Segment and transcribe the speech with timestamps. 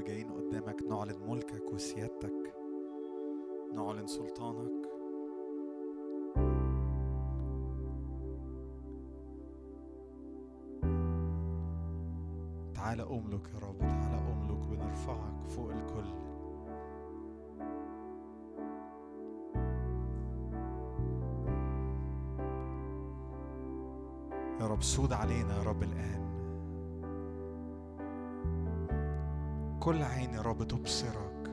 [0.00, 2.54] جايين قدامك نعلن ملكك وسيادتك
[3.74, 4.90] نعلن سلطانك.
[12.74, 16.08] تعال أملك يا رب تعال أملك بنرفعك فوق الكل.
[24.60, 26.29] يا رب سود علينا يا رب الآن.
[29.80, 31.50] كل عين يا رب تبصرك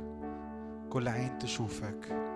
[0.89, 2.27] كل عين تشوفك.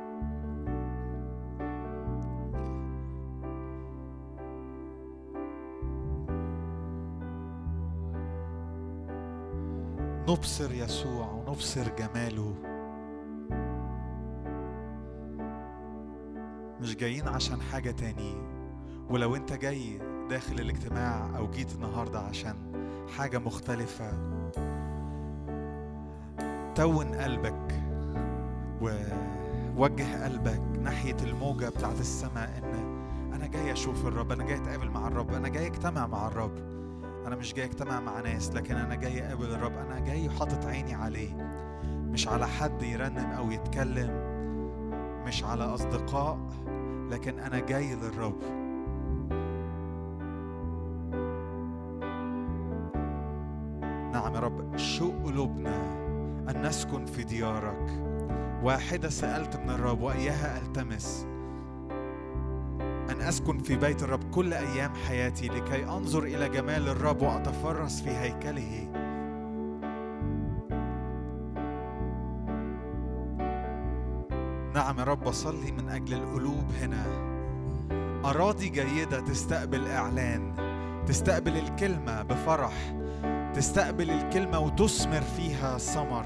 [10.30, 12.56] نبصر يسوع ونبصر جماله.
[16.82, 18.36] مش جايين عشان حاجة تاني
[19.10, 20.00] ولو انت جاي
[20.30, 22.56] داخل الاجتماع أو جيت النهاردة عشان
[23.18, 24.12] حاجة مختلفة.
[26.76, 27.82] تون قلبك
[28.82, 33.02] ووجه قلبك ناحية الموجة بتاعت السماء إن
[33.34, 36.58] أنا جاي أشوف الرب أنا جاي أتقابل مع الرب أنا جاي أجتمع مع الرب.
[37.28, 39.74] أنا مش جاي أجتمع مع ناس لكن أنا جاي أقابل الرب.
[39.74, 41.34] أنا جاي حاطط عيني عليه
[41.86, 44.12] مش على حد يرنم أو يتكلم
[45.28, 46.40] مش على أصدقاء
[47.12, 48.61] لكن أنا جاي للرب.
[57.12, 57.90] في ديارك.
[58.64, 61.28] واحدة سالت من الرب واياها ألتمس.
[63.10, 68.10] أن أسكن في بيت الرب كل أيام حياتي لكي أنظر إلى جمال الرب وأتفرس في
[68.10, 68.88] هيكله.
[74.76, 77.06] نعم يا رب أصلي من أجل القلوب هنا.
[78.26, 80.54] أراضي جيدة تستقبل إعلان
[81.08, 82.74] تستقبل الكلمة بفرح
[83.54, 86.26] تستقبل الكلمة وتثمر فيها ثمر.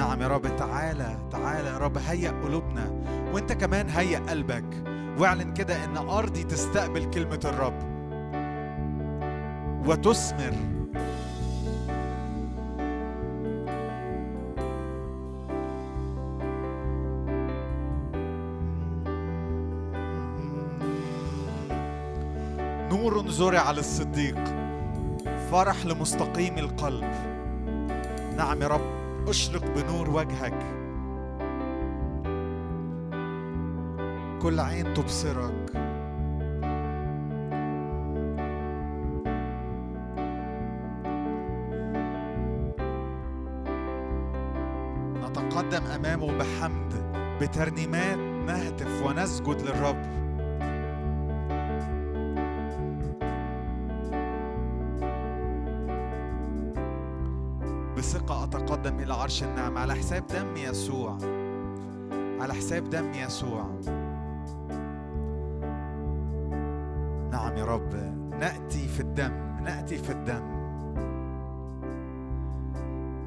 [0.00, 0.56] نعم يا رب.
[0.56, 1.98] تعالى تعالى يا رب.
[1.98, 2.90] هيأ قلوبنا
[3.32, 4.64] وانت كمان هيأ قلبك.
[5.18, 7.78] واعلن كده إن أرضي تستقبل كلمة الرب.
[9.86, 10.54] وتثمر.
[22.90, 24.44] نور زرع للصديق
[25.50, 27.10] فرح لمستقيم القلب.
[28.36, 28.99] نعم يا رب.
[29.30, 30.58] أشرق بنور وجهك.
[34.42, 35.70] كل عين تبصرك.
[45.16, 46.92] نتقدم أمامه بحمد
[47.40, 49.99] بترنيمات نهتف ونسجد للرب.
[59.30, 61.18] عرش النعمة على حساب دم يسوع.
[62.40, 63.64] على حساب دم يسوع.
[67.30, 67.94] نعم يا رب.
[68.40, 69.32] نأتي في الدم.
[69.62, 70.42] نأتي في الدم.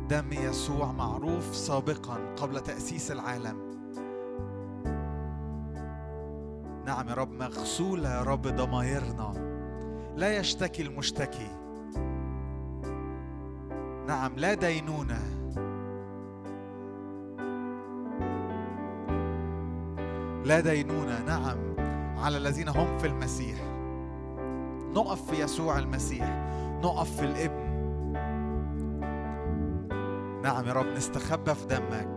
[0.09, 3.57] دم يسوع معروف سابقا قبل تأسيس العالم.
[6.85, 7.31] نعم يا رب.
[7.31, 9.33] مغسولة يا رب ضمايرنا.
[10.15, 11.47] لا يشتكي المشتكي.
[14.07, 15.42] نعم لا دينونة.
[20.45, 21.57] لا دينونة نعم
[22.17, 23.57] على الذين هم في المسيح.
[24.93, 26.29] نقف في يسوع المسيح
[26.83, 27.63] نقف في الابن.
[30.43, 32.12] نعم يا رب نستخبى في دمك.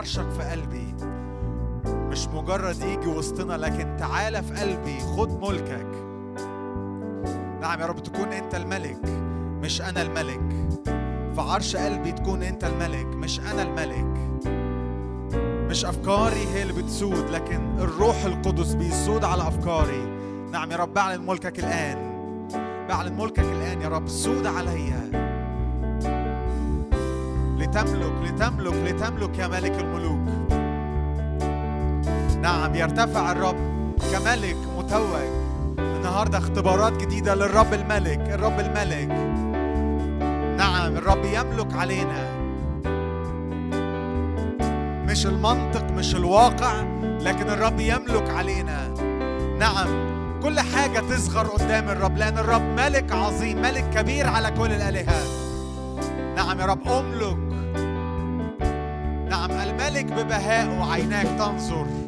[0.00, 0.94] عرشك في قلبي.
[1.86, 5.86] مش مجرد يجي وسطنا لكن تعالى في قلبي خد ملكك.
[7.60, 8.98] نعم يا رب تكون أنت الملك
[9.62, 10.40] مش أنا الملك.
[11.34, 14.40] في عرش قلبي تكون أنت الملك مش أنا الملك.
[15.70, 20.02] مش أفكاري هي اللي بتسود لكن الروح القدس بيسود على أفكاري.
[20.52, 21.98] نعم يا رب بعلن ملكك الآن.
[22.88, 25.19] بعلن ملكك الآن يا رب سود عليا.
[27.70, 30.28] لتملك لتملك لتملك يا ملك الملوك.
[32.42, 33.56] نعم يرتفع الرب
[34.12, 35.30] كملك متوج.
[35.78, 39.08] النهارده اختبارات جديدة للرب الملك الرب الملك.
[40.58, 42.40] نعم الرب يملك علينا.
[45.08, 48.88] مش المنطق مش الواقع لكن الرب يملك علينا.
[49.58, 49.88] نعم
[50.42, 55.22] كل حاجة تصغر قدام الرب لأن الرب ملك عظيم ملك كبير على كل الآلهة.
[56.36, 57.59] نعم يا رب أملك.
[60.02, 61.99] نعم الملك ببهائه عيناك تنظر.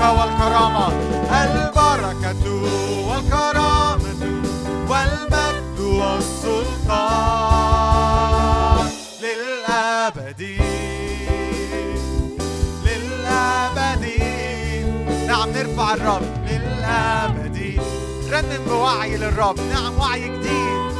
[0.00, 0.86] البركة والكرامة
[1.44, 2.44] البركة
[3.08, 4.20] والكرامة
[4.88, 7.00] والمجد والسلطان.
[9.22, 10.42] للأبد
[12.84, 14.04] للأبد.
[15.26, 16.22] نعم نرفع الرب.
[16.48, 17.80] للأبد.
[18.32, 19.60] رنم بوعي للرب.
[19.60, 20.90] نعم وعي جديد.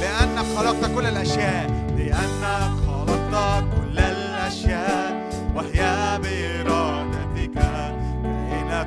[0.00, 1.70] لأنك خلقت كل الأشياء.
[1.96, 5.30] لأنك خلقت كل الأشياء.
[5.54, 6.79] وهي برب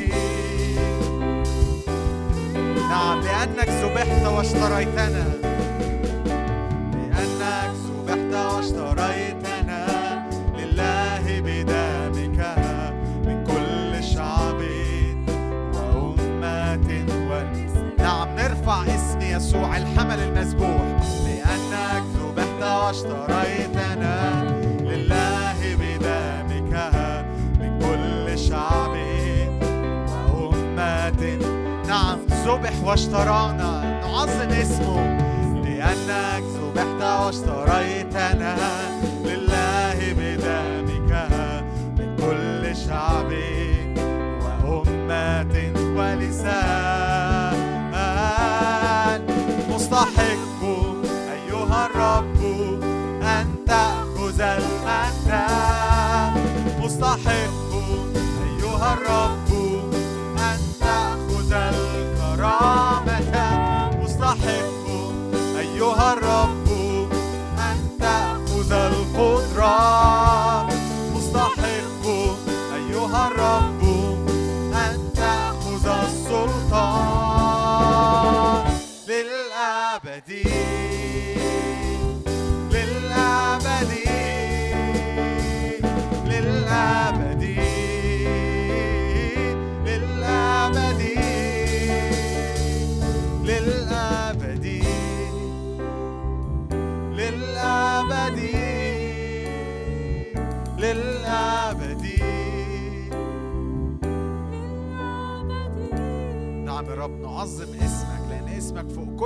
[2.91, 5.25] نعم لأنك ذبحت واشتريتنا.
[6.95, 9.81] لأنك ذبحت واشتريتنا.
[10.59, 12.41] لله بدمك
[13.27, 14.61] من كل شعب
[15.75, 16.89] وأمة
[17.99, 20.96] نعم نرفع اسم يسوع الحمل المذبوح.
[22.87, 24.17] ذبحت واشتريتنا
[32.47, 34.01] ذبح واشترانا.
[34.01, 35.01] نعظم اسمه
[35.65, 38.57] لأنك ذبحت واشتريتنا
[39.25, 41.13] لله بدمك
[41.99, 43.31] من كل شعب
[44.43, 45.55] وأمة
[45.97, 47.57] ولسان
[49.75, 50.26] مستحق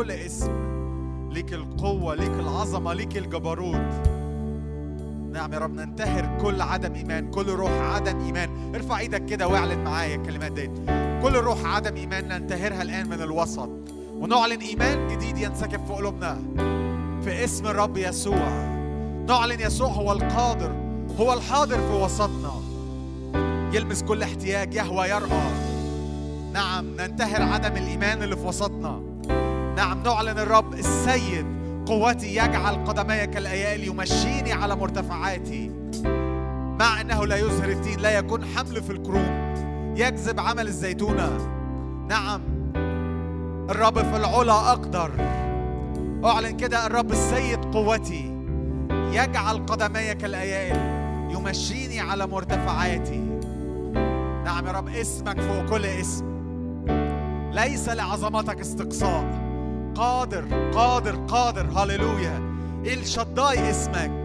[0.00, 0.50] كل اسم.
[1.30, 4.08] ليك القوة ليك العظمة ليك الجبروت.
[5.32, 8.74] نعم يا رب ننتهر كل عدم إيمان كل روح عدم إيمان.
[8.74, 10.70] ارفع إيدك كده واعلن معايا الكلمات ديت.
[11.22, 13.70] كل روح عدم إيمان ننتهرها الآن من الوسط.
[14.14, 16.38] ونعلن إيمان جديد ينسكب في قلوبنا.
[17.24, 18.48] في اسم الرب يسوع.
[19.28, 20.79] نعلن يسوع هو القادر
[21.20, 22.52] هو الحاضر في وسطنا.
[23.72, 25.50] يلمس كل احتياج يهوى يرقى
[26.52, 29.02] نعم ننتهر عدم الإيمان اللي في وسطنا.
[29.76, 31.46] نعم نعلن الرب السيد
[31.86, 35.70] قوتي يجعل قدمي كالأيال يمشيني على مرتفعاتي.
[36.80, 39.54] مع أنه لا يزهر التين لا يكون حمل في الكروم
[39.96, 41.38] يجذب عمل الزيتونة.
[42.08, 42.40] نعم
[43.70, 45.10] الرب في العلا أقدر.
[46.24, 48.36] أعلن كده الرب السيد قوتي
[48.90, 50.99] يجعل قدمي كالأيال
[51.40, 53.18] يمشيني على مرتفعاتي.
[54.44, 56.24] نعم يا رب اسمك فوق كل اسم.
[57.52, 59.24] ليس لعظمتك استقصاء.
[59.94, 61.66] قادر قادر قادر.
[61.66, 62.40] هللويا.
[62.86, 64.19] الشداي اسمك.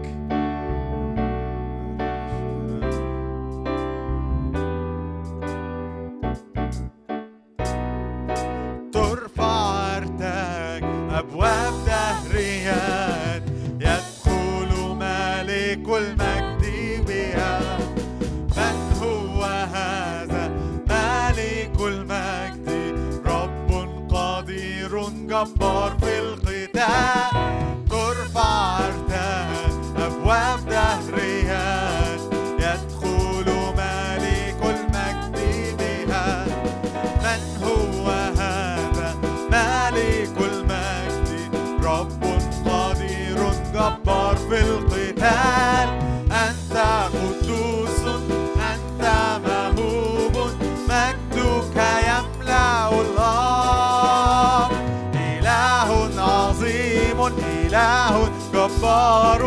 [58.86, 59.42] جبار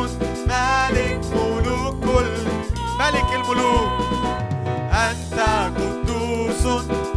[0.48, 2.36] ملك ملوك كل
[3.00, 3.92] ملك الملوك.
[4.92, 5.40] أنت
[5.78, 6.64] قدوس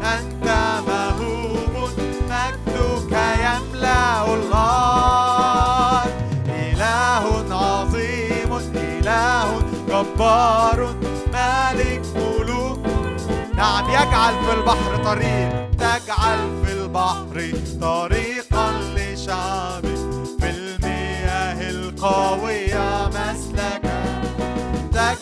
[0.03, 0.47] أنت
[0.89, 1.91] مهوب
[2.31, 3.13] مجدك
[3.47, 6.03] يملأ الله
[6.47, 9.49] إله عظيم إله
[9.89, 10.95] جبار
[11.33, 12.79] ملك ملوك.
[13.55, 17.37] نعم يجعل في البحر طريق تجعل في البحر
[17.81, 18.12] طريقا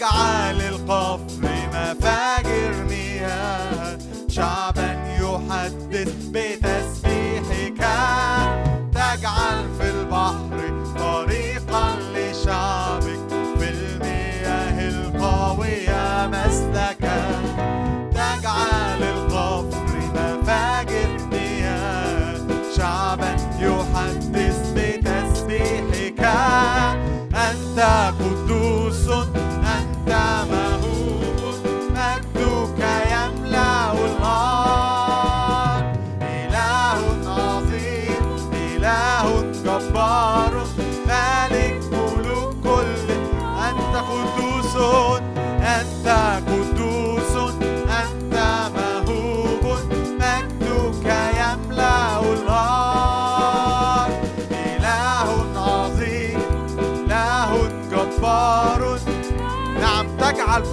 [0.00, 1.29] تجعل القفر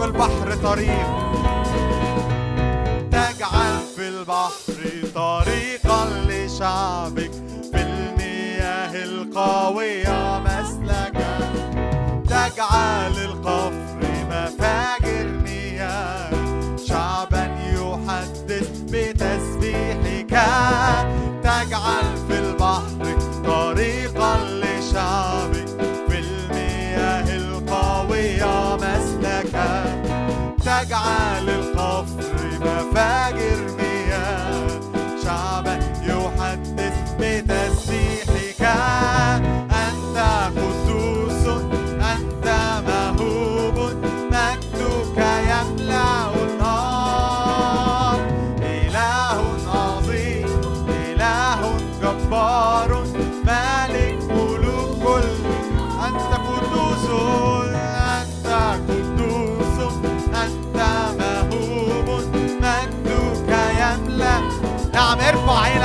[0.08, 1.08] البحر طريق.
[3.12, 4.80] تجعل في البحر
[5.16, 7.32] طريقا لشعبك
[7.72, 11.40] في المياه القوية مسلكا
[12.26, 14.00] تجعل القفر
[14.32, 16.32] مفاجر مياه
[16.88, 20.34] شعبا يحدث بتسبيحك.
[21.44, 22.17] تجعل
[30.78, 32.37] تجعل القفر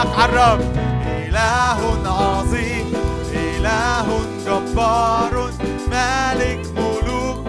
[0.02, 0.60] عينك على الرب
[1.06, 2.92] إله عظيم
[3.34, 4.06] إله
[4.46, 5.50] جبار
[5.90, 7.46] ملك ملوك.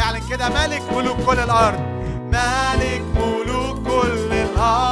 [0.00, 1.80] اعلن كده ملك ملوك كل الأرض.
[2.32, 4.87] ملك ملوك كل الأرض.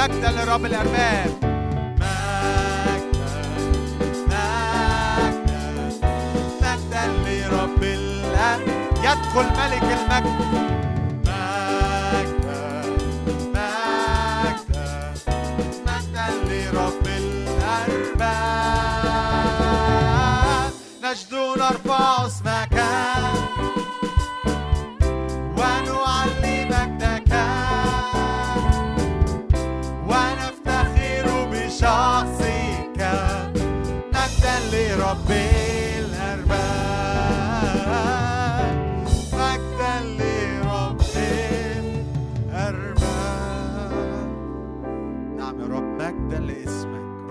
[0.00, 1.30] مجدا لرب الأرباب.
[9.04, 10.40] يدخل ملك المجد.
[21.04, 22.49] نجد نرفع اسمك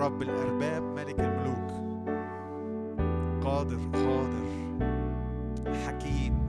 [0.09, 1.71] رب الأرباب ملك الملوك.
[3.43, 4.49] قادر قادر
[5.85, 6.47] حكيم.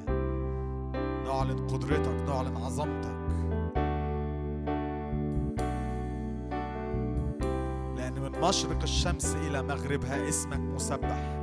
[1.24, 3.20] نعلن قدرتك نعلن عظمتك.
[7.96, 11.40] لأن من مشرق الشمس إلى مغربها اسمك مسبح.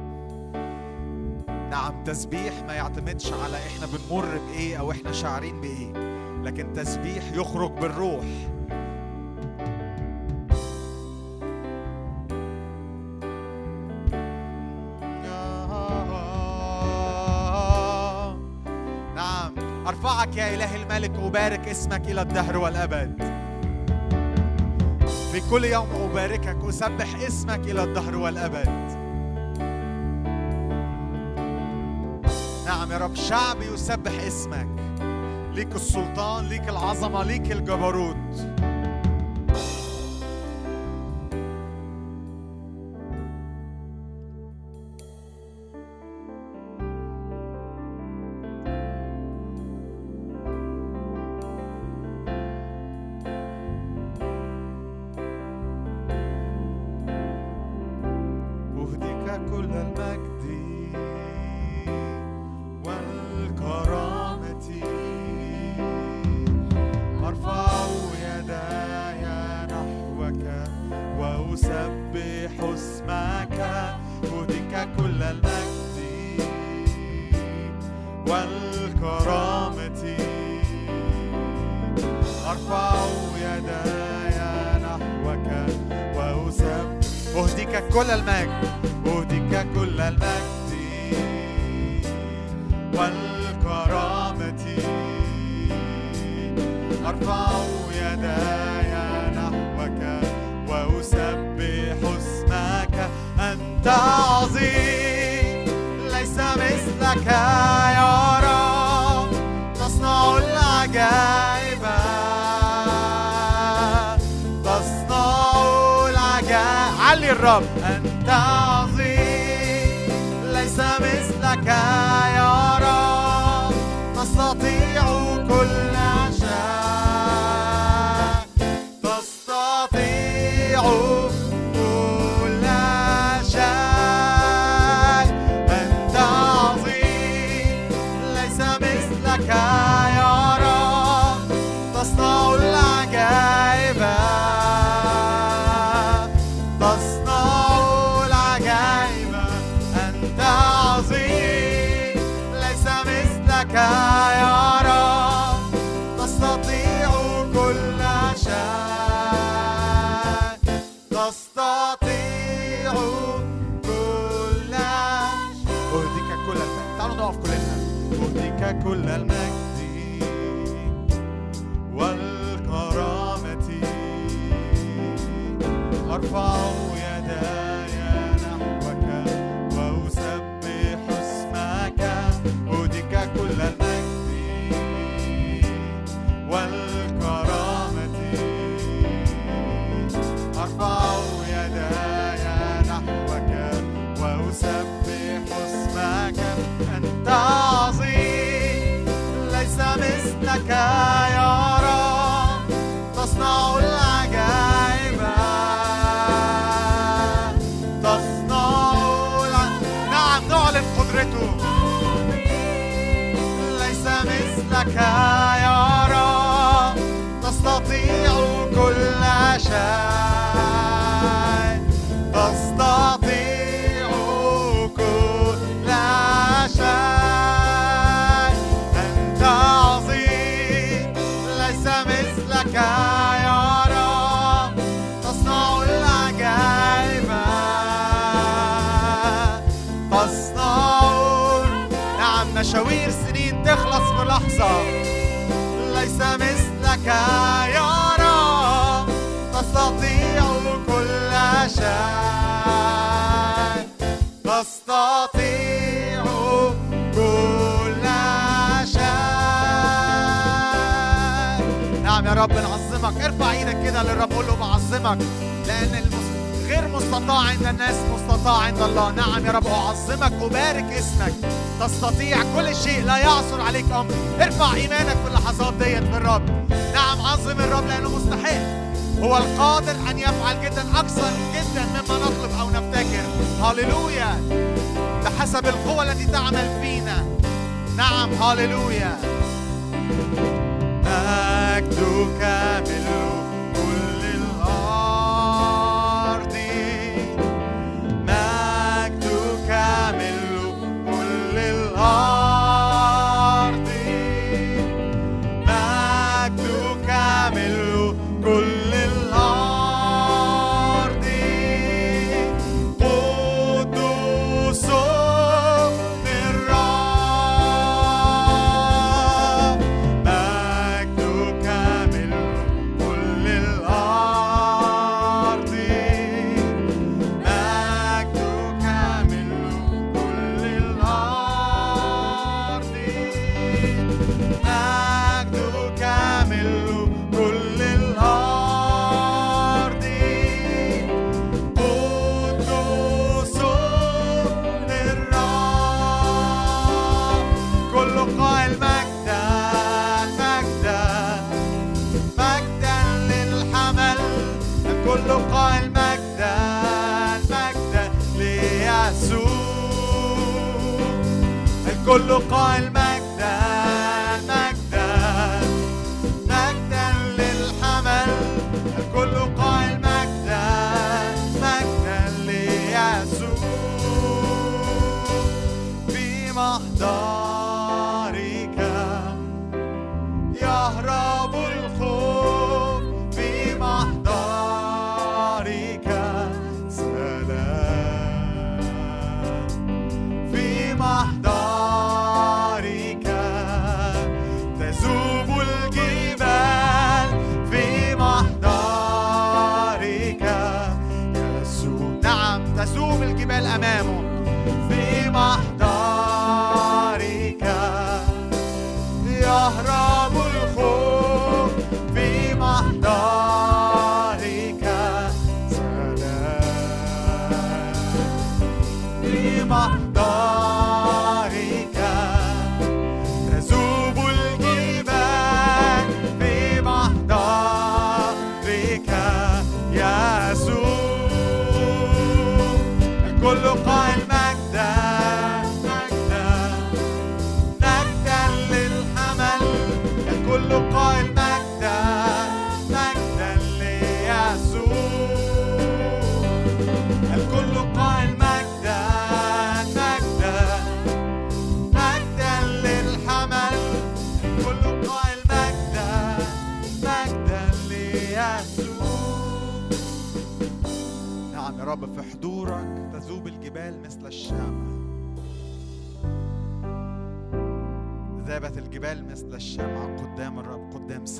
[1.47, 5.93] نعم تسبيح ما يعتمدش على إحنا بنمر بإيه أو إحنا شاعرين بإيه
[6.43, 8.56] لكن تسبيح يخرج بالروح.
[20.37, 23.23] يا إله الملك أبارك اسمك إلى الدهر والأبد.
[25.31, 28.69] في كل يوم أباركك أسبح اسمك إلى الدهر والأبد.
[32.65, 34.67] نعم يا رب شعبي يسبح اسمك.
[35.53, 38.56] ليك السلطان ليك العظمة ليك الجبروت.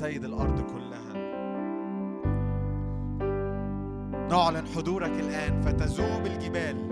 [0.08, 1.12] سيد الأرض كلها.
[4.30, 6.88] نعلن حضورك الآن فتذوب الجبال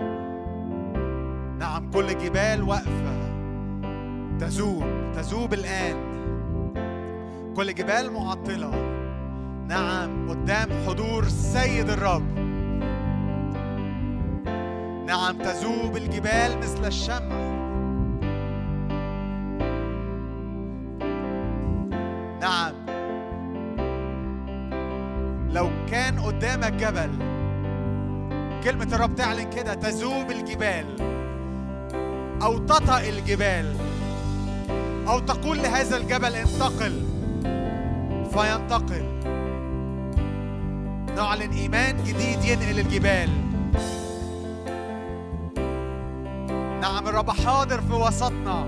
[1.59, 3.17] نعم كل جبال واقفة.
[4.39, 4.83] تذوب
[5.15, 5.95] تذوب الآن
[7.55, 8.71] كل جبال معطلة.
[9.67, 12.37] نعم قدام حضور سيد الرب.
[15.07, 17.26] نعم تذوب الجبال مثل الشمع
[26.57, 27.11] كان قدامك جبل.
[28.63, 30.85] كلمة الرب تعلن كده تذوب الجبال
[32.41, 33.75] أو تطأ الجبال
[35.07, 37.03] أو تقول لهذا الجبل انتقل.
[38.31, 39.05] فينتقل.
[41.15, 43.29] نعلن إيمان جديد ينقل الجبال.
[46.81, 48.65] نعم الرب حاضر في وسطنا.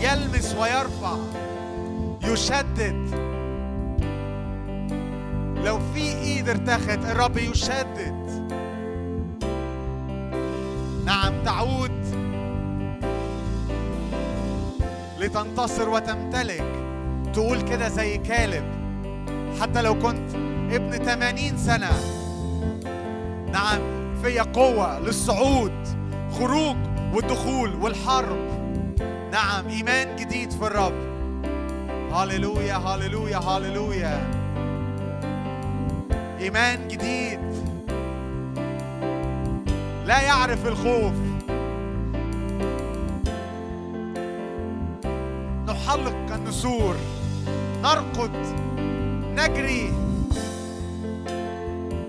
[0.00, 1.16] يلمس ويرفع.
[2.22, 3.29] يشدد.
[6.70, 8.30] ارتخت الرب يشدد.
[11.04, 11.90] نعم تعود.
[15.18, 16.64] لتنتصر وتمتلك.
[17.32, 18.64] تقول كده زي كالب.
[19.60, 20.34] حتى لو كنت
[20.72, 21.90] ابن 80 سنة.
[23.52, 23.80] نعم
[24.22, 25.72] في قوة للصعود
[26.32, 26.76] خروج
[27.14, 28.48] والدخول والحرب.
[29.32, 31.10] نعم إيمان جديد في الرب.
[32.12, 34.39] هللويا هللويا هللويا.
[36.40, 37.40] إيمان جديد.
[40.06, 41.12] لا يعرف الخوف.
[45.66, 46.96] نحلق كالنسور
[47.82, 48.30] نرقد.
[49.36, 49.92] نجري.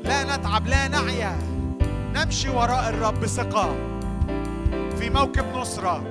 [0.04, 1.38] لا نتعب لا نعيا.
[2.16, 3.76] نمشي وراء الرب بثقة
[5.00, 6.11] في موكب نصرة.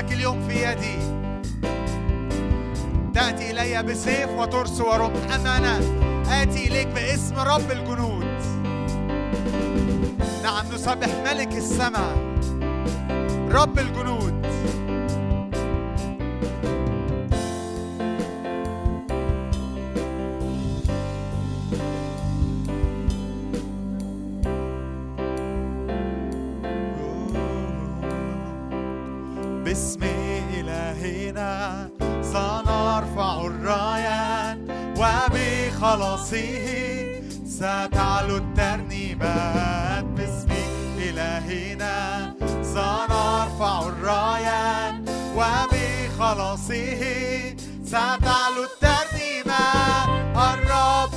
[0.00, 0.98] يحبسك اليوم في يدي.
[3.14, 5.80] تأتي إلي بسيف وترس ورمح أما أنا
[6.42, 8.24] آتي إليك باسم رب الجنود.
[10.42, 12.16] نعم نسبح ملك السماء.
[13.50, 14.19] رب الجنود.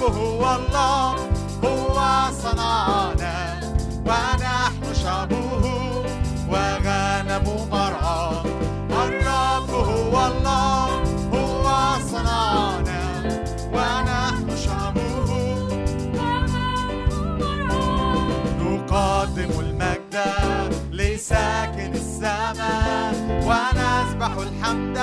[0.03, 1.15] هو الله
[1.63, 1.97] هو
[2.43, 3.59] صنعنا.
[4.05, 5.63] ونحن شعبه
[6.49, 8.29] وغنم مرعى.
[8.91, 10.85] الرب هو الله
[11.33, 11.65] هو
[12.11, 13.01] صنعنا.
[13.73, 15.27] ونحن شعبه
[18.59, 20.15] نقدم المجد
[20.91, 23.13] لساكن السماء.
[23.47, 24.97] ونسبح الحمد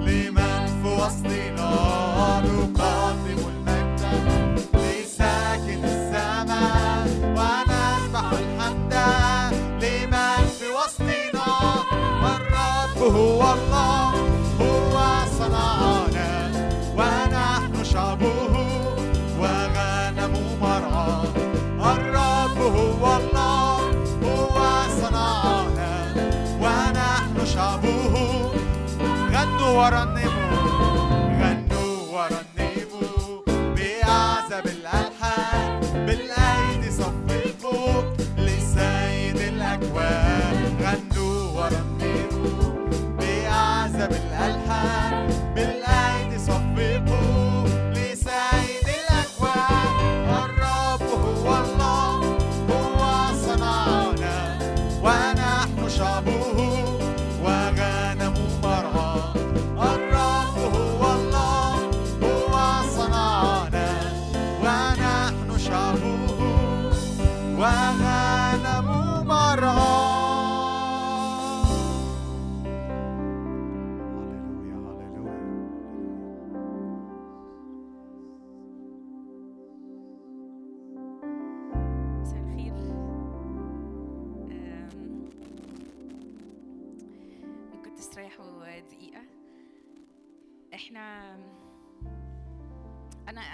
[0.00, 1.70] لمن في وسطنا.
[2.40, 2.75] نقدم
[29.76, 30.35] сторони.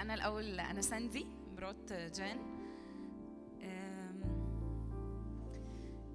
[0.03, 1.25] أنا الأول أنا ساندي
[1.55, 2.37] مرات جان.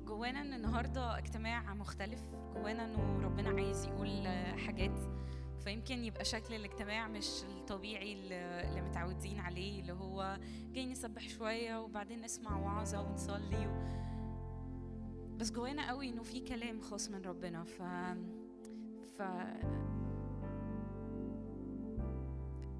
[0.04, 2.22] جوانا إن النهارده اجتماع مختلف
[2.54, 4.28] جوانا إنه ربنا عايز يقول
[4.66, 4.98] حاجات
[5.64, 10.38] فيمكن يبقى شكل الاجتماع مش الطبيعي اللي متعودين عليه اللي هو
[10.72, 13.72] جاي نسبح شوية وبعدين نسمع وعظة ونصلي و...
[15.36, 17.82] بس جوانا قوي إنه في كلام خاص من ربنا ف
[19.18, 19.22] ف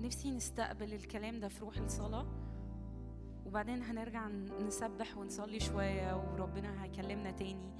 [0.01, 2.26] نفسي نستقبل الكلام ده في روح الصلاة.
[3.46, 4.28] وبعدين هنرجع
[4.66, 7.70] نسبح ونصلي شوية وربنا هيكلمنا تاني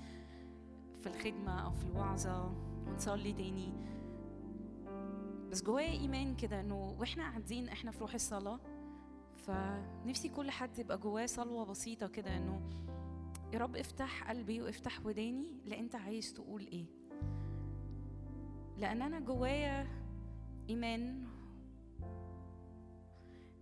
[1.01, 2.53] في الخدمة أو في الوعظة
[2.87, 3.73] ونصلي تاني.
[5.51, 8.61] بس جوايا إيمان كده إنه وإحنا قاعدين إحنا في روح الصلاة.
[9.37, 12.61] فنفسي كل حد يبقى جواه صلوة بسيطة كده إنه
[13.53, 16.87] يا رب افتح قلبي وافتح وداني لأنت عايز تقول إيه.
[18.79, 19.87] لأن أنا جوايا
[20.69, 21.25] إيمان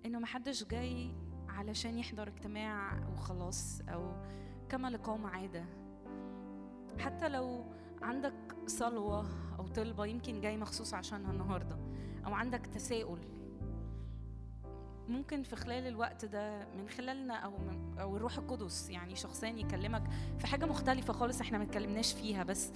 [0.07, 1.11] إنه محدش جاي
[1.49, 4.13] علشان يحضر اجتماع وخلاص أو
[4.69, 5.65] كما لقوم عادة.
[6.99, 7.65] حتى لو
[8.03, 8.35] عندك
[8.67, 9.27] صلوة
[9.59, 11.79] أو طلبة يمكن جاي مخصوص عشانها النهاردة
[12.27, 13.19] أو عندك تساؤل.
[15.09, 20.03] ممكن في خلال الوقت ده من خلالنا أو من أو الروح القدس يعني شخصيا يكلمك
[20.39, 22.71] في حاجة مختلفة خالص إحنا ما اتكلمناش فيها بس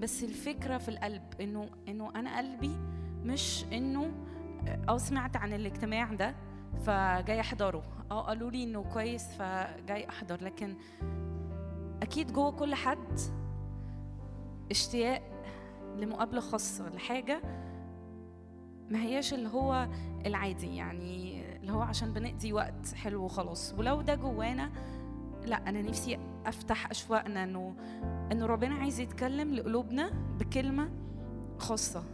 [0.00, 2.76] بس الفكرة في القلب إنه إنه أنا قلبي
[3.24, 4.12] مش إنه
[4.88, 6.34] آه سمعت عن الاجتماع ده
[6.78, 7.82] فجاي أحضره.
[8.10, 10.44] أه قالوا لي إنه كويس فجاي أحضر.
[10.44, 10.76] لكن
[12.02, 13.20] أكيد جوه كل حد
[14.70, 15.22] اشتياق
[15.96, 17.42] لمقابلة خاصة لحاجه
[18.90, 19.88] ما هياش اللي هو
[20.26, 23.74] العادي يعني اللي هو عشان بنقضي وقت حلو وخلاص.
[23.78, 24.70] ولو ده جوانا
[25.46, 27.74] لأ أنا نفسي أفتح أشواقنا إنه
[28.32, 30.90] إنه ربنا عايز يتكلم لقلوبنا بكلمة
[31.58, 32.04] خاصة.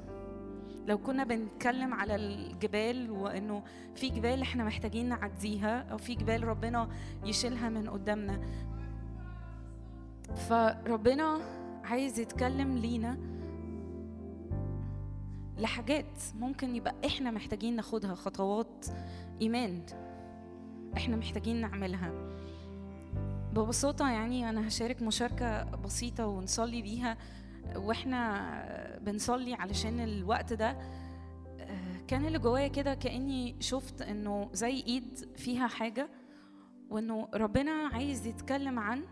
[0.86, 3.62] لو كنا بنتكلم على الجبال وإنه
[3.94, 6.88] في جبال إحنا محتاجين نعديها أو في جبال ربنا
[7.24, 8.40] يشيلها من قدامنا.
[10.48, 11.40] فربنا
[11.84, 13.18] عايز يتكلم لينا
[15.58, 18.86] لحاجات ممكن يبقى إحنا محتاجين ناخدها خطوات
[19.40, 19.82] إيمان
[20.96, 22.12] إحنا محتاجين نعملها.
[23.54, 27.16] ببساطة يعني أنا هشارك مشاركة بسيطة ونصلي بيها.
[27.76, 30.76] وإحنا بنصلي علشان الوقت ده
[32.08, 36.08] كان اللي جوايا كده كأني شفت إنه زي إيد فيها حاجة
[36.90, 39.02] وإنه ربنا عايز يتكلم عن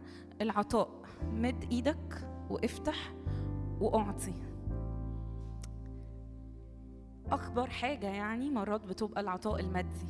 [0.40, 1.02] العطاء.
[1.32, 3.12] مد إيدك وافتح
[3.80, 4.34] وأعطي.
[7.30, 10.06] أكبر حاجة يعني مرات بتبقى العطاء المادي.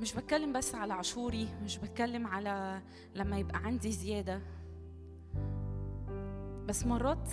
[0.00, 2.82] مش بتكلم بس على عشوري مش بتكلم على
[3.14, 4.40] لما يبقى عندي زيادة.
[6.66, 7.30] بس مرات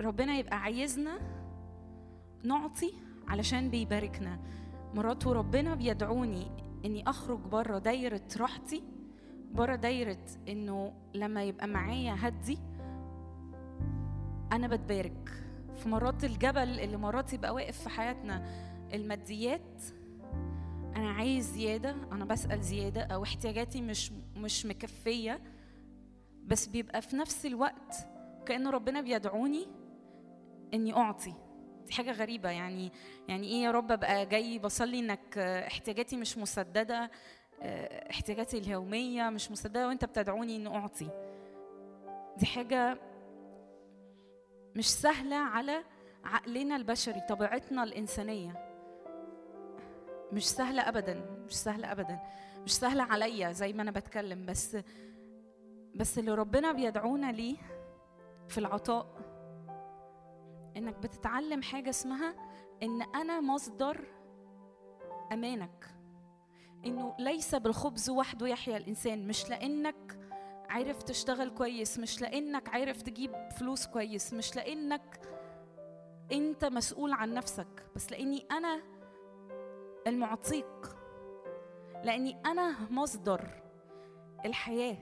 [0.00, 1.18] ربنا يبقى عايزنا
[2.44, 2.92] نعطي
[3.28, 4.38] علشان بيباركنا.
[4.94, 6.46] مرات وربنا بيدعوني
[6.84, 8.82] إني أخرج بره دايرة راحتي
[9.52, 12.58] بره دايرة إنه لما يبقى معايا هدي
[14.52, 15.28] أنا بتبارك.
[15.76, 18.46] في مرات الجبل اللي مرات يبقى واقف في حياتنا
[18.94, 19.82] الماديات
[20.96, 25.40] أنا عايز زيادة أنا بسأل زيادة أو احتياجاتي مش مش مكفية.
[26.44, 27.96] بس بيبقى في نفس الوقت
[28.46, 29.66] كأنه ربنا بيدعوني
[30.74, 31.34] إني أعطي.
[31.86, 32.50] دي حاجة غريبة.
[32.50, 32.92] يعني
[33.28, 37.10] يعني إيه يا رب أبقى جاي بصلي إنك احتياجاتي مش مسددة
[38.10, 41.08] احتياجاتي اليومية مش مسددة وأنت بتدعوني إني أعطي.
[42.36, 42.98] دي حاجة
[44.76, 45.84] مش سهلة على
[46.24, 48.71] عقلنا البشري طبيعتنا الإنسانية.
[50.32, 52.18] مش سهلة ابدا مش سهلة ابدا.
[52.64, 54.76] مش سهلة عليا زي ما أنا بتكلم بس
[55.94, 57.56] بس اللي ربنا بيدعونا ليه
[58.48, 59.06] في العطاء
[60.76, 62.34] إنك بتتعلم حاجة اسمها
[62.82, 64.04] إن أنا مصدر
[65.32, 65.84] أمانك.
[66.86, 70.18] إنه ليس بالخبز وحده يحيا الإنسان مش لأنك
[70.68, 75.20] عارف تشتغل كويس مش لأنك عارف تجيب فلوس كويس مش لأنك
[76.32, 78.82] أنت مسؤول عن نفسك بس لأني أنا
[80.06, 80.66] المعطيك
[82.04, 83.62] لأني أنا مصدر
[84.44, 84.96] الحياة.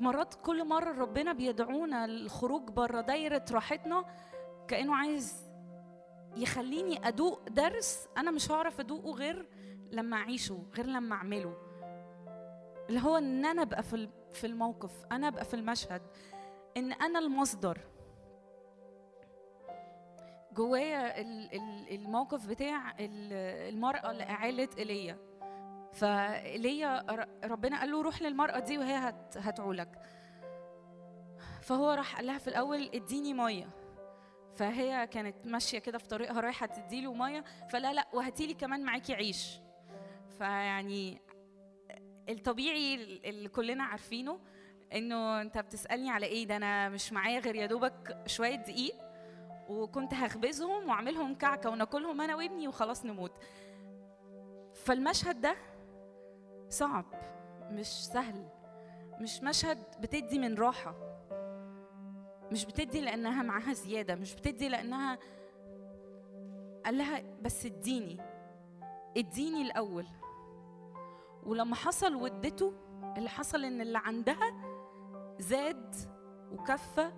[0.00, 4.04] مرات كل مرة ربنا بيدعونا للخروج بره دايرة راحتنا
[4.68, 5.50] كأنه عايز
[6.36, 9.48] يخليني أدوق درس أنا مش هعرف أدوقه غير
[9.90, 11.56] لما أعيشه غير لما أعمله.
[12.88, 16.02] اللي هو إن أنا أبقى في في الموقف أنا أبقى في المشهد
[16.76, 17.78] إن أنا المصدر.
[20.54, 21.20] جوايا
[21.90, 25.18] الموقف بتاع المرأة اللي أعالت إيليا.
[25.92, 27.06] فإيليا
[27.44, 29.98] ربنا قال له روح للمرأة دي وهي هت هتعولك.
[31.62, 33.68] فهو راح قال لها في الأول اديني مية.
[34.56, 37.44] فهي كانت ماشية كده في طريقها رايحة تديله مية.
[37.68, 39.60] فلا لا وهاتيلي كمان معاكي عيش.
[40.38, 41.20] فيعني
[42.28, 42.94] الطبيعي
[43.24, 44.40] اللي كلنا عارفينه
[44.92, 48.94] إنه أنت بتسألني على إيه؟ ده أنا مش معايا غير يا دوبك شوية دقيق.
[49.68, 53.32] وكنت هخبزهم واعملهم كعكة وناكلهم أنا وابني وخلاص نموت.
[54.74, 55.56] فالمشهد ده
[56.68, 57.04] صعب
[57.70, 58.48] مش سهل
[59.20, 60.94] مش مشهد بتدي من راحة
[62.52, 65.18] مش بتدي لأنها معاها زيادة مش بتدي لأنها
[66.84, 68.18] قال لها بس اديني
[69.16, 70.06] اديني الأول.
[71.46, 72.72] ولما حصل ودته
[73.16, 74.54] اللي حصل إن اللي عندها
[75.38, 75.94] زاد
[76.52, 77.12] وكفى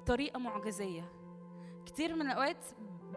[0.00, 1.12] بطريقة معجزية.
[1.86, 2.66] كتير من الأوقات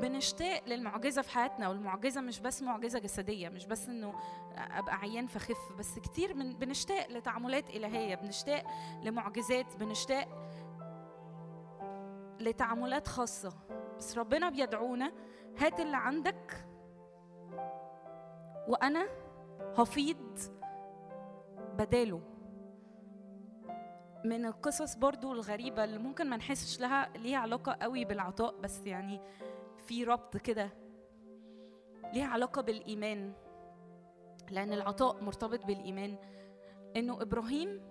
[0.01, 4.13] بنشتاق للمعجزة في حياتنا والمعجزة مش بس معجزة جسدية مش بس إنه
[4.55, 8.63] أبقى عيان فخف بس كتير من بنشتاق لتعاملات إلهية بنشتاق
[9.03, 10.27] لمعجزات بنشتاق
[12.39, 13.53] لتعاملات خاصة.
[13.97, 15.11] بس ربنا بيدعونا
[15.57, 16.65] هات اللي عندك
[18.67, 19.07] وأنا
[19.77, 20.39] هفيض
[21.77, 22.21] بداله.
[24.25, 29.21] من القصص برضو الغريبة اللي ممكن ما نحسش لها ليها علاقة قوي بالعطاء بس يعني
[29.87, 30.69] في ربط كده
[32.13, 33.33] ليها علاقة بالإيمان.
[34.51, 36.15] لأن العطاء مرتبط بالإيمان.
[36.95, 37.81] إنه إبراهيم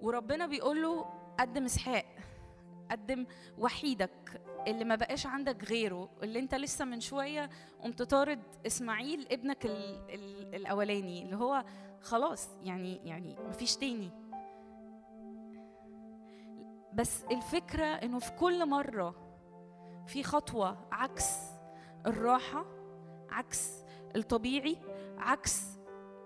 [0.00, 1.04] وربنا بيقول له
[1.40, 2.04] قدم إسحاق
[2.90, 3.26] قدم
[3.58, 9.66] وحيدك اللي ما بقاش عندك غيره اللي أنت لسه من شوية قمت طارد إسماعيل ابنك
[9.66, 11.64] ال ال الأولاني اللي هو
[12.00, 14.10] خلاص يعني يعني مفيش تاني.
[16.94, 19.14] بس الفكرة إنه في كل مرة
[20.06, 21.30] في خطوة عكس
[22.06, 22.64] الراحة
[23.30, 23.70] عكس
[24.16, 24.76] الطبيعي
[25.18, 25.62] عكس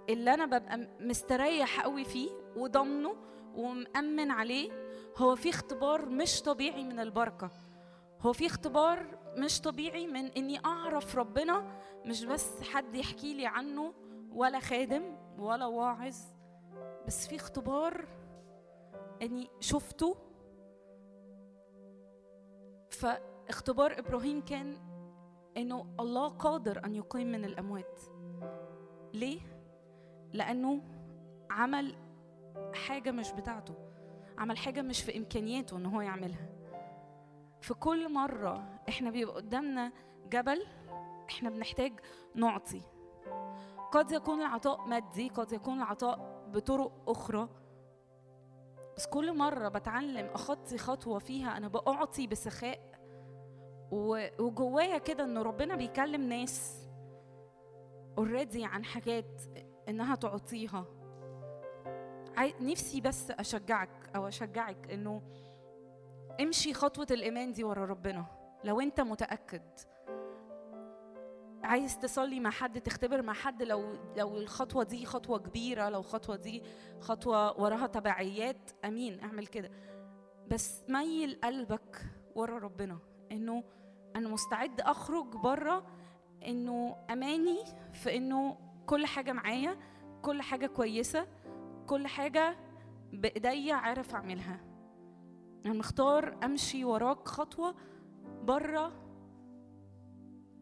[0.09, 3.17] اللي أنا ببقى مستريح قوي فيه وضامنه
[3.55, 4.71] ومأمن عليه
[5.17, 7.51] هو في اختبار مش طبيعي من البركة.
[8.21, 13.95] هو في اختبار مش طبيعي من إني أعرف ربنا مش بس حد يحكي لي عنه
[14.33, 16.17] ولا خادم ولا واعظ
[17.07, 18.05] بس في اختبار
[19.23, 20.17] إني شفته
[22.91, 23.07] ف
[23.49, 24.77] اختبار إبراهيم كان
[25.57, 28.01] إنه الله قادر أن يقيم من الأموات.
[29.15, 29.41] ليه؟
[30.33, 30.83] لأنه
[31.51, 31.95] عمل
[32.75, 33.75] حاجة مش بتاعته
[34.39, 36.49] عمل حاجة مش في إمكانياته إن هو يعملها.
[37.61, 39.93] في كل مرة إحنا بيبقى قدامنا
[40.31, 40.67] جبل
[41.31, 41.93] إحنا بنحتاج
[42.35, 42.83] نعطي.
[43.93, 47.49] قد يكون العطاء مادي قد يكون العطاء بطرق أخرى
[48.99, 52.81] بس كل مرة بتعلم أخطي خطوة فيها أنا بأعطي بسخاء.
[54.41, 56.87] وجوايا كده إن ربنا بيكلم ناس
[58.19, 59.43] اوريدي عن حاجات
[59.89, 60.85] إنها تعطيها.
[62.61, 65.23] نفسي بس أشجعك أو أشجعك إنه
[66.41, 68.27] امشي خطوة الإيمان دي ورا ربنا
[68.65, 69.63] لو أنت متأكد.
[71.69, 76.37] عايز تصلي مع حد تختبر مع حد لو لو الخطوة دي خطوة كبيرة لو الخطوة
[76.37, 76.63] دي
[77.01, 79.71] خطوة وراها تبعيات أمين اعمل كده.
[80.51, 82.05] بس ميل قلبك
[82.35, 82.99] ورا ربنا
[83.33, 83.65] إنه
[84.17, 85.87] أنا مستعد أخرج بره
[86.47, 87.59] إنه أماني
[87.93, 89.77] في إنه كل حاجة معايا
[90.23, 91.27] كل حاجة كويسة
[91.87, 92.57] كل حاجة
[93.13, 94.61] بإيديا عارف أعملها.
[95.67, 97.75] أنا مختار أمشي وراك خطوة
[98.43, 98.93] بره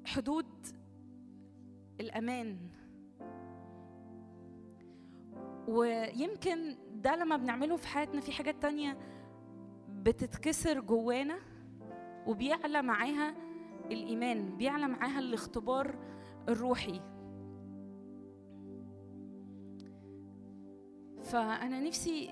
[0.06, 0.66] حدود
[2.00, 2.58] الأمان.
[5.68, 8.98] ويمكن ده لما بنعمله في حياتنا في حاجات تانية
[9.88, 11.38] بتتكسر جوانا
[12.26, 13.34] وبيعلى معاها
[13.90, 15.98] الإيمان بيعلى معاها الاختبار
[16.48, 17.00] الروحي.
[21.22, 22.28] فأنا نفسي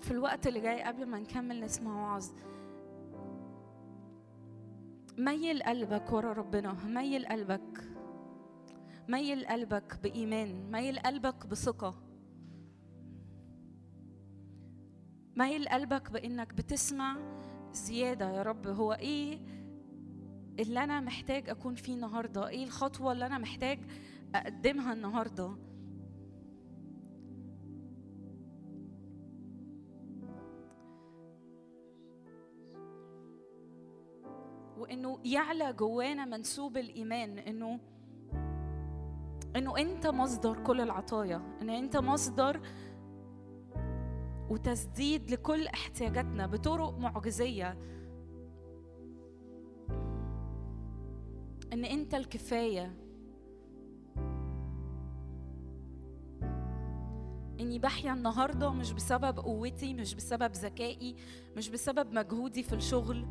[0.00, 2.30] في الوقت اللي جاي قبل ما نكمل نسمع وعظ
[5.18, 7.99] ميل قلبك ورا ربنا ميل قلبك.
[9.10, 11.94] ميل قلبك بإيمان ميل قلبك بثقة.
[15.36, 17.16] ميل قلبك بإنك بتسمع
[17.72, 18.66] زيادة يا رب.
[18.66, 19.38] هو إيه
[20.58, 23.78] اللي أنا محتاج أكون فيه النهاردة؟ إيه الخطوة اللي أنا محتاج
[24.34, 25.56] أقدمها النهاردة؟
[34.78, 37.80] وإنه يعلى جوانا منسوب الإيمان إنه
[39.56, 42.60] إنه أنت مصدر كل العطايا إن أنت مصدر
[44.50, 47.78] وتسديد لكل احتياجاتنا بطرق معجزية.
[51.72, 52.96] إن أنت الكفاية.
[57.60, 61.16] إني بحيا النهارده مش بسبب قوتي مش بسبب ذكائي
[61.56, 63.26] مش بسبب مجهودي في الشغل.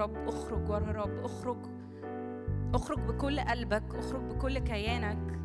[0.00, 1.56] الرب اخرج ورا الرب اخرج
[2.74, 5.40] اخرج بكل قلبك اخرج بكل كيانك.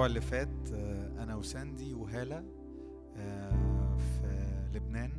[0.00, 2.44] الأسبوع اللي فات آه، أنا وساندي وهالة
[3.16, 5.12] آه، في لبنان.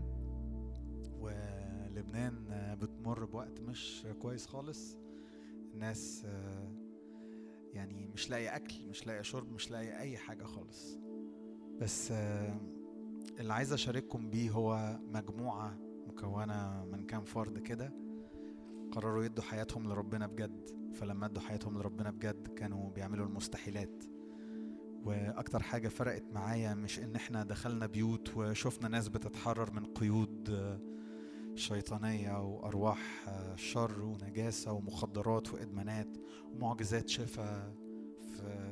[1.19, 4.97] ولبنان آه، بتمر بوقت مش كويس خالص.
[5.73, 6.25] الناس
[7.73, 10.99] يعني مش لاقية أكل مش لاقية شرب مش لاقية أي حاجة خالص.
[11.81, 15.77] بس اللي عايز أشارككم بيه هو مجموعة
[16.07, 17.93] مكونة من كام فرد كده
[18.91, 20.69] قرروا يدوا حياتهم لربنا بجد.
[20.93, 24.10] فلما ادوا حياتهم لربنا بجد كانوا بيعملوا المستحيلات.
[25.05, 30.79] وأكتر حاجة فرقت معايا مش إن إحنا دخلنا بيوت وشفنا ناس بتتحرر من قيود آه،
[31.55, 36.17] شيطانية وأرواح آه، شر ونجاسة ومخدرات وإدمانات
[36.53, 37.73] ومعجزات شفاء
[38.21, 38.71] في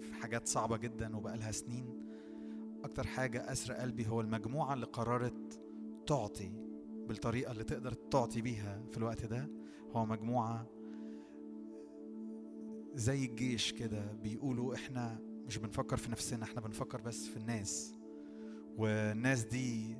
[0.00, 2.00] في حاجات صعبة جدا وبقالها سنين.
[2.84, 5.60] أكتر حاجة اسر قلبي هو المجموعة اللي قررت
[6.06, 6.50] تعطي
[7.08, 9.48] بالطريقة اللي تقدر تعطي بيها في الوقت ده.
[9.96, 10.66] هو مجموعة
[12.94, 17.94] زي الجيش كده بيقولوا إحنا مش بنفكر في نفسنا إحنا بنفكر بس في الناس.
[18.76, 19.96] والناس دي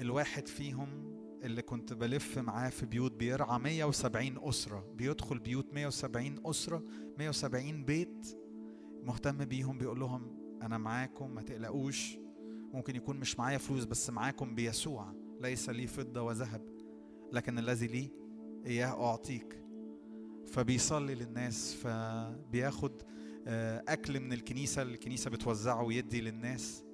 [0.00, 1.10] الواحد فيهم
[1.42, 6.82] اللي كنت بلف معاه في بيوت بيرعى 170 أسرة بيدخل بيوت 170 أسرة
[7.18, 8.36] 170 بيت
[9.04, 12.18] مهتم بيهم بيقول لهم أنا معاكم ما تقلقوش.
[12.72, 16.62] ممكن يكون مش معايا فلوس بس معاكم بيسوع ليس لي فضة وذهب.
[17.32, 18.10] لكن الذي لي
[18.66, 19.59] إياه أعطيك.
[20.50, 23.02] فبيصلي للناس فبياخد
[23.46, 26.84] آه، أكل من الكنيسة الكنيسة بتوزعه ويدي للناس.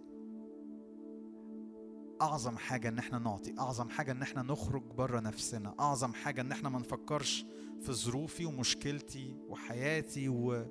[2.22, 6.52] أعظم حاجة إن إحنا نعطي أعظم حاجة إن إحنا نخرج بره نفسنا أعظم حاجة إن
[6.52, 7.46] إحنا ما نفكرش
[7.80, 10.66] في ظروفي ومشكلتي وحياتي و...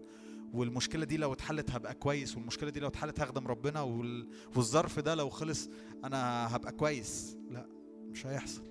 [0.54, 4.30] والمشكلة دي لو اتحلت هبقى كويس والمشكلة دي لو اتحلت هخدم ربنا وال...
[4.56, 5.70] والظرف ده لو خلص
[6.04, 7.38] أنا هبقى كويس.
[7.50, 7.70] لا
[8.10, 8.64] مش هيحصل.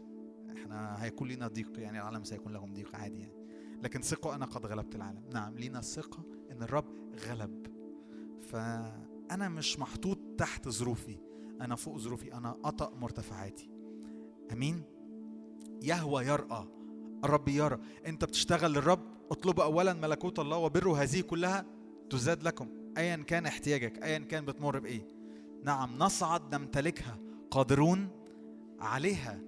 [0.56, 3.43] إحنا هيكون لينا ضيق يعني العالم سيكون لهم ضيق عادي يعني.
[3.82, 5.22] لكن ثقوا أنا قد غلبت العالم.
[5.32, 6.84] نعم لينا ثقة إن الرب
[7.28, 7.66] غلب.
[8.40, 11.18] فأنا مش محطوط تحت ظروفي.
[11.60, 12.34] أنا فوق ظروفي.
[12.34, 13.70] أنا أطأ مرتفعاتي.
[14.52, 14.82] أمين؟
[15.82, 16.68] يهوى يرأى.
[17.24, 17.78] الرب يرى.
[18.06, 19.00] أنت بتشتغل للرب.
[19.30, 21.66] اطلبوا أولا ملكوت الله وبره هذه كلها
[22.10, 22.68] تزاد لكم.
[22.98, 24.02] أيا كان احتياجك.
[24.02, 25.08] أيا كان بتمر بإيه.
[25.64, 27.18] نعم نصعد نمتلكها.
[27.50, 28.08] قادرون
[28.80, 29.40] عليها.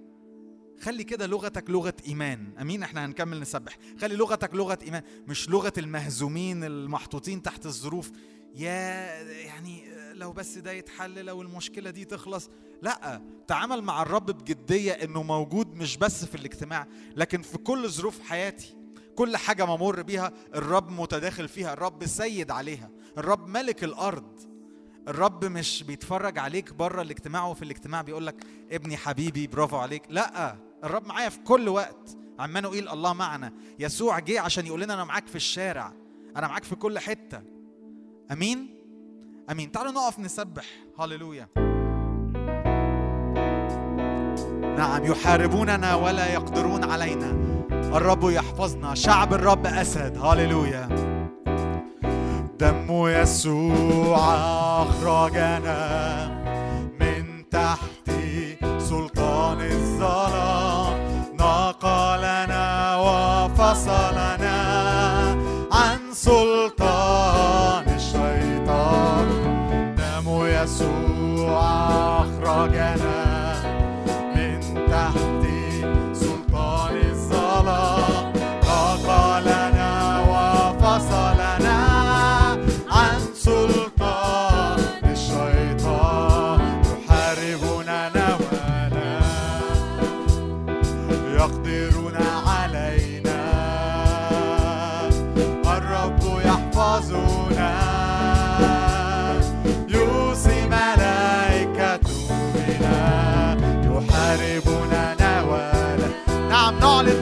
[0.81, 2.53] خلي كده لغتك لغة إيمان.
[2.61, 3.77] أمين؟ إحنا هنكمل نسبح.
[4.01, 5.03] خلي لغتك لغة إيمان.
[5.27, 8.11] مش لغة المهزومين المحطوطين تحت الظروف.
[8.55, 8.71] يا
[9.21, 12.49] يعني لو بس ده يتحل لو المشكلة دي تخلص.
[12.81, 18.21] لا تعامل مع الرب بجدية إنه موجود مش بس في الاجتماع لكن في كل ظروف
[18.21, 18.75] حياتي.
[19.15, 21.73] كل حاجة ممر بيها الرب متداخل فيها.
[21.73, 22.89] الرب سيد عليها.
[23.17, 24.39] الرب ملك الأرض.
[25.07, 28.35] الرب مش بيتفرج عليك بره الاجتماع وفي الاجتماع بيقول لك
[28.71, 30.03] ابني حبيبي برافو عليك.
[30.09, 30.66] لا.
[30.83, 32.17] الرب معايا في كل وقت.
[32.39, 33.53] عمانوئيل الله معنا.
[33.79, 35.93] يسوع جه عشان يقول لنا أنا معاك في الشارع.
[36.35, 37.41] أنا معاك في كل حتة.
[38.31, 38.69] أمين؟
[39.51, 39.71] أمين.
[39.71, 40.65] تعالوا نقف نسبح.
[40.99, 41.47] هللويا.
[44.77, 47.31] نعم يحاربوننا ولا يقدرون علينا.
[47.71, 48.95] الرب يحفظنا.
[48.95, 50.17] شعب الرب أسد.
[50.17, 50.87] هللويا.
[52.59, 54.19] دم يسوع
[54.81, 56.16] أخرجنا.
[63.77, 64.57] وفصلنا
[65.71, 66.76] عن سلطان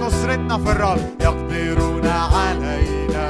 [0.06, 0.99] نصرتنا في الرب.
[1.22, 3.28] يقدرون علينا.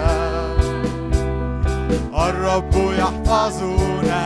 [2.30, 4.24] الرب يحفظنا.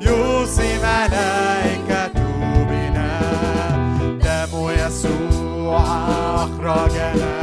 [0.00, 3.20] يوصي ملائكته بنا
[4.24, 5.84] دم يسوع
[6.34, 7.41] أخرجنا.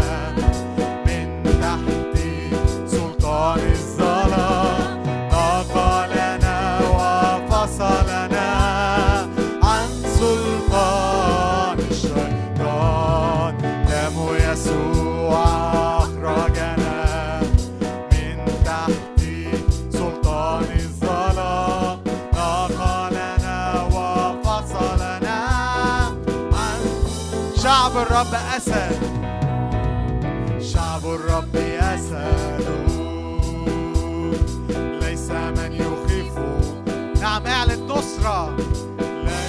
[38.20, 38.55] نصرة
[38.99, 39.39] لا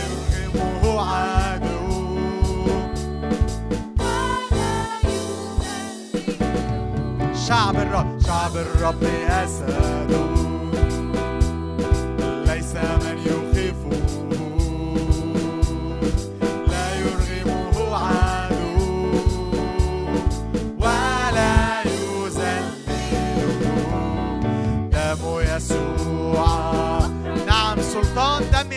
[0.45, 1.91] يرغمه عدو.
[7.49, 10.40] شعب الرب شعب الرب أسد.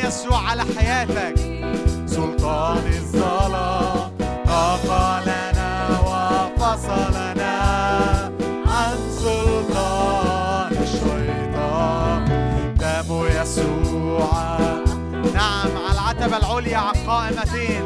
[0.03, 1.35] يسوع على حياتك.
[2.05, 4.11] سلطان الظلام
[4.47, 5.71] نقلنا
[6.07, 7.55] وفصلنا
[8.67, 12.25] عن سلطان الشيطان.
[12.79, 13.09] دم
[13.41, 14.57] يسوع.
[15.33, 17.82] نعم على العتبة العليا على القائمتين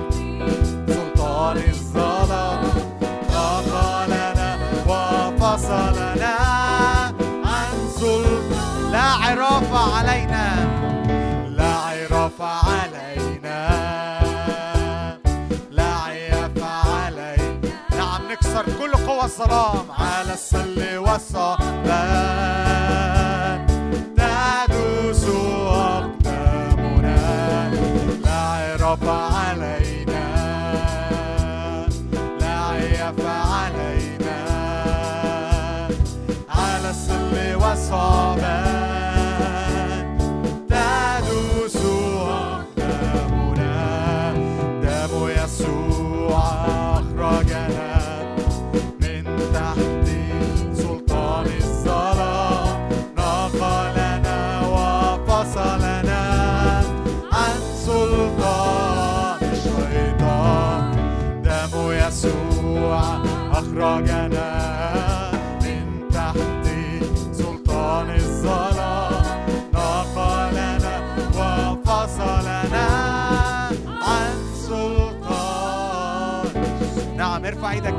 [19.27, 22.66] الظلام على السل والصعبان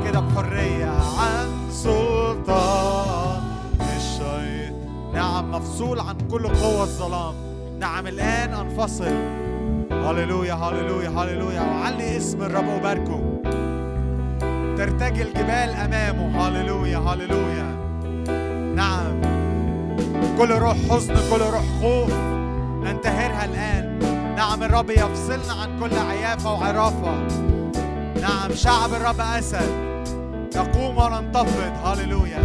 [0.09, 0.85] كده بحرية
[1.19, 3.41] عن سلطان.
[3.97, 4.73] الشيطان.
[5.13, 7.33] نعم مفصول عن كل قوة الظلام.
[7.79, 9.13] نعم الآن أنفصل.
[9.91, 11.61] هللويا هللويا هللويا.
[11.61, 13.21] وعلي اسم الرب وباركه.
[14.77, 16.47] ترتجي الجبال أمامه.
[16.47, 17.77] هللويا هللويا.
[18.75, 19.21] نعم.
[20.37, 22.13] كل روح حزن كل روح خوف.
[22.83, 23.99] ننتهرها الآن.
[24.35, 27.27] نعم الرب يفصلنا عن كل عيافة وعرافة.
[28.21, 29.88] نعم شعب الرب أسد.
[30.55, 32.43] نقوم وننتفض هللويا.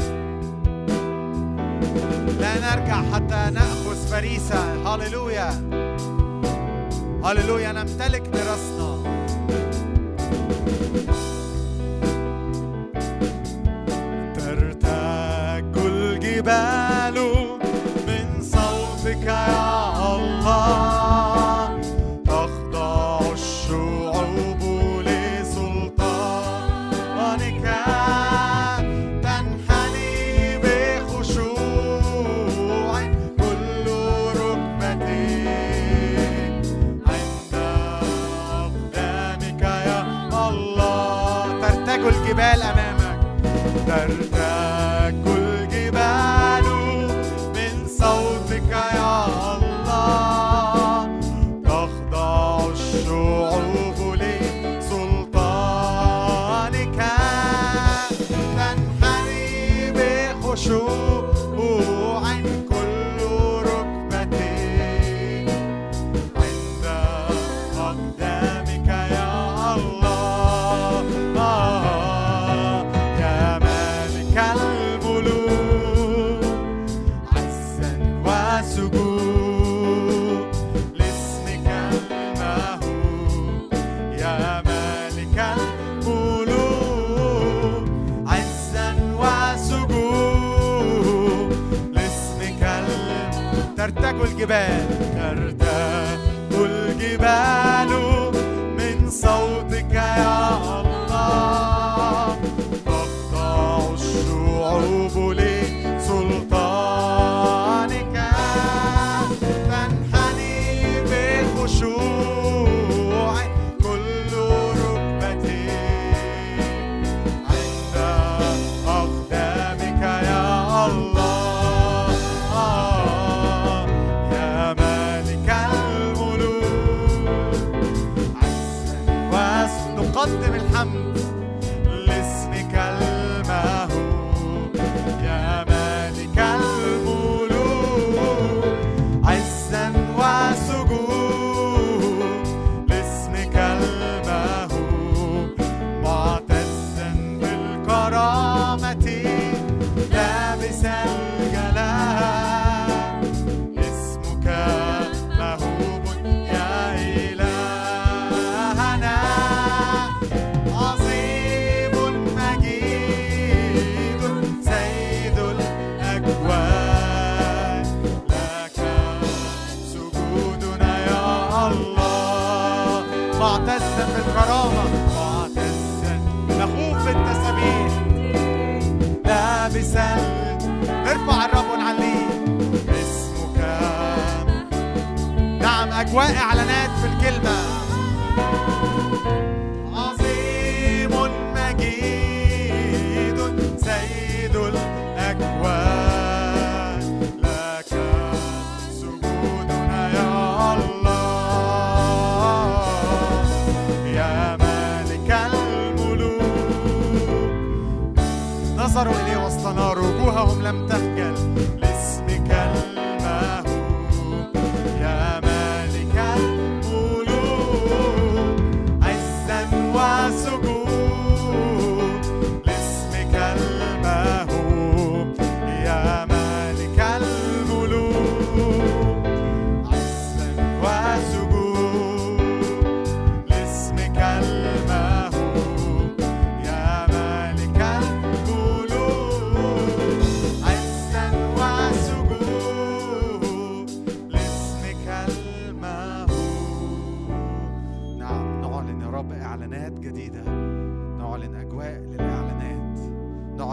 [2.41, 4.95] لا نرجع حتى نأخذ فريسة.
[4.95, 5.51] هللويا.
[7.25, 7.73] هللويا.
[7.73, 8.95] نمتلك ميراثنا
[14.35, 17.17] ترتج الجبال
[18.07, 19.54] من صوتك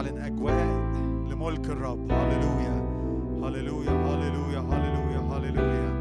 [0.01, 0.65] نعلن أجواء
[1.29, 2.11] لملك الرب.
[2.11, 2.81] هللويا.
[3.43, 3.91] هللويا.
[3.91, 4.59] هللويا.
[4.59, 5.19] هللويا.
[5.19, 5.91] هللويا.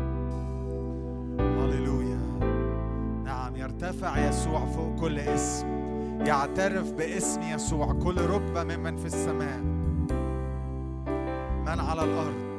[1.38, 2.18] هللويا.
[3.24, 5.66] نعم يرتفع يسوع فوق كل اسم.
[6.26, 7.92] يعترف باسم يسوع.
[7.92, 9.60] كل ركبة ممن في السماء.
[11.66, 12.49] من على الأرض.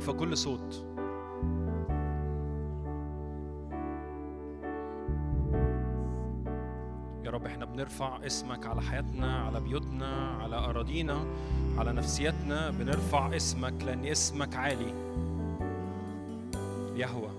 [0.00, 0.84] في كل صوت.
[7.24, 11.24] يا رب إحنا بنرفع اسمك على حياتنا على بيوتنا على أراضينا
[11.78, 14.94] على نفسيتنا بنرفع اسمك لأن اسمك عالي.
[16.96, 17.30] يهوى.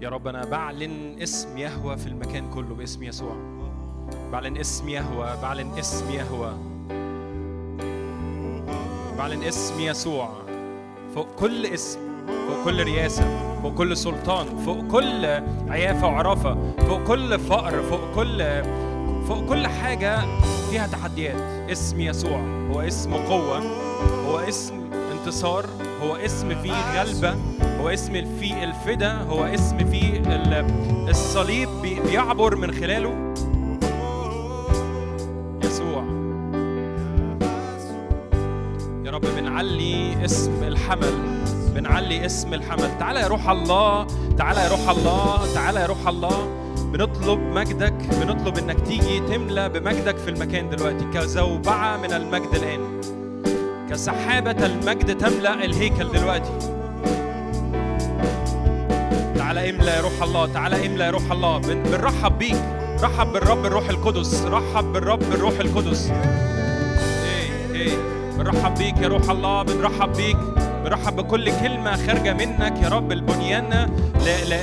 [0.00, 3.36] يا رب أنا بعلن اسم يهوى في المكان كله باسم يسوع.
[4.32, 6.75] بعلن اسم يهوى بعلن اسم يهوى.
[9.18, 10.28] بعلن اسم يسوع.
[11.14, 13.24] فوق كل اسم فوق كل رياسة
[13.62, 15.26] فوق كل سلطان فوق كل
[15.68, 16.56] عيافة وعرافة
[16.88, 18.62] فوق كل فقر فوق كل
[19.28, 20.18] فوق كل حاجة
[20.70, 21.70] فيها تحديات.
[21.70, 22.40] اسم يسوع
[22.72, 23.58] هو اسم قوة
[24.26, 24.74] هو اسم
[25.12, 25.66] انتصار
[26.02, 27.34] هو اسم فيه غلبة
[27.80, 30.66] هو اسم فيه الفدا هو اسم فيه ال-
[31.08, 33.25] الصليب بي- بيعبر من خلاله.
[39.66, 41.14] بنعلي اسم الحمل
[41.74, 42.98] بنعلي اسم الحمل.
[42.98, 44.06] تعالى يا روح الله
[44.38, 46.48] تعالى يا روح الله تعالى يا روح الله.
[46.92, 53.00] بنطلب مجدك بنطلب إنك تيجي تملى بمجدك في المكان دلوقتي كزوبعة من المجد الآن
[53.90, 56.52] كسحابة المجد تملأ الهيكل دلوقتي.
[59.36, 61.58] تعالى املى يا روح الله تعالى املى يا روح الله.
[61.58, 62.56] بن- بنرحب بيك.
[63.02, 66.10] رحب بالرب الروح القدس رحب بالرب الروح القدس.
[66.10, 67.96] إيه إيه.
[68.38, 70.36] بنرحب بيك يا روح الله بنرحب بيك
[70.84, 73.12] بنرحب بكل كلمة خارجة منك يا رب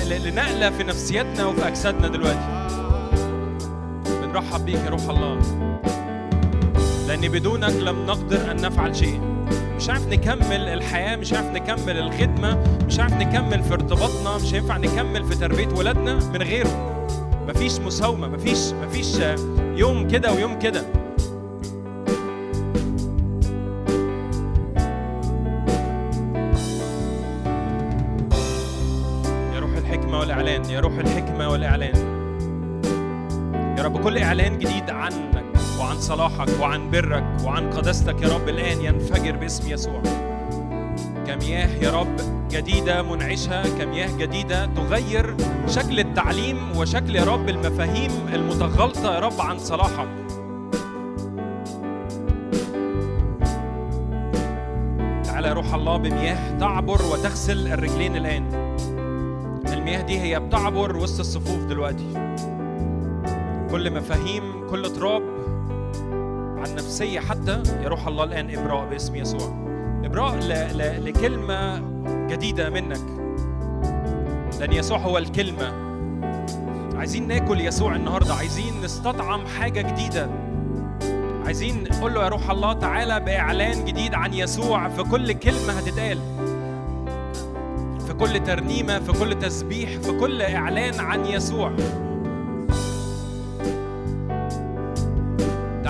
[0.09, 2.69] ل- لنقلة في نفسيتنا وفي أجسادنا دلوقتي.
[4.21, 5.39] بنرحب بيك يا روح الله.
[7.07, 9.21] لأن بدونك لم نقدر أن نفعل شيء.
[9.77, 14.77] مش عارف نكمل الحياة مش عارف نكمل الخدمة مش عارف نكمل في ارتباطنا مش هينفع
[14.77, 16.89] نكمل في تربية ولادنا من غيره.
[17.47, 19.15] مفيش مساومة مفيش مفيش
[19.75, 20.85] يوم كده ويوم كده.
[36.13, 40.01] صلاحك وعن برك وعن قداستك يا رب الآن ينفجر باسم يسوع.
[41.27, 42.15] كمياه يا رب
[42.51, 45.35] جديدة منعشة كمياه جديدة تغير
[45.67, 50.07] شكل التعليم وشكل يا رب المفاهيم المتغلطة يا رب عن صلاحك.
[55.23, 58.75] تعالى روح الله بمياه تعبر وتغسل الرجلين الآن.
[59.73, 62.13] المياه دي هي بتعبر وسط الصفوف دلوقتي.
[63.71, 65.32] كل مفاهيم كل تراب
[66.73, 69.53] عن نفسية حتى يا روح الله الآن إبراء باسم يسوع.
[70.03, 70.49] إبراء ل...
[70.77, 71.05] ل...
[71.05, 71.81] لكلمة
[72.27, 73.01] جديدة منك.
[74.59, 75.73] لأن يسوع هو الكلمة.
[76.97, 78.33] عايزين ناكل يسوع النهاردة.
[78.33, 80.29] عايزين نستطعم حاجة جديدة.
[81.45, 86.17] عايزين نقول له يا روح الله تعالى بإعلان جديد عن يسوع في كل كلمة هتتقال.
[88.07, 91.71] في كل ترنيمة في كل تسبيح في كل إعلان عن يسوع.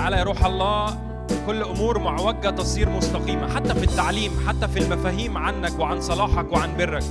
[0.04, 0.98] تعالى يا روح الله.
[1.46, 6.76] كل أمور معوجة تصير مستقيمة حتى في التعليم حتى في المفاهيم عنك وعن صلاحك وعن
[6.76, 7.04] برك.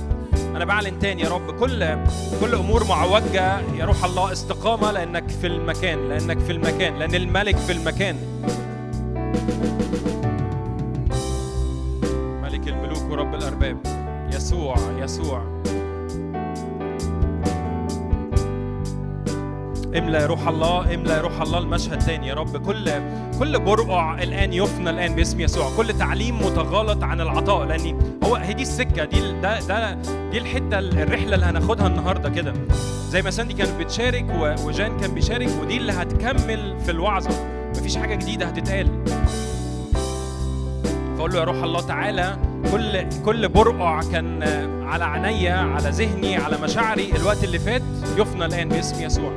[0.56, 1.98] أنا بعلن تاني يا رب كل
[2.40, 7.56] كل أمور معوجة يا روح الله استقامة لأنك في المكان لأنك في المكان لأن الملك
[7.56, 8.16] في المكان.
[12.42, 13.76] ملك الملوك ورب الأرباب.
[14.32, 15.42] يسوع يسوع.
[19.98, 22.56] املأ روح الله املأ روح الله المشهد تاني يا رب.
[22.66, 22.90] كل
[23.38, 25.76] كل برقع الآن يفنى الآن باسم يسوع.
[25.76, 29.92] كل تعليم متغالط عن العطاء لأن هو هي دي السكة دي ده ده
[30.30, 32.52] دي الحتة ال- الرحلة اللي هناخدها النهارده كده.
[33.10, 34.26] زي ما ساندي كانت بتشارك
[34.64, 37.30] وجان كان بيشارك ودي اللي هتكمل في الوعظة.
[37.76, 38.88] مفيش حاجة جديدة هتتقال.
[41.16, 42.36] فأقول له يا روح الله تعالى
[42.72, 44.42] كل كل برقع كان
[44.86, 47.82] على عينيا على ذهني على مشاعري الوقت اللي فات
[48.18, 49.32] يفنى الآن باسم يسوع.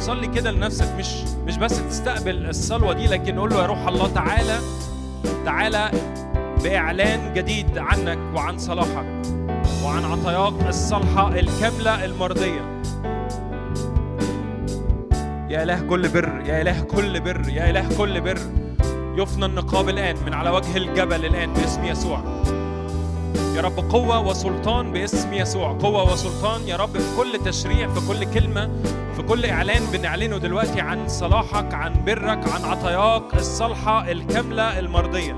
[0.00, 1.08] صلي كده لنفسك مش
[1.46, 4.58] مش بس تستقبل الصلوة دي لكن قول له يا روح الله تعالى
[5.44, 5.90] تعالى
[6.62, 9.06] بإعلان جديد عنك وعن صلاحك
[9.84, 12.78] وعن عطاياك الصالحة الكاملة المرضية.
[15.50, 18.38] يا إله كل بر يا إله كل بر يا إله كل بر.
[19.16, 22.22] يفنى النقاب الآن من على وجه الجبل الآن باسم يسوع.
[23.56, 25.72] يا رب قوة وسلطان باسم يسوع.
[25.72, 28.70] قوة وسلطان يا رب في كل تشريع في كل كلمة
[29.16, 35.36] في كل إعلان بنعلنه دلوقتي عن صلاحك عن برك عن عطاياك الصالحة الكاملة المرضية.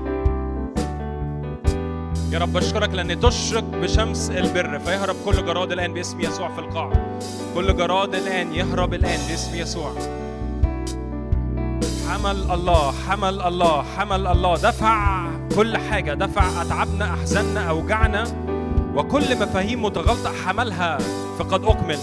[2.31, 4.79] يا رب أشكرك لأن تشرق بشمس البر.
[4.79, 6.91] فيهرب كل جراد الآن باسم يسوع في القاع.
[7.55, 10.20] كل جراد الآن يهرب الآن باسم يسوع.
[12.11, 14.55] حمل الله حمل الله حمل الله.
[14.55, 18.23] دفع كل حاجة دفع أتعبنا أحزاننا أوجعنا.
[18.95, 20.97] وكل مفاهيم متغلطة حملها
[21.39, 21.99] فقد أكمل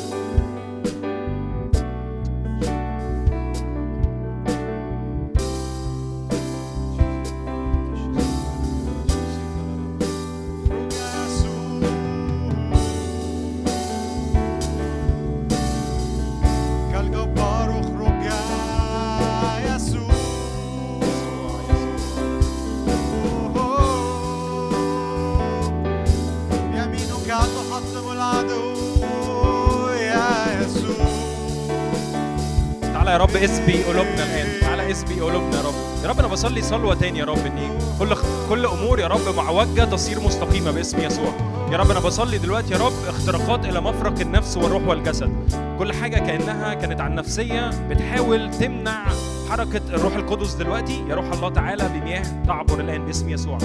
[35.08, 35.74] اسبي قلوبنا يا رب.
[36.04, 37.46] يا رب أنا بصلي صلوة تاني يا رب.
[37.46, 38.16] إن كل
[38.48, 41.32] كل أمور يا رب معوجة تصير مستقيمة باسم يسوع.
[41.72, 45.32] يا رب أنا بصلي دلوقتي يا رب اختراقات إلى مفرق النفس والروح والجسد.
[45.78, 49.04] كل حاجة كأنها كانت عن نفسية بتحاول تمنع
[49.50, 51.04] حركة الروح القدس دلوقتي.
[51.08, 53.58] يا روح الله تعالى بمياه تعبر الآن باسم يسوع.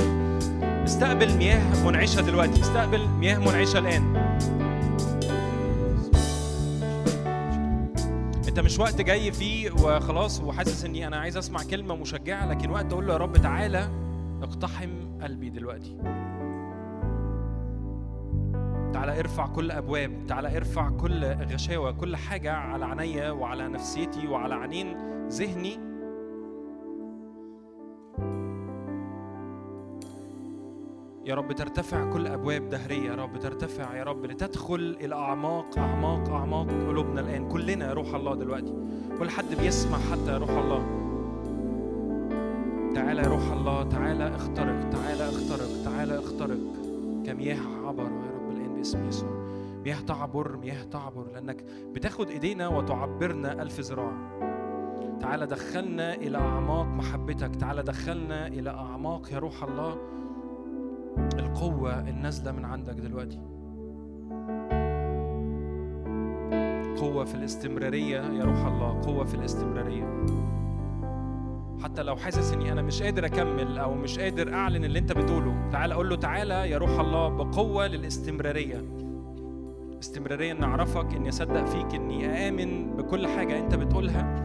[0.86, 2.62] استقبل مياه منعشة دلوقتي.
[2.62, 4.23] استقبل مياه منعشة الآن.
[8.54, 12.94] انت مش وقت جاي فيه وخلاص وحاسس اني أنا عايز اسمع كلمة مشجعة لكن وقت
[12.94, 13.90] أقول له يا رب تعالى
[14.44, 14.90] اقتحم
[15.22, 15.98] قلبي دلوقتي.
[18.94, 24.56] تعالى ارفع كل أبواب تعالى ارفع كل غشاوة كل حاجة على عينيا وعلى نفسيتي وعلى
[24.56, 24.98] عينين
[25.28, 25.80] ذهني.
[31.26, 36.30] يا رب ترتفع كل أبواب دهرية يا رب ترتفع يا رب لتدخل إلى أعماق أعماق
[36.30, 37.50] أعماق قلوبنا الآن.
[37.50, 38.74] كلنا يا روح الله دلوقتي.
[39.20, 40.84] كل حد بيسمع حتى يا روح الله.
[42.96, 46.60] تعالى يا روح الله تعالى اخترق تعالى اخترق تعالى اخترق.
[47.26, 49.30] كمياه عبر يا رب الآن باسم يسوع.
[49.86, 51.64] مياه تعبر مياه تعبر لأنك
[51.94, 54.14] بتاخد إيدينا وتعبرنا ألف ذراع.
[55.22, 59.98] تعالى دخلنا إلى أعماق محبتك تعالى دخلنا إلى أعماق يا روح الله.
[61.18, 63.40] القوة النازلة من عندك دلوقتي.
[67.02, 70.26] قوة في الاستمرارية يا روح الله قوة في الاستمرارية.
[71.84, 75.70] حتى لو حاسس إني أنا مش قادر أكمل أو مش قادر أعلن اللي أنت بتقوله
[75.72, 78.82] تعال أقول له تعالى يا روح الله بقوة للاستمرارية.
[80.00, 84.44] استمرارية إن أعرفك إني أصدق فيك إني اامن بكل حاجة أنت بتقولها.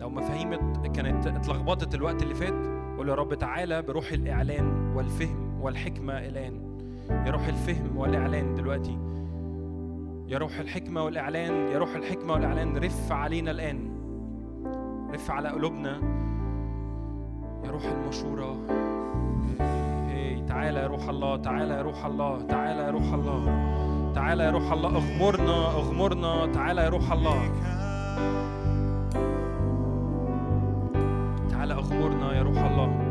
[0.00, 2.54] لو مفاهيم ات- كانت اتلخبطت الوقت اللي فات
[2.96, 6.60] قول يا رب تعالى بروح الإعلان والفهم والحكمة الآن.
[7.26, 8.98] يا روح الفهم والإعلان دلوقتي.
[10.28, 12.76] يا روح الحكمة والإعلان يا روح الحكمة والإعلان.
[12.76, 13.90] رف علينا الآن.
[15.14, 16.00] رف على قلوبنا.
[17.64, 18.56] يا روح المشورة.
[20.08, 23.42] هي تعالى يا روح الله تعالى يا روح الله تعالى يا روح الله.
[24.14, 24.96] تعالى يا روح الله.
[24.96, 26.52] أغمرنا أغمرنا.
[26.52, 27.52] تعالى يا روح الله.
[31.66, 33.05] تعالى اغمرنا يا روح الله.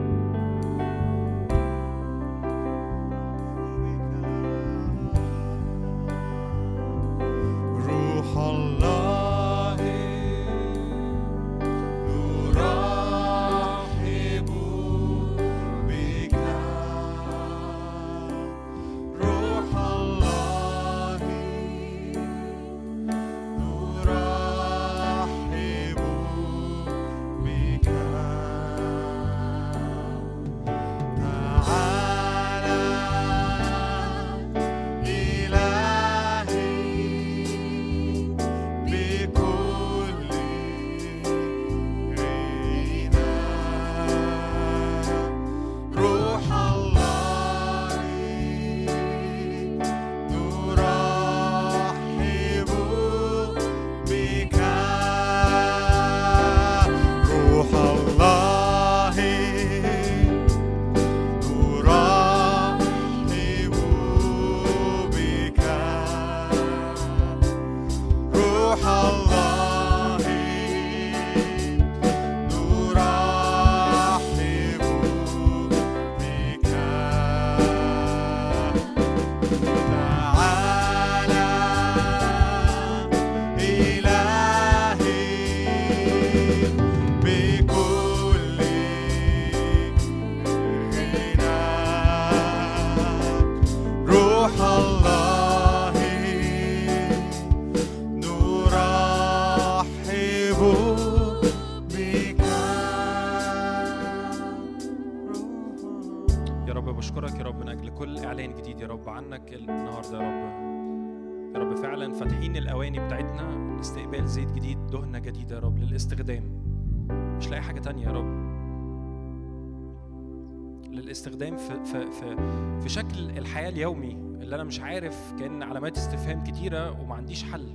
[121.86, 122.36] في في
[122.82, 127.68] في شكل الحياة اليومي اللي أنا مش عارف كأن علامات استفهام كتيرة وما عنديش حل.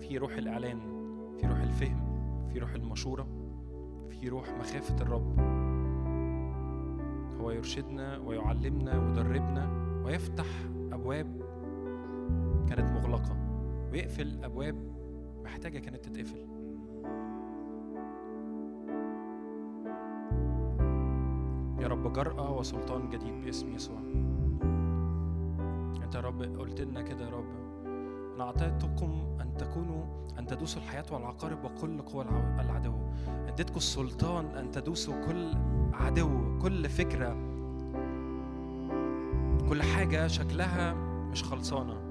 [0.00, 0.78] في روح الإعلان
[1.40, 2.06] في روح الفهم
[2.52, 3.28] في روح المشورة
[4.10, 5.38] في روح مخافة الرب.
[7.40, 9.70] هو يرشدنا ويعلمنا ويدربنا
[10.04, 10.46] ويفتح
[10.92, 11.42] أبواب
[12.68, 13.36] كانت مغلقة.
[13.92, 14.76] ويقفل أبواب
[15.44, 16.55] محتاجة كانت تتقفل.
[21.80, 23.98] يا رب جرأة وسلطان جديد باسم يسوع.
[26.04, 27.44] انت يا رب قلت لنا كده يا رب.
[28.34, 30.04] أنا أعطيتكم أن تكونوا
[30.38, 32.94] أن تدوسوا الحياة والعقارب وكل قوى الع- العدو.
[33.28, 35.52] أديتكم السلطان أن تدوسوا كل
[35.92, 37.36] عدو كل فكرة.
[39.68, 40.94] كل حاجة شكلها
[41.30, 42.05] مش خلصانة.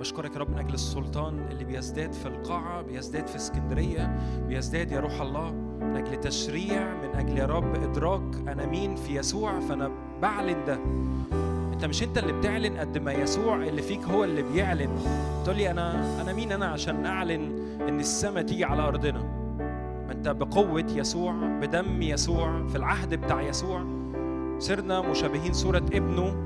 [0.00, 4.16] بشكرك يا رب من أجل السلطان اللي بيزداد في القاعة بيزداد في اسكندرية
[4.48, 9.16] بيزداد يا روح الله من أجل تشريع من أجل يا رب إدراك أنا مين في
[9.16, 9.90] يسوع فأنا
[10.22, 10.78] بعلن ده.
[11.72, 14.90] أنت مش أنت اللي بتعلن قد ما يسوع اللي فيك هو اللي بيعلن.
[15.44, 17.58] تقول لي أنا أنا مين أنا عشان أعلن
[17.88, 19.22] إن السماء تيجي على أرضنا؟
[20.06, 23.84] ما أنت بقوة يسوع بدم يسوع في العهد بتاع يسوع.
[24.58, 26.45] صرنا مشابهين صورة ابنه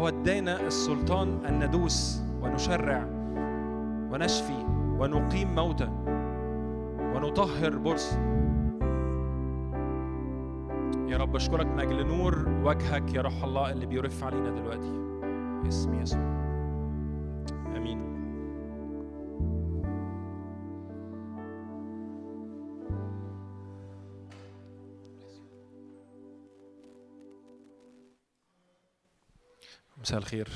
[0.00, 3.04] وهو ادانا السلطان ان ندوس ونشرع
[4.12, 4.64] ونشفي
[4.98, 5.88] ونقيم موتى
[7.14, 8.12] ونطهر برص
[11.08, 14.92] يا رب اشكرك من أجل نور وجهك يا روح الله اللي بيرف علينا دلوقتي.
[15.64, 16.39] باسم يسوع.
[30.00, 30.48] مساء الخير.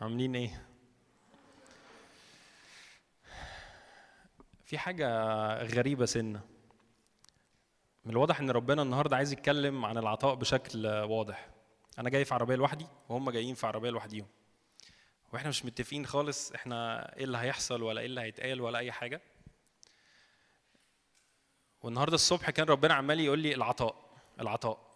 [0.00, 0.66] عاملين إيه؟
[4.64, 5.08] في حاجة
[5.62, 6.40] غريبة سنة.
[8.04, 11.48] من الواضح إن ربنا النهارده عايز يتكلم عن العطاء بشكل واضح.
[11.98, 14.26] أنا جاي في عربية لوحدي وهم جايين في عربية لوحديهم.
[15.32, 19.20] وإحنا مش متفقين خالص إحنا إيه اللي هيحصل ولا إيه اللي هيتقال ولا أي حاجة.
[21.82, 23.94] والنهاردة الصبح كان ربنا عمال يقول لي العطاء
[24.40, 24.93] العطاء.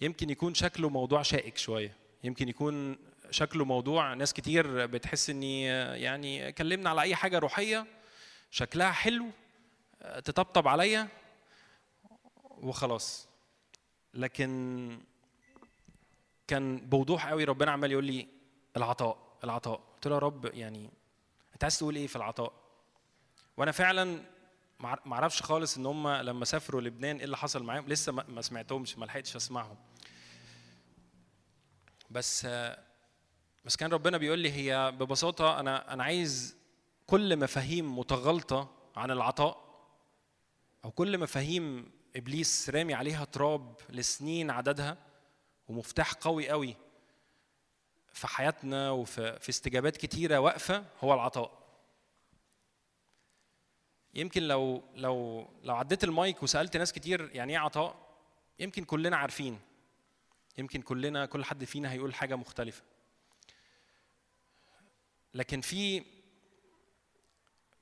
[0.00, 1.96] يمكن يكون شكله موضوع شائك شوية.
[2.24, 2.98] يمكن يكون
[3.30, 5.64] شكله موضوع ناس كتير بتحس إني
[6.02, 7.86] يعني كلمنا على أي حاجة روحية
[8.50, 9.26] شكلها حلو
[10.24, 11.08] تطبطب عليا
[12.44, 13.28] وخلاص.
[14.14, 14.98] لكن
[16.46, 18.28] كان بوضوح قوي ربنا عمال يقول لي
[18.76, 19.80] العطاء العطاء.
[19.94, 20.90] قلت له يا رب يعني
[21.52, 22.52] أنت عايز تقول إيه في العطاء؟
[23.56, 24.22] وأنا فعلا
[24.80, 28.98] ما أعرفش خالص إن هم لما سافروا لبنان إيه اللي حصل معاهم لسه ما سمعتهمش
[28.98, 29.76] ما لحقتش أسمعهم.
[32.10, 32.46] بس
[33.64, 36.56] بس كان ربنا بيقول لي هي ببساطة أنا أنا عايز
[37.06, 39.70] كل مفاهيم متغلطه عن العطاء
[40.84, 44.96] أو كل مفاهيم إبليس رامي عليها تراب لسنين عددها
[45.68, 46.76] ومفتاح قوي قوي
[48.12, 51.60] في حياتنا وفي في استجابات كتيرة واقفة هو العطاء.
[54.14, 57.96] يمكن لو لو لو عديت المايك وسألت ناس كتير يعني إيه عطاء
[58.58, 59.58] يمكن كلنا عارفين.
[60.58, 62.82] يمكن كلنا كل حد فينا هيقول حاجة مختلفة.
[65.34, 66.04] لكن في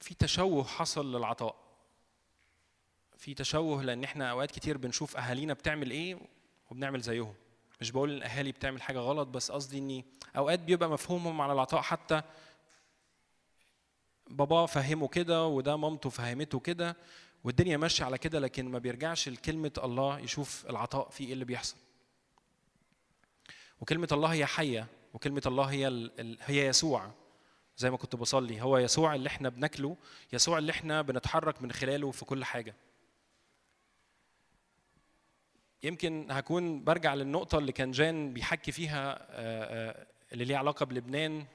[0.01, 1.57] في تشوه حصل للعطاء.
[3.16, 6.19] في تشوه لأن إحنا أوقات كتير بنشوف أهالينا بتعمل إيه
[6.70, 7.35] وبنعمل زيهم.
[7.81, 10.05] مش بقول إن الاهالي بتعمل حاجة غلط بس قصدي إني
[10.36, 12.23] أوقات بيبقى مفهومهم على العطاء حتى
[14.31, 16.97] بابا فهمه كده وده مامته فهمته كده
[17.45, 21.77] والدنيا ماشية على كده لكن ما بيرجعش لكلمة الله يشوف العطاء فيه إيه اللي بيحصل.
[23.80, 26.38] وكلمة الله هي حية وكلمة الله هي ال...
[26.42, 27.10] هي يسوع.
[27.76, 29.96] زي ما كنت بصلي هو يسوع اللي إحنا بناكله
[30.32, 32.74] يسوع اللي إحنا بنتحرك من خلاله في كل حاجة.
[35.82, 39.26] يمكن هكون برجع للنقطة اللي كان جان بيحكي فيها
[40.32, 41.46] اللي ليها علاقة بلبنان.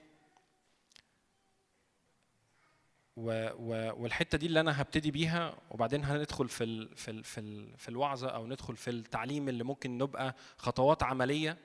[3.18, 7.40] و و والحتة دي اللي أنا هبتدي بيها وبعدين هندخل في ال في ال في
[7.40, 11.58] ال في الوعظة أو ندخل في التعليم اللي ممكن نبقى خطوات عملية.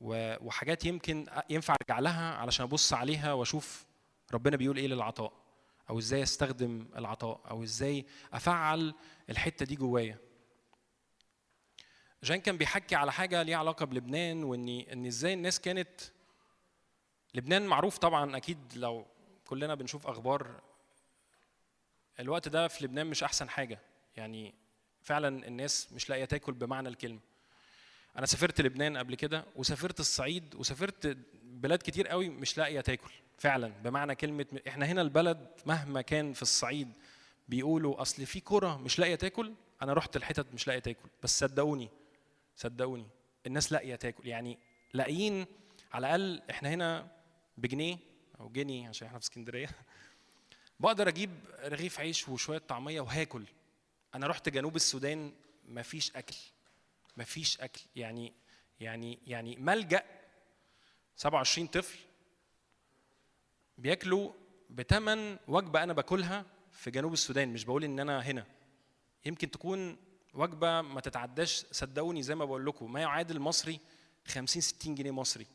[0.00, 3.86] وحاجات يمكن ينفع أرجع لها علشان أبص عليها وأشوف
[4.32, 5.32] ربنا بيقول إيه للعطاء
[5.90, 8.94] أو إزاي أستخدم العطاء أو إزاي أفعل
[9.30, 10.18] الحتة دي جوايا.
[12.22, 16.00] جان كان بيحكي على حاجة ليها علاقة بلبنان وان إن إزاي الناس كانت
[17.34, 19.06] لبنان معروف طبعا أكيد لو
[19.46, 20.60] كلنا بنشوف أخبار
[22.20, 23.80] الوقت ده في لبنان مش أحسن حاجة
[24.16, 24.54] يعني
[25.02, 27.20] فعلا الناس مش لاقية تاكل بمعنى الكلمة
[28.16, 33.68] أنا سافرت لبنان قبل كده وسافرت الصعيد وسافرت بلاد كتير قوي مش لاقية تاكل فعلا.
[33.68, 36.92] بمعنى كلمة إحنا هنا البلد مهما كان في الصعيد
[37.48, 41.08] بيقولوا أصل في كرة مش لاقية تاكل أنا رحت الحتت مش لاقية تاكل.
[41.22, 41.88] بس صدقوني
[42.56, 43.06] صدقوني
[43.46, 44.26] الناس لاقية تاكل.
[44.26, 44.58] يعني
[44.94, 45.46] لاقيين
[45.92, 47.08] على الأقل إحنا هنا
[47.58, 47.98] بجنيه
[48.40, 49.68] أو جنيه عشان إحنا في اسكندرية.
[50.80, 51.30] بقدر أجيب
[51.64, 53.44] رغيف عيش وشوية طعمية وهاكل.
[54.14, 55.32] أنا رحت جنوب السودان
[55.68, 56.36] مفيش أكل.
[57.20, 57.80] مفيش أكل.
[57.96, 58.32] يعني
[58.80, 60.02] يعني يعني ملجأ
[61.16, 61.98] 27 طفل
[63.78, 64.32] بياكلوا
[64.70, 67.48] بتمن وجبة أنا باكلها في جنوب السودان.
[67.52, 68.46] مش بقول إن أنا هنا.
[69.24, 69.96] يمكن تكون
[70.34, 73.80] وجبة ما تتعداش صدقوني زي ما بقول لكم ما يعادل مصري
[74.26, 75.46] 50 60 جنيه مصري.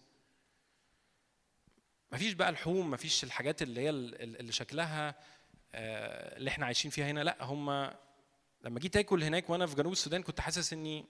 [2.12, 5.16] مفيش بقى لحوم مفيش الحاجات اللي هي اللي شكلها
[5.74, 7.24] اللي إحنا عايشين فيها هنا.
[7.24, 7.92] لأ هم
[8.62, 11.06] لما جيت آكل هناك وأنا في جنوب السودان كنت حاسس إني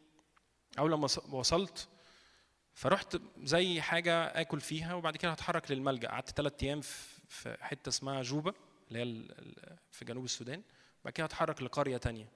[0.80, 1.88] أول لما وصلت
[2.74, 6.08] فرحت زي حاجة آكل فيها وبعد كده هتحرك للملجأ.
[6.08, 6.82] قعدت ثلاث أيام
[7.28, 8.54] في حتة اسمها جوبا
[8.92, 9.28] اللي هي
[9.92, 10.62] في جنوب السودان.
[11.06, 12.30] بعد كده هتحرك لقرية تانية.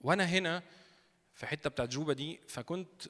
[0.00, 0.62] وأنا هنا
[1.34, 3.02] في حتة بتاعت جوبا دي فكنت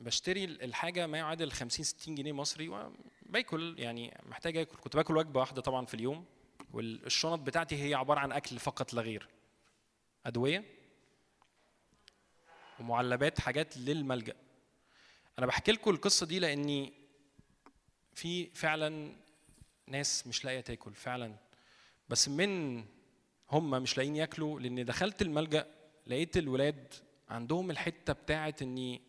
[0.00, 4.76] بشتري الحاجة ما يعادل 50 60 جنيه مصري وباكل يعني محتاج آكل.
[4.76, 6.24] كنت باكل وجبة واحدة طبعا في اليوم
[6.72, 9.28] والشنط بتاعتي هي عبارة عن أكل فقط لا غير.
[10.26, 10.64] أدوية.
[12.80, 14.34] ومعلبات حاجات للملجأ.
[15.38, 16.92] أنا بحكي لكم القصة دي لأني
[18.14, 19.12] في فعلا
[19.86, 21.34] ناس مش لاقية تاكل فعلا.
[22.08, 22.84] بس من
[23.50, 25.66] هم مش لاقيين ياكلوا لأن دخلت الملجأ
[26.06, 26.94] لقيت الولاد
[27.28, 29.02] عندهم الحتة بتاعت إني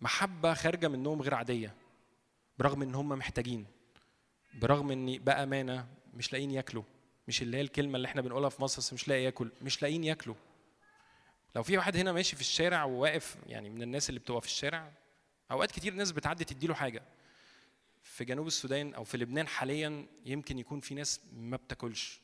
[0.00, 1.74] محبة خارجة منهم غير عادية
[2.58, 3.66] برغم إن هم محتاجين
[4.54, 6.82] برغم إني بأمانة مش لاقيين ياكلوا.
[7.28, 10.04] مش اللي هي الكلمة اللي إحنا بنقولها في مصر بس مش لاقي ياكل مش لاقيين
[10.04, 10.34] ياكلوا.
[11.56, 14.92] لو في واحد هنا ماشي في الشارع وواقف يعني من الناس اللي بتبقى في الشارع
[15.50, 17.02] أوقات كتير ناس بتعدي تديله حاجة.
[18.02, 22.20] في جنوب السودان أو في لبنان حاليا يمكن يكون في ناس ما بتاكلش.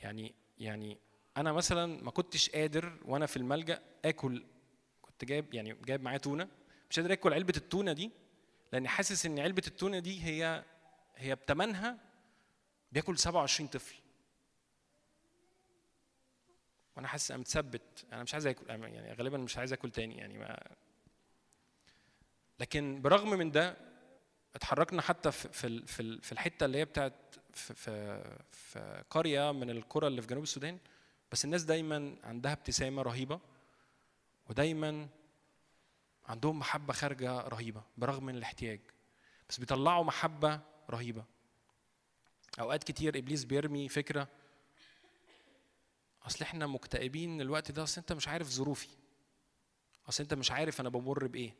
[0.00, 0.98] يعني يعني
[1.36, 4.44] أنا مثلا ما كنتش قادر وأنا في الملجأ آكل.
[5.02, 6.48] كنت جايب يعني جايب معايا تونة.
[6.90, 8.10] مش قادر آكل علبة التونة دي
[8.72, 10.64] لأني حاسس إن علبة التونة دي هي
[11.16, 11.98] هي بتمنها
[12.92, 13.94] بياكل 27 طفل.
[16.96, 18.04] وأنا حاسس أنا متثبت.
[18.12, 20.76] أنا مش عايز آكل يعني غالبا مش عايز آكل تاني يعني ما
[22.60, 23.76] لكن برغم من ده
[24.54, 25.48] اتحركنا حتى في
[25.86, 27.14] في في الحتة اللي هي بتاعت
[27.52, 30.78] في في, في قرية من القرى اللي في جنوب السودان.
[31.32, 33.40] بس الناس دايما عندها ابتسامة رهيبة
[34.50, 35.08] ودايما
[36.26, 38.80] عندهم محبة خارجة رهيبة برغم من الاحتياج.
[39.48, 40.60] بس بيطلعوا محبة
[40.90, 41.24] رهيبة.
[42.60, 44.28] أوقات كتير إبليس بيرمي فكرة
[46.26, 48.88] أصل إحنا مكتئبين الوقت ده أصل أنت مش عارف ظروفي.
[50.08, 51.54] أصل أنت مش عارف أنا بمر بإيه.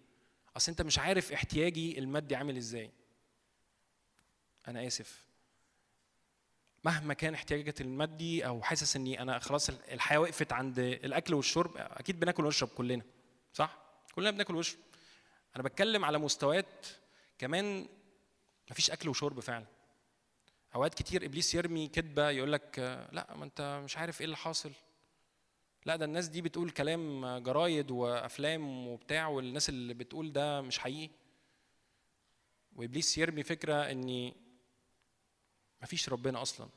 [0.56, 2.90] أصل أنت مش عارف احتياجي المادي عامل إزاي.
[4.68, 5.24] أنا آسف.
[6.84, 12.20] مهما كان احتياجك المادي أو حاسس إني أنا خلاص الحياة وقفت عند الأكل والشرب أكيد
[12.20, 13.04] بناكل ونشرب كلنا
[13.52, 13.78] صح؟
[14.14, 14.78] كلنا بناكل ونشرب.
[15.56, 16.86] أنا بتكلم على مستويات
[17.38, 17.88] كمان
[18.70, 19.66] مفيش أكل وشرب فعلا.
[20.74, 22.78] أوقات كتير إبليس يرمي كذبه يقول لك
[23.12, 24.72] لا ما أنت مش عارف إيه اللي حاصل.
[25.86, 31.10] لا ده الناس دي بتقول كلام جرايد وأفلام وبتاع والناس اللي بتقول ده مش حقيقي.
[32.76, 34.34] وإبليس يرمي فكرة اني
[35.82, 36.68] مفيش ربنا أصلا.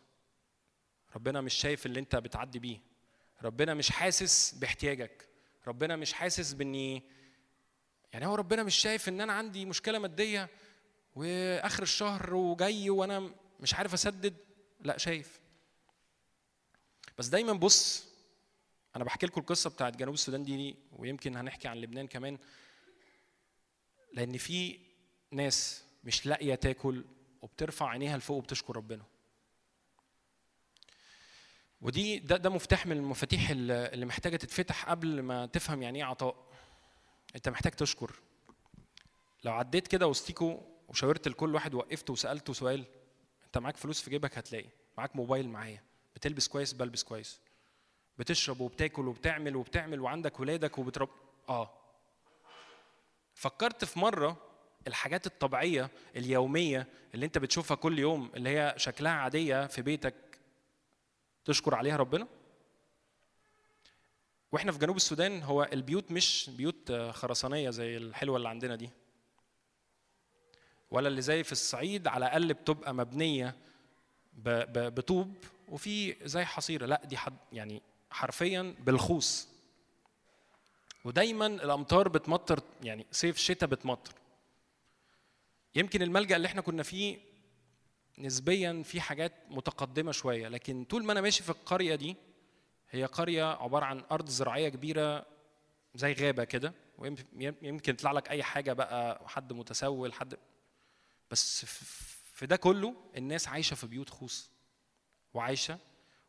[1.16, 2.80] ربنا مش شايف اللي أنت بتعدي بيه.
[3.44, 5.30] ربنا مش حاسس باحتياجك.
[5.68, 7.04] ربنا مش حاسس بإني
[8.14, 10.50] يعني هو ربنا مش شايف إن أنا عندي مشكلة مادية
[11.16, 14.36] وآخر الشهر وجاي وأنا مش عارف اسدد؟
[14.80, 15.40] لا شايف.
[17.18, 18.08] بس دايما بص
[18.96, 22.38] أنا بحكي لكم القصة بتاعت جنوب السودان دي ويمكن هنحكي عن لبنان كمان.
[24.14, 24.80] لأن في
[25.32, 27.06] ناس مش لاقية تاكل
[27.42, 29.04] وبترفع عينيها لفوق وبتشكر ربنا.
[31.82, 36.52] ودي ده ده مفتاح من المفاتيح اللي محتاجة تتفتح قبل ما تفهم يعني إيه عطاء.
[37.36, 38.16] أنت محتاج تشكر.
[39.44, 42.86] لو عديت كده وسطيكوا وشاورت لكل واحد وقفته وسالته سؤال
[43.56, 44.70] انت معاك فلوس في جيبك هتلاقي.
[44.98, 45.84] معاك موبايل معايا.
[46.16, 47.40] بتلبس كويس بلبس كويس.
[48.18, 51.10] بتشرب وبتاكل وبتعمل وبتعمل وعندك ولادك وبترب
[51.50, 51.72] آه.
[53.34, 54.38] فكرت في مرة
[54.88, 60.16] الحاجات الطبيعية اليومية اللي انت بتشوفها كل يوم اللي هي شكلها عادية في بيتك
[61.46, 62.28] تشكر عليها ربنا؟
[64.52, 68.90] وإحنا في جنوب السودان هو البيوت مش بيوت خرسانية زي الحلوة اللي عندنا دي.
[70.92, 73.56] ولا اللي زي في الصعيد على الأقل بتبقى مبنية
[74.74, 75.36] بطوب
[75.70, 76.86] وفي زي حصيرة.
[76.86, 77.82] لا دي حد يعني
[78.12, 79.48] حرفيا بالخوص.
[81.06, 84.14] ودايما الأمطار بتمطر يعني صيف شتاء بتمطر.
[85.76, 87.18] يمكن الملجأ اللي إحنا كنا فيه
[88.18, 92.16] نسبيا في حاجات متقدمة شوية لكن طول ما أنا ماشي في القرية دي
[92.90, 95.26] هي قرية عبارة عن أرض زراعية كبيرة
[95.96, 100.36] زي غابة كده ويمكن يطلع لك أي حاجة بقى حد متسول حد
[101.32, 104.50] بس في- ده كله الناس عايشة في بيوت خوص
[105.34, 105.80] وعايشة.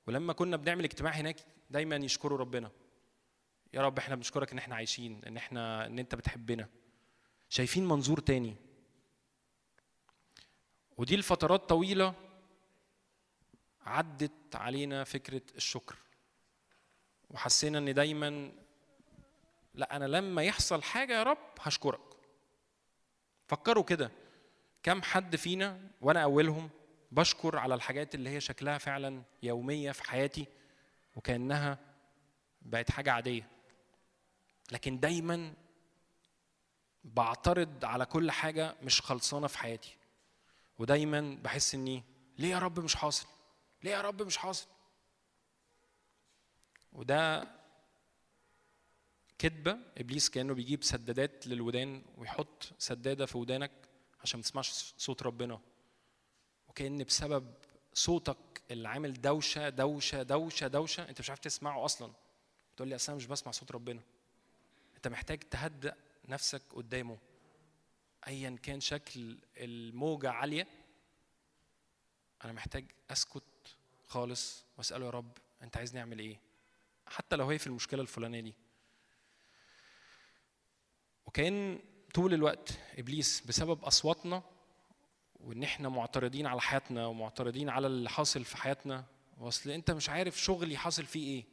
[0.06, 1.36] ولما كنا بنعمل اجتماع هناك
[1.70, 2.70] دايما يشكروا ربنا.
[3.72, 6.68] يا رب إحنا بنشكرك إن إحنا عايشين إن إحنا إن إنت بتحبنا.
[7.48, 8.56] شايفين منظور تاني.
[10.96, 12.14] ودي لفترات طويلة
[13.80, 15.96] عدت علينا فكرة الشكر.
[17.30, 18.52] وحسينا إن دايما
[19.74, 22.00] لا أنا لما يحصل حاجة يا رب هشكرك.
[23.48, 24.10] فكروا كده.
[24.86, 26.70] كم حد فينا وأنا اولهم
[27.12, 30.46] بشكر على الحاجات اللي هي شكلها فعلا يومية في حياتي
[31.16, 31.78] وكأنها
[32.62, 33.48] بقت حاجة عادية.
[34.72, 35.54] لكن دايما
[37.04, 39.96] بعترض على كل حاجة مش خلصانة في حياتي.
[40.78, 42.04] ودايما بحس إني
[42.38, 43.26] ليه يا رب مش حاصل؟
[43.82, 44.68] ليه يا رب مش حاصل؟
[46.92, 47.48] وده
[49.38, 53.85] كذبه إبليس كأنه بيجيب سدادات للودان ويحط سدادة في ودانك
[54.22, 55.60] عشان ما تسمعش صوت ربنا.
[56.68, 57.54] وكأن بسبب
[57.94, 58.36] صوتك
[58.70, 62.12] اللي عامل دوشة دوشة دوشة دوشة أنت مش عارف تسمعه أصلا.
[62.76, 64.02] تقول لي أصل أنا مش بسمع صوت ربنا.
[64.96, 65.96] أنت محتاج تهدأ
[66.28, 67.18] نفسك قدامه.
[68.26, 70.66] ايا كان شكل الموجة عالية
[72.44, 73.42] أنا محتاج أسكت
[74.06, 76.40] خالص وأسأله يا رب أنت عايزني أعمل إيه؟
[77.06, 78.54] حتى لو هي في المشكلة الفلانية دي.
[81.26, 81.78] وكأن
[82.14, 84.42] طول الوقت إبليس بسبب أصواتنا
[85.40, 89.04] وإن إحنا معترضين على حياتنا ومعترضين على اللي حاصل في حياتنا.
[89.38, 91.44] واصل أنت مش عارف شغلي حاصل فيه إيه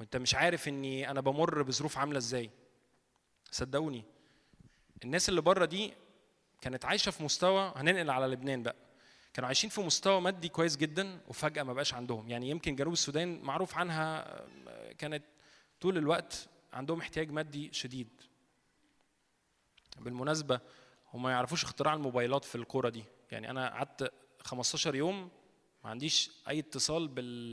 [0.00, 2.50] وأنت مش عارف إني أنا بمر بظروف عاملة إزاي.
[3.50, 4.04] صدقوني
[5.04, 5.92] الناس اللي بره دي
[6.60, 8.76] كانت عايشة في مستوى هننقل على لبنان بقى
[9.34, 12.28] كانوا عايشين في مستوى مادي كويس جدا وفجأة ما بقاش عندهم.
[12.28, 14.36] يعني يمكن جنوب السودان معروف عنها
[14.98, 15.24] كانت
[15.80, 18.08] طول الوقت عندهم احتياج مادي شديد.
[19.98, 20.60] بالمناسبة
[21.14, 23.04] هم ما يعرفوش اختراع الموبايلات في الكورة دي.
[23.30, 25.30] يعني أنا قعدت 15 يوم
[25.84, 27.08] ما عنديش أي اتصال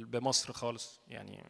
[0.05, 0.99] بمصر خالص.
[1.07, 1.43] يعني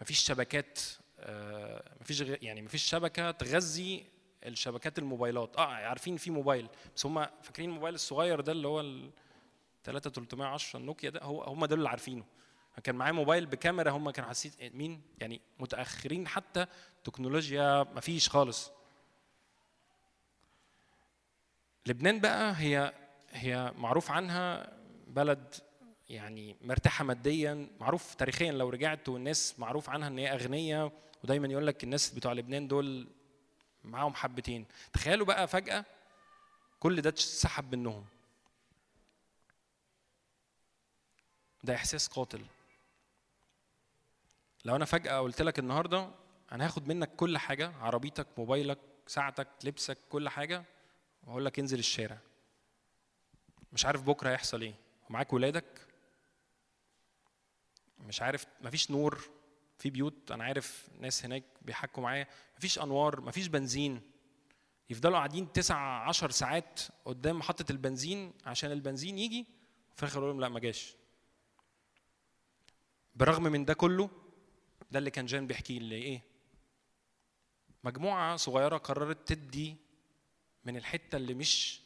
[0.00, 0.78] ما فيش شبكات
[1.18, 4.06] آه، ما فيش يعني ما فيش شبكة تغذي
[4.46, 5.56] الشبكات الموبايلات.
[5.56, 9.10] آه عارفين في موبايل بس هم فاكرين الموبايل الصغير ده اللي هو ال
[9.84, 12.24] 3310 النوكيا ده؟ هو هم دول اللي عارفينه.
[12.84, 16.66] كان معايا موبايل بكاميرا هم كانوا حاسين مين؟ يعني متأخرين حتى
[17.04, 18.72] تكنولوجيا ما فيش خالص.
[21.86, 22.92] لبنان بقى هي
[23.30, 24.72] هي معروف عنها
[25.06, 25.54] بلد
[26.08, 30.92] يعني مرتاحة ماديا معروف تاريخيا لو رجعت والناس معروف عنها إن هي أغنية
[31.24, 33.08] ودايما يقول لك الناس بتوع لبنان دول
[33.84, 34.66] معاهم حبتين.
[34.92, 35.84] تخيلوا بقى فجأة
[36.80, 38.04] كل ده اتسحب منهم.
[41.64, 42.44] ده إحساس قاتل.
[44.64, 46.10] لو أنا فجأة قلت لك النهارده
[46.52, 50.64] أنا هاخد منك كل حاجة عربيتك موبايلك ساعتك لبسك كل حاجة
[51.30, 52.18] واقول لك انزل الشارع.
[53.72, 54.74] مش عارف بكرة هيحصل إيه.
[55.10, 55.86] ومعاك ولادك؟
[57.98, 58.46] مش عارف.
[58.60, 59.28] مفيش نور
[59.78, 62.26] في بيوت أنا عارف ناس هناك بيحكوا معايا.
[62.58, 64.00] مفيش انوار مفيش بنزين.
[64.90, 69.46] يفضلوا قاعدين تسع عشر ساعات قدام محطة البنزين عشان البنزين يجي
[69.92, 70.94] وفي الآخر لهم لا ما جاش.
[73.14, 74.10] برغم من ده كله
[74.90, 75.94] ده اللي كان جان بيحكي لي.
[75.94, 76.22] إيه
[77.84, 79.76] مجموعة صغيرة قررت تدي
[80.64, 81.80] من الحتة اللي مش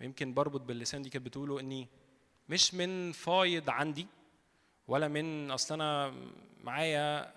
[0.00, 1.88] يمكن بربط باللسان دي كانت بتقوله إني
[2.48, 4.06] مش من فايض عندي
[4.88, 6.14] ولا من أصل أنا
[6.64, 7.34] معايا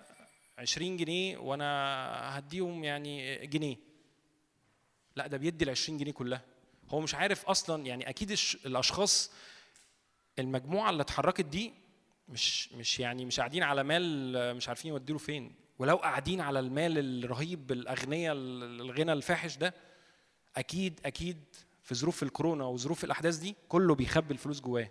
[0.58, 3.78] 20 جنيه وأنا هديهم يعني جنيه.
[5.16, 6.42] لا ده بيدي ال 20 جنيه كلها.
[6.90, 9.32] هو مش عارف أصلا يعني أكيد الأشخاص
[10.40, 11.74] المجموعة اللي اتحركت دي
[12.30, 15.56] مش مش يعني مش قاعدين على مال مش عارفين يوديله فين.
[15.80, 19.74] ولو قاعدين على المال الرهيب الاغنياء الغنى الفاحش ده
[20.58, 21.44] أكيد أكيد
[21.84, 24.90] في ظروف الكورونا وظروف الأحداث دي كله بيخبي الفلوس جواه.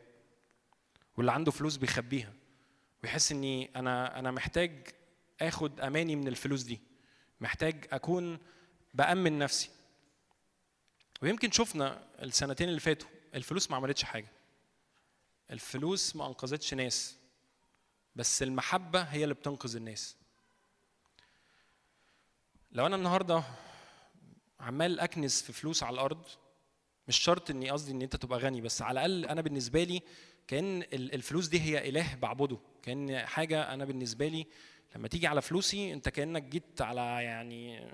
[1.17, 2.33] واللي عنده فلوس بيخبيها.
[3.03, 4.89] ويحس إني أنا أنا محتاج
[5.41, 6.81] آخد أماني من الفلوس دي.
[7.41, 8.39] محتاج أكون
[8.95, 9.71] بأمن نفسي.
[11.23, 14.29] ويمكن شفنا السنتين اللي فاتوا الفلوس ما عملتش حاجة.
[15.51, 17.17] الفلوس ما أنقذتش ناس.
[18.17, 20.17] بس المحبة هي اللي بتنقذ الناس.
[22.73, 23.43] لو أنا النهارده
[24.61, 26.25] عمال أكنس في فلوس على الأرض.
[27.09, 30.03] مش شرط إني قصدي إن أنت تبقى غني بس على الأقل أنا بالنسبة لي
[30.49, 32.59] كأن ال- الفلوس دي هي إله بعبده.
[32.83, 34.47] كأن حاجة أنا بالنسبة لي
[34.97, 37.89] لما تيجي على فلوسي أنت كأنك جيت على يعني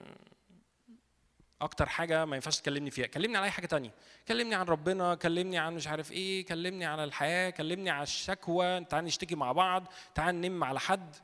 [1.61, 3.07] أكتر حاجة ما ينفعش تكلمني فيها.
[3.07, 3.91] كلمني على أي حاجة تانية.
[4.29, 8.85] كلمني عن ربنا كلمني عن مش عارف إيه كلمني عن الحياة كلمني عن الشكوى.
[8.85, 11.17] تعال نشتكي مع بعض تعال ننم على حد.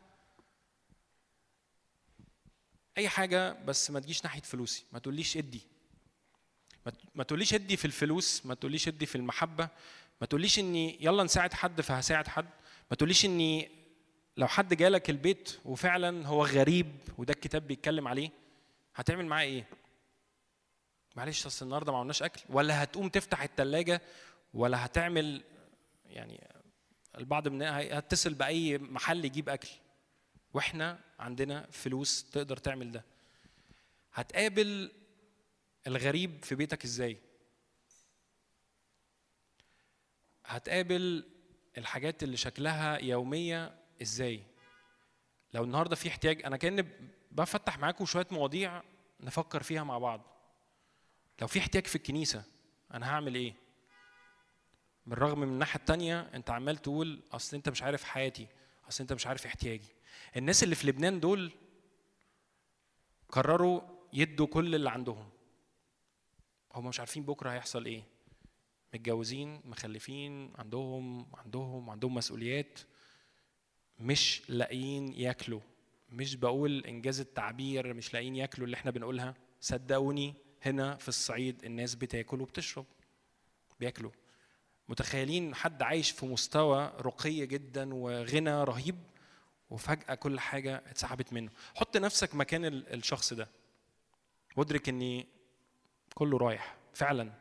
[2.99, 4.85] أي حاجة بس ما تجيش ناحية فلوسي.
[4.93, 5.61] ما تقوليش إدي.
[7.15, 9.69] ما تقوليش إدي في الفلوس ما تقوليش إدي في المحبة.
[10.21, 12.49] ما تقوليش إني يلا نساعد حد فهساعد حد.
[12.91, 13.71] ما تقوليش إني
[14.37, 16.87] لو حد جالك البيت وفعلا هو غريب
[17.19, 18.31] وده الكتاب بيتكلم عليه
[18.95, 19.65] هتعمل معاه إيه؟
[21.17, 22.41] معلش أصل النهارده ما عملناش أكل.
[22.49, 24.03] ولا هتقوم تفتح التلاجة
[24.55, 25.43] ولا هتعمل
[26.07, 26.49] يعني
[27.19, 29.69] البعض مننا هيتصل بأي محل يجيب أكل.
[30.55, 33.05] وإحنا عندنا فلوس تقدر تعمل ده.
[34.13, 34.93] هتقابل
[35.87, 37.19] الغريب في بيتك إزاي؟
[40.45, 41.25] هتقابل
[41.79, 44.43] الحاجات اللي شكلها يومية إزاي؟
[45.55, 46.91] لو النهارده في احتياج أنا كأن
[47.31, 48.83] بفتح معاكم شوية مواضيع
[49.21, 50.21] نفكر فيها مع بعض.
[51.41, 52.45] لو في احتياج في الكنيسة
[52.95, 53.55] أنا هعمل إيه؟
[55.07, 58.47] بالرغم من الناحية التانية أنت عمال تقول أصل أنت مش عارف حياتي
[58.89, 59.98] أصل أنت مش عارف احتياجي.
[60.37, 61.53] الناس اللي في لبنان دول
[63.29, 63.81] قرروا
[64.13, 65.29] يدوا كل اللي عندهم.
[66.75, 68.03] هم مش عارفين بكرة هيحصل إيه.
[68.95, 72.79] متجوزين مخلفين عندهم عندهم عندهم مسؤوليات
[73.99, 75.61] مش لاقيين ياكلوا.
[76.11, 79.35] مش بقول إنجاز التعبير مش لاقيين ياكلوا اللي إحنا بنقولها.
[79.61, 82.87] صدقوني هنا في الصعيد الناس بتاكل وبتشرب.
[83.81, 84.11] بياكلوا.
[84.89, 88.97] متخيلين حد عايش في مستوى رقي جدا وغنى رهيب؟
[89.71, 91.51] وفجأة كل حاجة اتسحبت منه.
[91.75, 93.49] حط نفسك مكان ال- الشخص ده.
[94.57, 95.25] وادرك إن
[96.15, 97.33] كله رايح فعلا.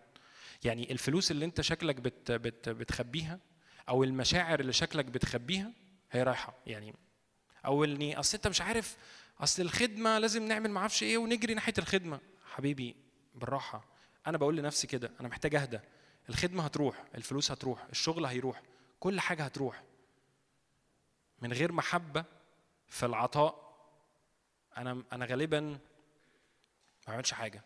[0.64, 3.40] يعني الفلوس اللي أنت شكلك بت بت بتخبيها
[3.90, 5.72] أو المشاعر اللي شكلك بتخبيها
[6.12, 6.54] هي رايحة.
[6.68, 6.96] يعني
[7.66, 8.98] أو اني أصل أنت مش عارف
[9.40, 12.20] أصل الخدمة لازم نعمل ما أعرفش إيه ونجري ناحية الخدمة.
[12.46, 12.96] حبيبي
[13.36, 13.86] بالراحة.
[14.28, 15.80] أنا بقول لنفسي كده أنا محتاج أهدى.
[16.30, 18.62] الخدمة هتروح الفلوس هتروح الشغل هيروح
[19.00, 19.84] كل حاجة هتروح.
[21.42, 22.26] من غير محبة
[22.88, 23.68] في العطاء
[24.78, 25.78] أنا أنا غالبا ما
[27.08, 27.64] بعملش حاجة.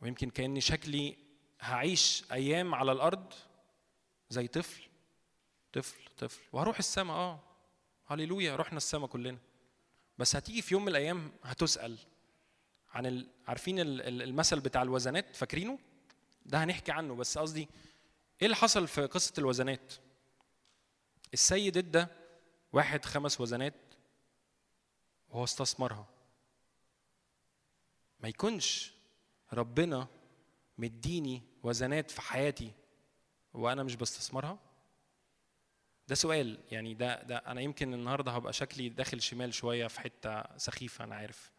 [0.00, 1.16] ويمكن كأني شكلي
[1.60, 3.32] هعيش أيام على الأرض
[4.30, 4.82] زي طفل
[5.72, 6.40] طفل طفل.
[6.52, 7.40] وهروح السماء آه.
[8.06, 9.38] هللويا رحنا السماء كلنا.
[10.18, 11.98] بس هتيجي في يوم من الأيام هتسأل
[12.92, 13.28] عن ال...
[13.48, 15.78] عارفين ال- ال- المثل بتاع الوزنات؟ فاكرينه؟
[16.46, 17.14] ده هنحكي عنه.
[17.14, 17.60] بس قصدي
[18.40, 19.92] إيه اللي حصل في قصة الوزنات؟
[21.34, 22.06] السيد إدى
[22.72, 23.74] واحد خمس وزنات
[25.28, 26.06] وهو استثمرها.
[28.20, 28.92] ما يكونش
[29.52, 30.06] ربنا
[30.78, 32.72] مديني وزنات في حياتي
[33.54, 34.58] وأنا مش بستثمرها؟
[36.08, 40.56] ده سؤال يعني ده ده أنا يمكن النهارده هبقى شكلي داخل شمال شوية في حتة
[40.56, 41.50] سخيفة أنا عارف.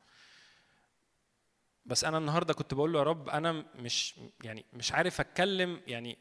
[1.86, 6.18] بس أنا النهارده كنت بقول له يا رب أنا مش يعني مش عارف أتكلم يعني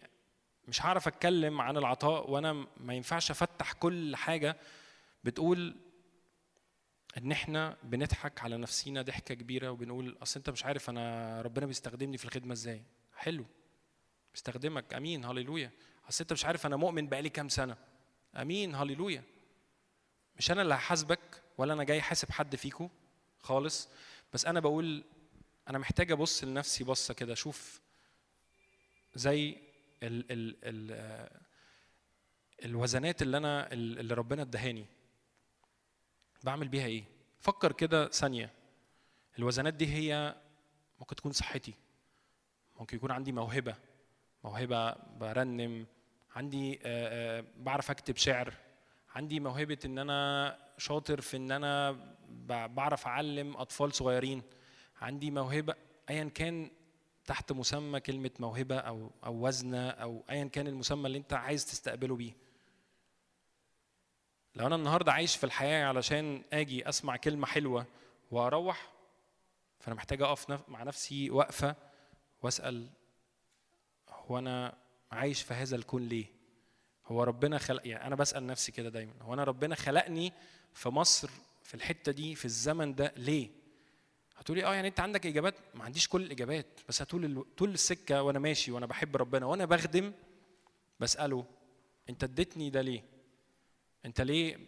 [0.68, 4.56] مش هعرف أتكلم عن العطاء وأنا ما ينفعش أفتح كل حاجة
[5.24, 5.76] بتقول
[7.18, 12.18] إن إحنا بنضحك على نفسينا ضحكة كبيرة وبنقول أصل أنت مش عارف أنا ربنا بيستخدمني
[12.18, 12.82] في الخدمة إزاي.
[13.16, 13.46] حلو.
[14.32, 14.94] بيستخدمك.
[14.94, 15.24] آمين.
[15.24, 15.70] هللويا.
[16.08, 17.76] أصل أنت مش عارف أنا مؤمن بقالي كام سنة.
[18.36, 18.74] آمين.
[18.74, 19.22] هللويا.
[20.36, 22.88] مش أنا اللي هحاسبك ولا أنا جاي حاسب حد فيكم
[23.38, 23.88] خالص.
[24.34, 25.04] بس أنا بقول
[25.68, 27.80] أنا محتاج أبص لنفسي بصة كده أشوف
[29.14, 29.48] زي
[30.02, 31.40] ال ال ال آه،
[32.64, 34.86] الوزنات اللي أنا اللي ربنا ادهاني.
[36.44, 37.04] بعمل بيها إيه؟
[37.40, 38.50] فكر كده ثانية.
[39.38, 40.34] الوزنات دي هي
[41.00, 41.74] ممكن تكون صحتي.
[42.80, 43.74] ممكن يكون عندي موهبة.
[44.44, 45.86] موهبة برنم.
[46.36, 48.54] عندي آه، آه، بعرف أكتب شعر.
[49.14, 51.96] عندي موهبة إن أنا شاطر في إن أنا
[52.66, 54.42] بعرف أعلم أطفال صغيرين.
[55.00, 55.74] عندي موهبة
[56.10, 56.70] ايا كان
[57.26, 62.16] تحت مسمى كلمة موهبة أو أو وزنه أو ايا كان المسمى اللي أنت عايز تستقبله
[62.16, 62.32] بيه.
[64.54, 67.86] لو أنا النهارده عايش في الحياة علشان آجي أسمع كلمة حلوة
[68.30, 68.92] وأروح
[69.80, 71.76] فأنا محتاج أقف مع نفسي وقفه
[72.42, 72.88] وأسأل
[74.08, 74.76] هو أنا
[75.12, 76.26] عايش في هذا الكون ليه؟
[77.06, 80.32] هو ربنا خلق يعني أنا بسأل نفسي كده دايما هو أنا ربنا خلقني
[80.74, 81.30] في مصر
[81.62, 83.50] في الحتة دي في الزمن ده ليه؟
[84.36, 88.38] هتقولي آه يعني أنت عندك إجابات؟ ما عنديش كل الإجابات بس طول طول السكة وأنا
[88.38, 90.12] ماشي وأنا بحب ربنا وأنا بخدم
[91.00, 91.44] بسأله
[92.10, 93.02] أنت اديتني ده ليه؟
[94.04, 94.58] انت ليه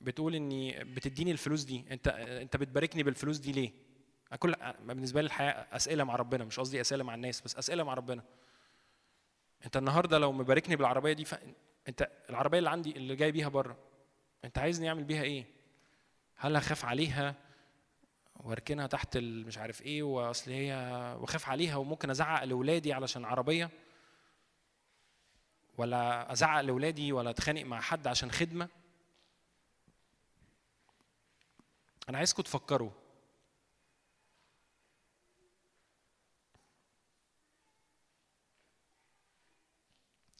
[0.00, 2.08] بتقول إني بتديني الفلوس دي؟ انت
[2.42, 3.72] انت بتباركني بالفلوس دي ليه؟
[4.38, 7.94] كل بالنسبة لي الحياة أسئلة مع ربنا مش قصدي أسئلة مع الناس بس أسئلة مع
[7.94, 8.22] ربنا.
[9.64, 11.34] انت النهارده لو مباركني بالعربية دي ف...
[11.88, 13.78] انت العربية اللي عندي اللي جاي بيها بره
[14.44, 15.44] انت عايزني أعمل بيها إيه؟
[16.36, 17.34] هل هخاف عليها
[18.36, 20.72] وأركنها تحت مش عارف إيه وأصل هي
[21.20, 23.70] وأخاف عليها وممكن أزعق لاولادي علشان عربية؟
[25.78, 28.68] ولا أزعق لأولادي ولا أتخانق مع حد عشان خدمة.
[32.08, 32.90] أنا عايزكم تفكروا.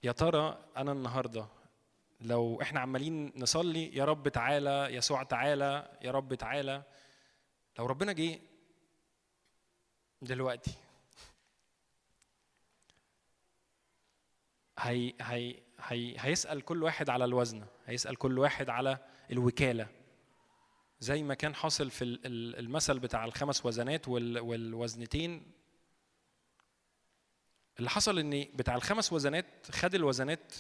[0.05, 1.47] يا ترى أنا النهارده
[2.21, 6.83] لو إحنا عمالين نصلي يا رب تعالى يسوع تعالى يا رب تعالى
[7.79, 8.41] لو ربنا جه
[10.23, 10.75] دلوقتي
[14.79, 18.99] هي هي هي هيسأل كل واحد على الوزن هيسأل كل واحد على
[19.31, 19.89] الوكالة.
[21.01, 25.53] زي ما كان حاصل في ال- ال- المثل بتاع الخمس وزنات وال- والوزنتين.
[27.79, 30.55] اللي حصل إن بتاع الخمس وزنات خد الوزنات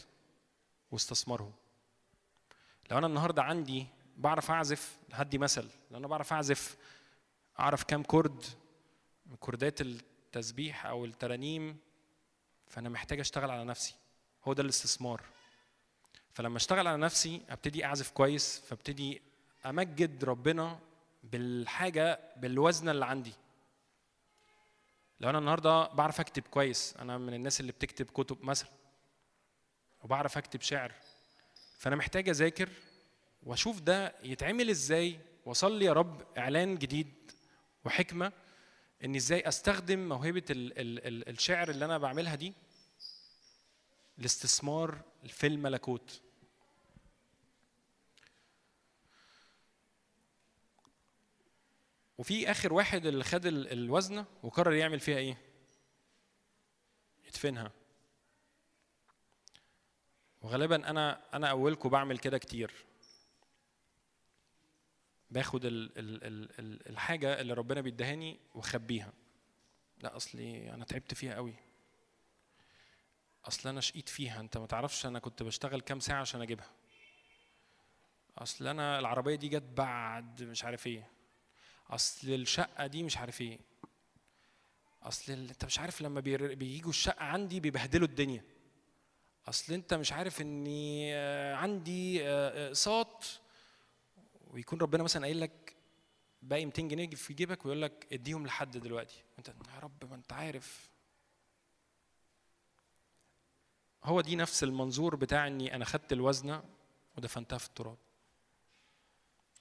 [0.90, 1.52] واستثمرهم.
[2.90, 3.86] لو أنا النهارده عندي
[4.16, 5.68] بعرف أعزف هدي مثل.
[5.90, 6.76] لو أنا بعرف أعزف
[7.60, 8.44] أعرف كام chord
[9.40, 11.76] chord ات التسبيح أو الترانيم
[12.66, 13.94] فأنا محتاج أشتغل على نفسي.
[14.48, 15.22] هو ده الاستثمار.
[16.34, 19.22] فلما اشتغل على نفسي ابتدي اعزف كويس فابتدي
[19.66, 20.78] امجد ربنا
[21.22, 23.32] بالحاجة بالوزنه اللي عندي.
[25.20, 28.68] لو أنا النهارده بعرف أكتب كويس أنا من الناس اللي بتكتب كتب مثلا
[30.04, 30.92] وبعرف أكتب شعر
[31.78, 32.68] فأنا محتاج أذاكر
[33.42, 37.14] وأشوف ده يتعمل إزاي وأصلي يا رب إعلان جديد
[37.84, 38.32] وحكمة
[39.04, 42.52] إن إزاي أستخدم موهبة ال ال ال الشعر اللي أنا بعملها دي
[44.18, 46.22] لاستثمار في الملكوت
[52.18, 55.38] وفي آخر واحد اللي خد ال- الوزنه وقرر يعمل فيها إيه؟
[57.26, 57.72] يدفنها.
[60.42, 62.74] وغالبا أنا أنا أولكم بعمل كده كتير.
[65.30, 69.12] باخد ال ال ال ال الحاجة اللي ربنا بيدهاني وأخبيها.
[69.98, 71.54] لا أصلي أنا تعبت فيها قوي.
[73.48, 76.70] أصل أنا شقيت فيها أنت ما تعرفش أنا كنت بشتغل كام ساعة عشان أجيبها.
[78.38, 81.10] أصل أنا العربية دي جت بعد مش عارف إيه.
[81.90, 83.58] أصل الشقة دي مش عارف إيه.
[85.02, 88.44] أصل أنت مش عارف لما بييجوا الشقة عندي بيبهدلوا الدنيا.
[89.48, 93.40] أصل أنت مش عارف إني آه، عندي آه، أقساط.
[94.50, 95.76] ويكون ربنا مثلا قايل لك
[96.42, 99.22] باقي 200 جنيه في جيبك ويقول لك اديهم لحد دلوقتي.
[99.38, 100.95] انت يا رب ما أنت عارف.
[104.06, 106.62] هو دي نفس المنظور بتاع إني أنا خدت الوزنه
[107.16, 107.96] ودفنتها في التراب.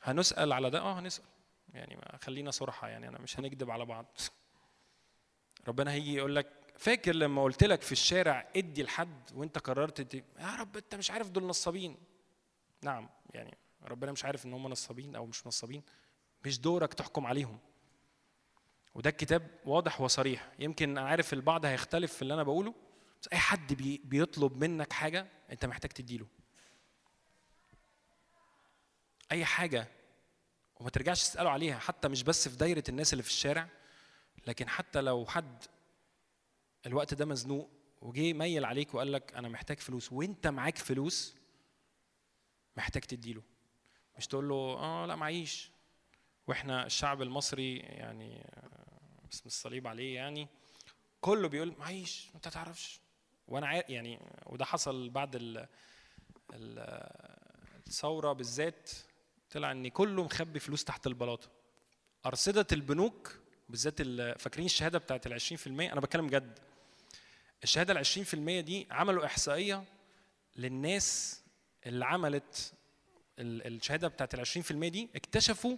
[0.01, 1.25] هنسأل على ده؟ آه هنسأل.
[1.73, 4.05] يعني ما خلينا صراحة يعني أنا مش هنكذب على بعض.
[5.67, 6.47] ربنا هيجي يقول لك
[6.77, 11.11] فاكر لما قلت لك في الشارع ادي لحد وانت قررت تدي يا رب انت مش
[11.11, 11.97] عارف دول نصابين.
[12.81, 15.83] نعم يعني ربنا مش عارف إن هم نصابين أو مش نصابين.
[16.45, 17.59] مش دورك تحكم عليهم.
[18.95, 20.51] وده الكتاب واضح وصريح.
[20.59, 22.73] يمكن أنا عارف البعض هيختلف في اللي أنا بقوله
[23.33, 26.27] أي حد بي بيطلب منك حاجة أنت محتاج تديله.
[29.31, 29.87] أي حاجة
[30.79, 33.67] وما ترجعش تسأله عليها حتى مش بس في دايرة الناس اللي في الشارع
[34.47, 35.63] لكن حتى لو حد
[36.85, 37.69] الوقت ده مزنوق
[38.01, 41.35] وجه ميل عليك وقال لك أنا محتاج فلوس وأنت معاك فلوس
[42.77, 43.43] محتاج تديله.
[44.17, 45.71] مش تقول له آه لا معيش.
[46.47, 50.47] وإحنا الشعب المصري يعني آه، اسم الصليب عليه يعني
[51.21, 52.99] كله بيقول معيش انت تعرفش
[53.47, 55.57] وأنا يعني وده حصل بعد ال
[56.53, 56.79] ال
[57.87, 58.89] الثورة بالذات
[59.51, 61.49] طلع إن كله مخبي فلوس تحت البلاطة.
[62.25, 63.39] أرصدة البنوك
[63.69, 66.59] بالذات ال- فاكرين الشهادة بتاعت ال 20% أنا بتكلم جد.
[67.63, 69.83] الشهادة ال 20% دي عملوا إحصائية
[70.55, 71.41] للناس
[71.85, 72.73] اللي عملت
[73.39, 75.09] ال- الشهادة بتاعت ال 20% دي.
[75.15, 75.77] اكتشفوا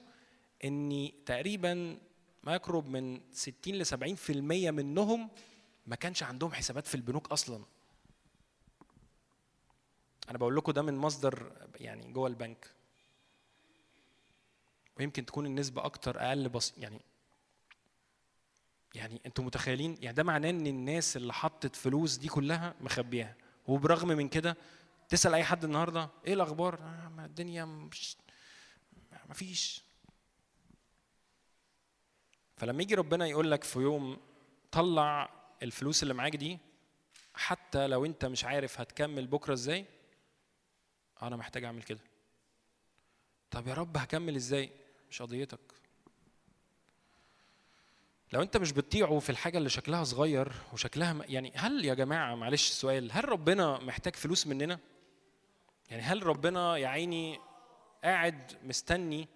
[0.65, 1.97] إن تقريبا
[2.43, 5.29] ما يقرب من 60 ل 70% منهم
[5.87, 7.65] ما كانش عندهم حسابات في البنوك أصلا.
[10.29, 12.71] أنا بقول لكم ده من مصدر يعني جوه البنك.
[14.99, 17.01] ويمكن تكون النسبة أكتر أقل بس يعني
[18.95, 23.35] يعني أنتوا متخيلين؟ يعني ده معناه إن الناس اللي حطت فلوس دي كلها مخبيها
[23.67, 24.57] وبرغم من كده
[25.09, 28.17] تسأل أي حد النهارده إيه الأخبار؟ آه الدنيا مش
[29.27, 29.81] ما فيش.
[32.57, 34.17] فلما يجي ربنا يقول لك في يوم
[34.71, 36.59] طلع الفلوس اللي معاك دي
[37.33, 39.85] حتى لو انت مش عارف هتكمل بكرة إزاي
[41.21, 41.99] أنا محتاج اعمل كده.
[43.51, 44.71] طب يا رب هكمل إزاي؟
[45.09, 45.59] مش قضيتك.
[48.33, 52.69] لو انت مش بتطيعه في الحاجة اللي شكلها صغير وشكلها يعني هل يا جماعة معلش
[52.69, 54.79] السؤال هل ربنا محتاج فلوس مننا؟
[55.89, 57.39] يعني هل ربنا يا عيني
[58.03, 59.27] قاعد مستني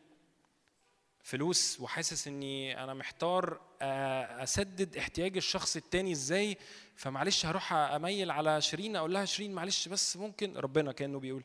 [1.23, 6.57] فلوس وحاسس إني أنا محتار آه، أسدد احتياج الشخص التاني إزاي؟
[6.95, 11.43] فمعلش هروح أميل على شيرين أقول لها شيرين معلش بس ممكن ربنا كأنه بيقول.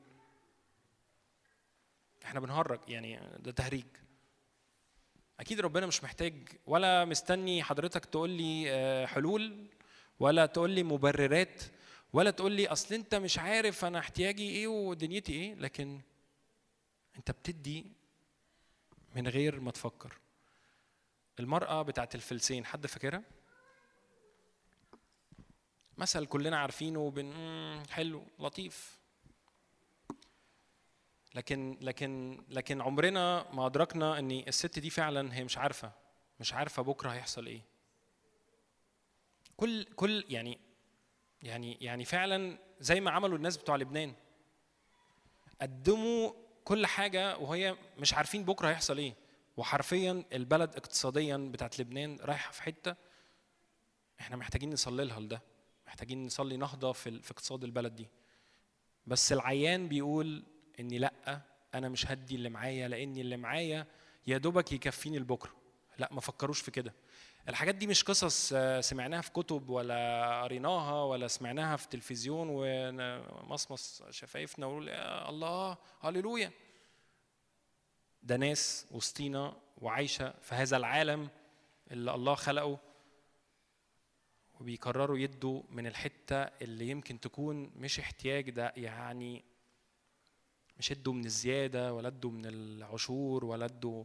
[2.24, 3.84] إحنا بنهرج يعني ده تهريج.
[5.40, 9.66] أكيد ربنا مش محتاج ولا مستني حضرتك تقول لي آه، حلول
[10.20, 11.62] ولا تقول لي مبررات
[12.12, 16.00] ولا تقول لي أصل أنت مش عارف أنا احتياجي إيه ودنيتي إيه لكن
[17.16, 17.95] أنت بتدي
[19.16, 20.18] من غير ما تفكر.
[21.40, 23.22] المرأة بتاعت الفلسين حد فاكرها؟
[25.98, 27.32] مثل كلنا عارفينه بن
[27.90, 28.98] حلو لطيف.
[31.34, 35.92] لكن لكن لكن عمرنا ما أدركنا إن الست دي فعلا هي مش عارفة
[36.40, 37.62] مش عارفة بكرة هيحصل إيه.
[39.56, 40.58] كل كل يعني
[41.42, 44.14] يعني يعني فعلا زي ما عملوا الناس بتوع لبنان.
[45.60, 49.14] قدموا كل حاجة وهي مش عارفين بكرة هيحصل إيه.
[49.56, 52.96] وحرفيا البلد اقتصاديا بتاعت لبنان رايحة في حتة
[54.20, 55.42] إحنا محتاجين نصلي لها لده.
[55.86, 58.08] محتاجين نصلي نهضة في في اقتصاد البلد دي.
[59.06, 60.42] بس العيان بيقول
[60.80, 61.40] اني لأ
[61.74, 63.86] أنا مش هدي اللي معايا لأن اللي معايا
[64.26, 65.52] يا دوبك يكفيني لبكرة.
[65.98, 66.94] لأ ما فكروش في كده.
[67.48, 74.02] الحاجات دي مش قصص آه، سمعناها في كتب ولا قريناها ولا سمعناها في تلفزيون ومصمص
[74.10, 74.88] شفايفنا ونقول
[75.28, 76.50] الله هللويا.
[78.22, 81.28] ده ناس وسطينا وعايشة في هذا العالم
[81.90, 82.78] اللي الله خلقه
[84.60, 89.44] وبيقرروا يدوا من الحتة اللي يمكن تكون مش احتياج ده يعني
[90.78, 94.04] مش ادوا من الزيادة ولا ادوا من العشور ولا ادوا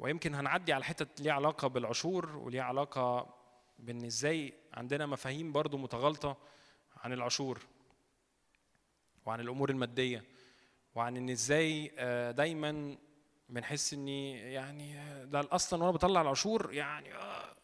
[0.00, 3.34] ويمكن هنعدي على حتت ليها علاقة بالعشور وليها علاقة
[3.78, 6.36] بإن إزاي عندنا مفاهيم برضو متغالطة
[6.96, 7.60] عن العشور
[9.26, 10.24] وعن الأمور المادية
[10.94, 12.96] وعن إن إزاي آه، دايما
[13.48, 17.56] بنحس اني يعني آه، ده أصلا وأنا بطلع العشور يعني آه،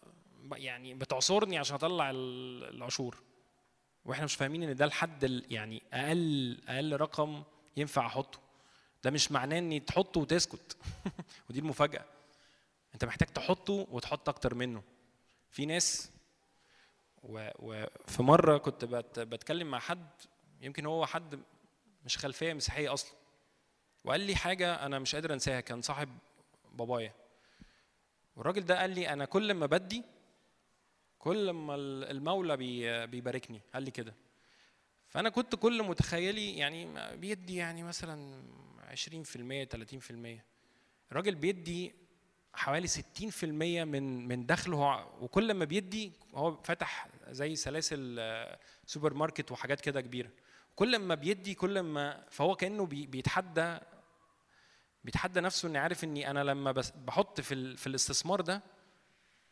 [0.52, 3.22] يعني بتعصرني عشان أطلع ال- العشور.
[4.04, 7.42] وإحنا مش فاهمين إن ده الحد ال- يعني أقل أقل رقم
[7.76, 8.38] ينفع أحطه.
[9.04, 10.76] ده مش معناه اني تحطه وتسكت.
[11.50, 12.04] ودي المفاجأة.
[12.96, 14.82] انت محتاج تحطه وتحط أكتر منه.
[15.50, 16.10] في ناس
[17.22, 20.06] وفي مرة كنت بت بتكلم مع حد
[20.60, 21.40] يمكن هو حد
[22.04, 23.16] مش خلفية مسيحية أصلا
[24.04, 26.18] وقال لي حاجة أنا مش قادر أنساها كان صاحب
[26.72, 27.14] بابايا.
[28.36, 30.02] والراجل ده قال لي أنا كل ما بدي
[31.18, 33.60] كل ما ال- المولى بي بيباركني.
[33.74, 34.14] قال لي كده.
[35.08, 38.42] فأنا كنت كل متخيلي يعني بيدي يعني مثلا
[38.80, 40.44] 20% 30%
[41.12, 42.05] الراجل بيدي
[42.56, 49.52] حوالي 60% من من دخله وكل ما بيدي هو فتح زي سلاسل آه، سوبر ماركت
[49.52, 50.30] وحاجات كده كبيرة.
[50.76, 53.78] كل ما بيدي كل ما فهو كأنه بي- بيتحدى
[55.04, 58.62] بيتحدى نفسه اني عارف إني أنا لما بحط في في الاستثمار ده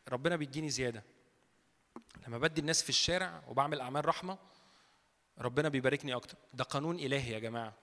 [0.09, 1.03] ربنا بيديني زيادة.
[2.27, 4.37] لما بدي الناس في الشارع وبعمل أعمال رحمة
[5.39, 6.37] ربنا بيباركني أكتر.
[6.53, 7.73] ده قانون إلهي يا جماعة.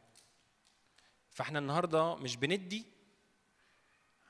[1.31, 2.85] فإحنا النهارده مش بندي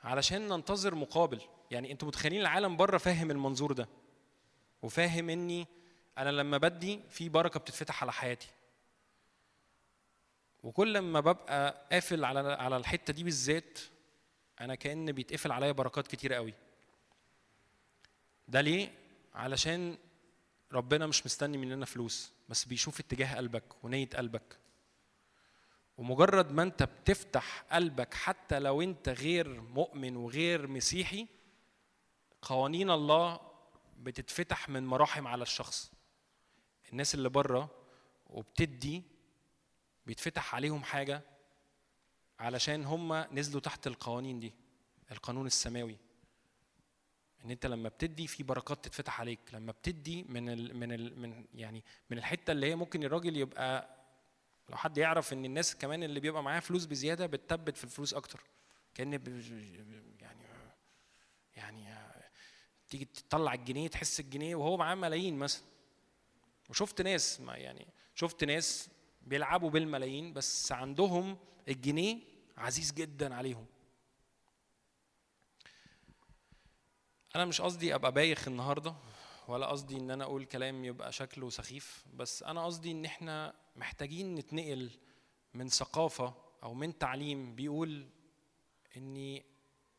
[0.04, 1.40] علشان ننتظر مقابل.
[1.70, 3.88] يعني أنتوا متخيلين العالم بره فاهم المنظور ده؟
[4.82, 5.66] وفاهم اني
[6.18, 8.48] أنا لما بدي في بركة بتتفتح على حياتي.
[10.62, 13.78] وكل ما ببقى قافل على على الحتة دي بالذات
[14.60, 16.54] أنا كأن بيتقفل عليا بركات كتيره قوي.
[18.48, 18.92] ده ليه؟
[19.34, 19.98] علشان
[20.72, 24.61] ربنا مش مستني مننا فلوس بس بيشوف اتجاه قلبك ونية قلبك.
[26.02, 31.26] ومجرد ما انت بتفتح قلبك حتى لو انت غير مؤمن وغير مسيحي
[32.42, 33.40] قوانين الله
[33.98, 35.92] بتتفتح من مراحم على الشخص.
[36.92, 37.70] الناس اللي بره
[38.26, 39.02] وبتدي
[40.06, 41.22] بيتفتح عليهم حاجة
[42.38, 44.52] علشان هم نزلوا تحت القوانين دي
[45.10, 45.96] القانون السماوي.
[47.44, 51.44] إن أنت لما بتدي في بركات تتفتح عليك لما بتدي من ال من ال من
[51.54, 54.01] يعني من الحتة اللي هي ممكن الراجل يبقى
[54.72, 58.40] لو حد يعرف إن الناس كمان اللي بيبقى معاها فلوس بزيادة بتثبت في الفلوس أكتر.
[58.94, 59.12] كأن
[60.20, 60.44] يعني
[61.56, 61.86] يعني
[62.88, 65.64] تيجي تطلع الجنيه تحس الجنيه وهو معاه ملايين مثلا.
[66.68, 68.88] وشفت ناس ما يعني شفت ناس
[69.22, 71.38] بيلعبوا بالملايين بس عندهم
[71.68, 72.18] الجنيه
[72.56, 73.66] عزيز جدا عليهم.
[77.36, 78.94] أنا مش قصدي أبقى بايخ النهارده.
[79.52, 84.34] ولا قصدي إن أنا أقول كلام يبقى شكله سخيف بس أنا قصدي إن إحنا محتاجين
[84.34, 84.90] نتنقل
[85.54, 88.06] من ثقافة أو من تعليم بيقول
[88.96, 89.44] إني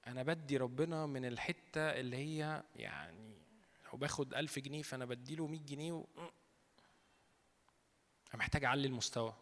[0.07, 3.37] أنا بدي ربنا من الحتة اللي هي يعني
[3.85, 6.05] لو باخد ألف جنيه فأنا بديله 100 جنيه و...
[6.17, 6.27] أنا
[8.33, 9.33] محتاج أعلي المستوى.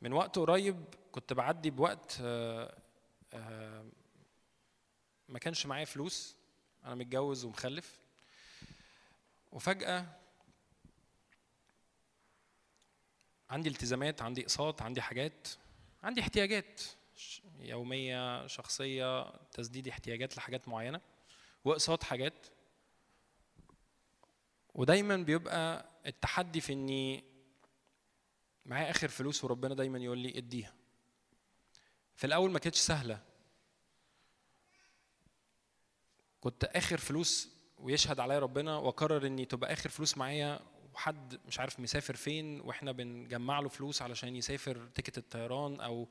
[0.00, 2.78] من وقت قريب كنت بعدي بوقت آه،
[3.32, 3.86] آه،
[5.28, 6.36] ما كانش معايا فلوس
[6.84, 7.99] أنا متجوز ومخلف.
[9.52, 10.06] وفجأة
[13.50, 15.48] عندي التزامات عندي إقساط عندي حاجات
[16.02, 16.80] عندي احتياجات
[17.58, 21.00] يومية شخصية تسديد احتياجات لحاجات معينة
[21.64, 22.46] وإقساط حاجات.
[24.74, 27.24] ودايما بيبقى التحدي في إني
[28.66, 30.74] معايا آخر فلوس وربنا دايما يقول لي إديها.
[32.14, 33.22] في الأول ما كانتش سهلة.
[36.40, 37.48] كنت آخر فلوس
[37.82, 40.60] ويشهد عليا ربنا وأقرر إني تبقى آخر فلوس معايا
[40.94, 46.08] وحد مش عارف مسافر فين وإحنا بنجمع له فلوس علشان يسافر تيكت الطيران أو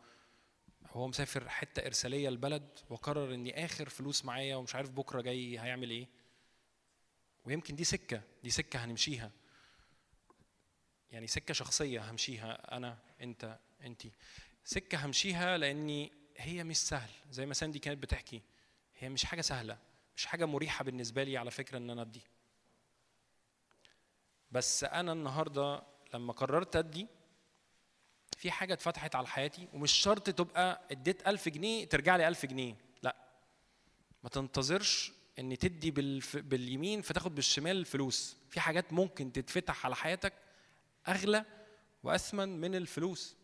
[0.92, 5.90] هو مسافر حتة إرسالية البلد وقرر إني آخر فلوس معايا ومش عارف بكرة جاي هيعمل
[5.90, 6.08] إيه.
[7.46, 9.32] ويمكن دي سكة دي سكة هنمشيها.
[11.12, 14.12] يعني سكة شخصية همشيها أنا أنت أنتي.
[14.64, 18.42] سكة همشيها لأني هي مش سهل زي ما ساندي كانت بتحكي.
[18.98, 19.78] هي مش حاجة سهلة.
[20.20, 22.22] مش حاجة مريحة بالنسبة لي على فكرة إن أنا أدي.
[24.52, 25.84] بس أنا النهارده
[26.14, 27.08] لما قررت أدي
[28.38, 32.76] في حاجة اتفتحت على حياتي ومش شرط تبقى اديت ألف جنيه ترجع لي ألف جنيه
[33.04, 33.16] لأ.
[34.24, 36.38] ما تنتظرش إن تدي بالف...
[36.38, 40.34] باليمين فتاخد بالشمال الفلوس في حاجات ممكن تتفتح على حياتك
[41.08, 41.46] أغلى
[42.04, 43.36] وأثمن من الفلوس.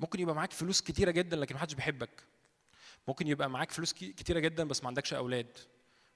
[0.00, 2.31] ممكن يبقى معاك فلوس كتيرة جدا لكن محدش بيحبك.
[3.08, 5.58] ممكن يبقى معاك فلوس كتيرة جدا بس ما عندكش أولاد.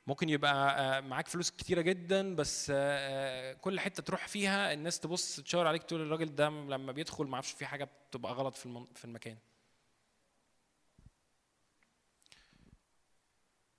[0.07, 5.01] ممكن يبقى آه، معاك فلوس كتيرة جدا بس آه، آه، كل حتة تروح فيها الناس
[5.01, 8.85] تبص تشاور عليك تقول الراجل ده لما بيدخل ما أعرفش في حاجة بتبقى غلط في
[8.95, 9.37] في المكان.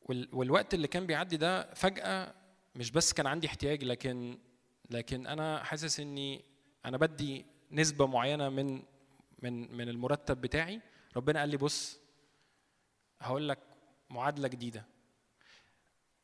[0.02, 2.34] وال- والوقت اللي كان بيعدي ده فجأة
[2.76, 4.40] مش بس كان عندي احتياج لكن
[4.90, 6.46] لكن أنا حاسس إني
[6.86, 8.84] أنا بدي نسبة معينة من
[9.42, 10.82] من من المرتب بتاعي.
[11.18, 12.00] ربنا قال لي بص
[13.22, 13.60] هقول لك
[14.10, 14.86] معادلة جديدة.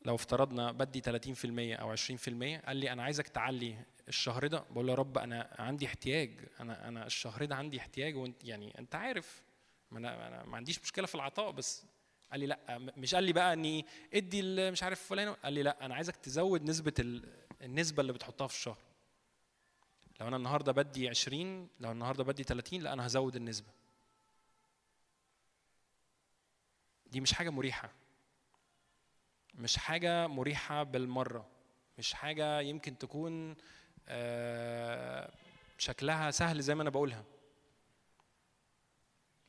[0.05, 3.75] لو افترضنا بدي 30% أو 20% قال لي أنا عايزك تعلي
[4.07, 4.59] الشهر ده.
[4.71, 6.39] بقول له يا رب أنا عندي احتياج.
[6.59, 9.43] أنا أنا الشهر ده عندي احتياج وأنت يعني أنت عارف.
[9.91, 11.85] ما أنا أنا ما عنديش مشكلة في العطاء بس.
[12.31, 15.85] قال لي لا مش قال لي بقى إني ادي مش عارف فلان قال لي لا
[15.85, 18.77] أنا عايزك تزود نسبة ال- النسبة اللي بتحطها في الشهر.
[20.19, 23.67] لو أنا النهارده بدي 20 لو النهارده بدي 30 لا أنا هزود النسبة.
[27.13, 27.91] دي مش حاجة مريحة.
[29.53, 31.47] مش حاجة مريحة بالمرة.
[31.97, 33.55] مش حاجة يمكن تكون
[34.07, 35.31] آه،
[35.77, 37.23] شكلها سهل زي ما أنا بقولها.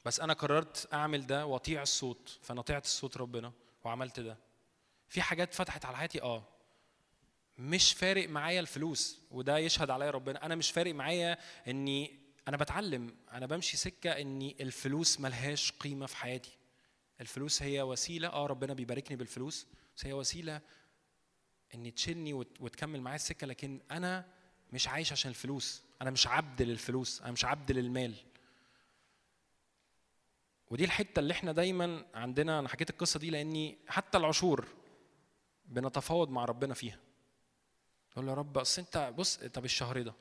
[0.04, 3.52] بس أنا قررت أعمل ده وأطيع الصوت فأنا طيعت الصوت ربنا
[3.84, 4.36] وعملت ده.
[5.08, 6.44] في حاجات فتحت على حياتي؟ آه.
[7.58, 10.46] مش فارق معايا الفلوس وده يشهد عليا ربنا.
[10.46, 11.38] أنا مش فارق معايا
[11.68, 12.18] إني
[12.48, 16.58] أنا بتعلم أنا بمشي سكة إني الفلوس ملهاش قيمة في حياتي.
[17.20, 18.28] الفلوس هي وسيلة.
[18.28, 19.66] آه ربنا بيباركني بالفلوس
[19.96, 20.60] بس هي وسيلة
[21.74, 23.46] ان تشيلني وت- وتكمل معايا السكة.
[23.46, 24.26] لكن أنا
[24.72, 25.82] مش عايش عشان الفلوس.
[26.02, 27.22] أنا مش عبد للفلوس.
[27.22, 28.14] أنا مش عبد للمال.
[30.70, 34.66] ودي الحتة اللي إحنا دايما عندنا أنا حكيت القصة دي لإني حتى العشور
[35.66, 36.98] بنتفاوض مع ربنا فيها.
[38.12, 40.14] تقول يا رب أصل أنت بص طب الشهر ده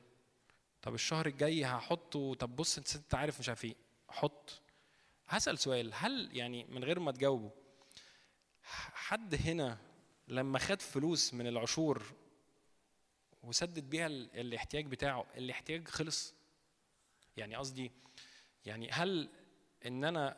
[0.82, 3.74] طب الشهر الجاي هحطه طب بص أنت عارف مش عارف إيه.
[4.08, 4.60] حط.
[5.28, 7.50] هسأل سؤال هل يعني من غير ما تجاوبه
[8.94, 9.78] حد هنا
[10.28, 12.02] لما خد فلوس من العشور
[13.42, 16.34] وسدد بيها ال- الاحتياج بتاعه الاحتياج خلص؟
[17.36, 17.92] يعني قصدي
[18.66, 19.28] يعني هل
[19.86, 20.36] إن أنا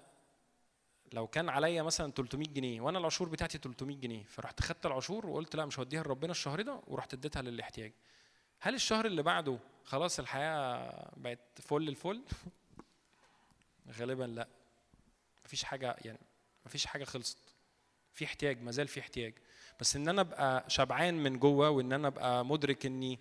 [1.12, 5.56] لو كان عليا مثلا 300 جنيه وأنا العشور بتاعتي 300 جنيه فرحت خدت العشور وقلت
[5.56, 7.92] لا مش هوديها لربنا الشهر ده ورحت اديتها للاحتياج.
[8.60, 12.22] هل الشهر اللي بعده خلاص الحياة بقت فل الفل؟
[13.98, 14.48] غالبا لا.
[15.46, 16.18] مفيش حاجة يعني
[16.66, 17.38] مفيش حاجة خلصت.
[18.12, 19.34] في احتياج ما زال في احتياج.
[19.80, 23.18] بس إن أنا أبقى شبعان من جوه وإن أنا أبقى مدرك إني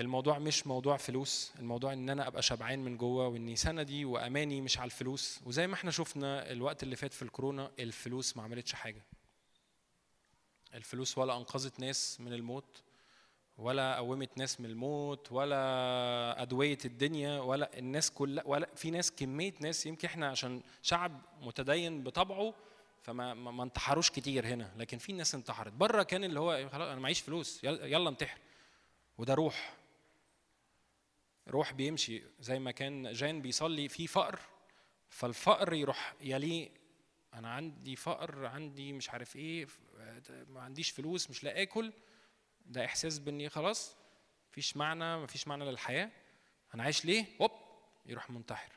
[0.00, 4.78] الموضوع مش موضوع فلوس الموضوع إن أنا أبقى شبعان من جوه وإني سندي وأماني مش
[4.78, 5.40] على الفلوس.
[5.44, 9.02] وزي ما إحنا شفنا الوقت اللي فات في الكورونا الفلوس ما عملتش حاجة.
[10.74, 12.82] الفلوس ولا أنقذت ناس من الموت.
[13.58, 19.54] ولا قومت ناس من الموت ولا ادويه الدنيا ولا الناس كلها ولا في ناس كمية
[19.60, 22.54] ناس يمكن إحنا عشان شعب متدين بطبعه
[23.02, 25.72] فما ما انتحروش كتير هنا لكن في ناس انتحرت.
[25.72, 28.38] بره كان اللي هو خلاص أنا معيش فلوس يلا انتحر.
[29.18, 29.74] وده روح.
[31.48, 34.38] روح بيمشي زي ما كان جان بيصلي في فقر
[35.08, 36.70] فالفقر يروح يليه
[37.34, 39.66] أنا عندي فقر عندي مش عارف إيه
[40.48, 41.92] ما عنديش فلوس مش لاقي آكل.
[42.64, 43.96] ده إحساس بإني خلاص
[44.50, 46.10] مفيش معنى مفيش معنى للحياة.
[46.74, 47.50] أنا عايش ليه؟ هوب
[48.06, 48.72] يروح منتحر.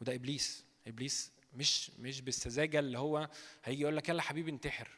[0.00, 0.64] وده إبليس.
[0.86, 3.28] إبليس مش مش بالسذاجة اللي هو
[3.64, 4.88] هيجي يقول لك يلا حبيبي انتحر.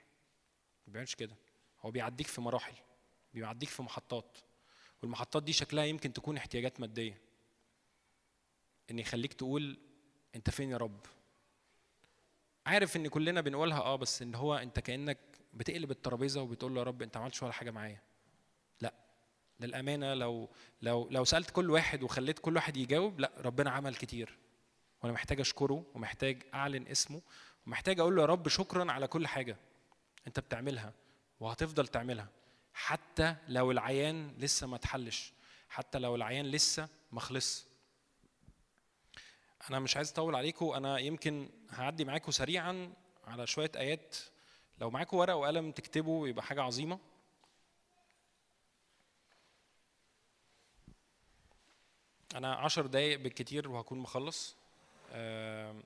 [0.87, 1.37] ما بيعملش كده.
[1.81, 2.75] هو بيعديك في مراحل
[3.35, 4.39] بيعديك في محطات.
[5.03, 7.21] والمحطات دي شكلها يمكن تكون احتياجات مادية.
[8.91, 9.79] إن يخليك تقول
[10.35, 11.07] أنت فين يا رب؟
[12.67, 15.19] عارف إن كلنا بنقولها آه بس إن هو أنت كأنك
[15.53, 18.03] بتقلب الترابيزة وبتقول له يا رب أنت ما عملتش ولا حاجة معايا.
[18.81, 18.95] لا.
[19.61, 20.49] للأمانة لو
[20.83, 24.39] لو لو سألت كل واحد وخليت كل واحد يجاوب لا ربنا عمل كتير.
[25.03, 27.23] وأنا محتاج أشكره ومحتاج أعلن اسمه
[27.67, 29.57] ومحتاج أقول له يا رب شكرا على كل حاجة
[30.27, 30.93] أنت بتعملها
[31.41, 32.29] وهتفضل تعملها.
[32.75, 35.33] حتى لو العيان لسه ما اتحلش
[35.69, 37.67] حتى لو العيان لسه ما خلص.
[39.71, 42.93] أنا مش عايز أطول عليكم أنا يمكن هعدي معاكم سريعا
[43.25, 44.17] على شوية آيات
[44.81, 46.99] لو معاكم ورقة وقلم تكتبوا يبقى حاجة عظيمة.
[52.35, 54.57] أنا عشر دقايق بالكتير وهكون مخلص.
[55.13, 55.83] آم،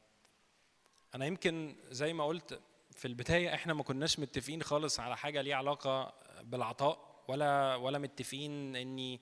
[1.14, 2.60] أنا يمكن زي ما قلت
[2.90, 8.77] في البداية إحنا ما كناش متفقين خالص على حاجة ليها علاقة بالعطاء ولا ولا متفقين
[8.77, 9.20] اني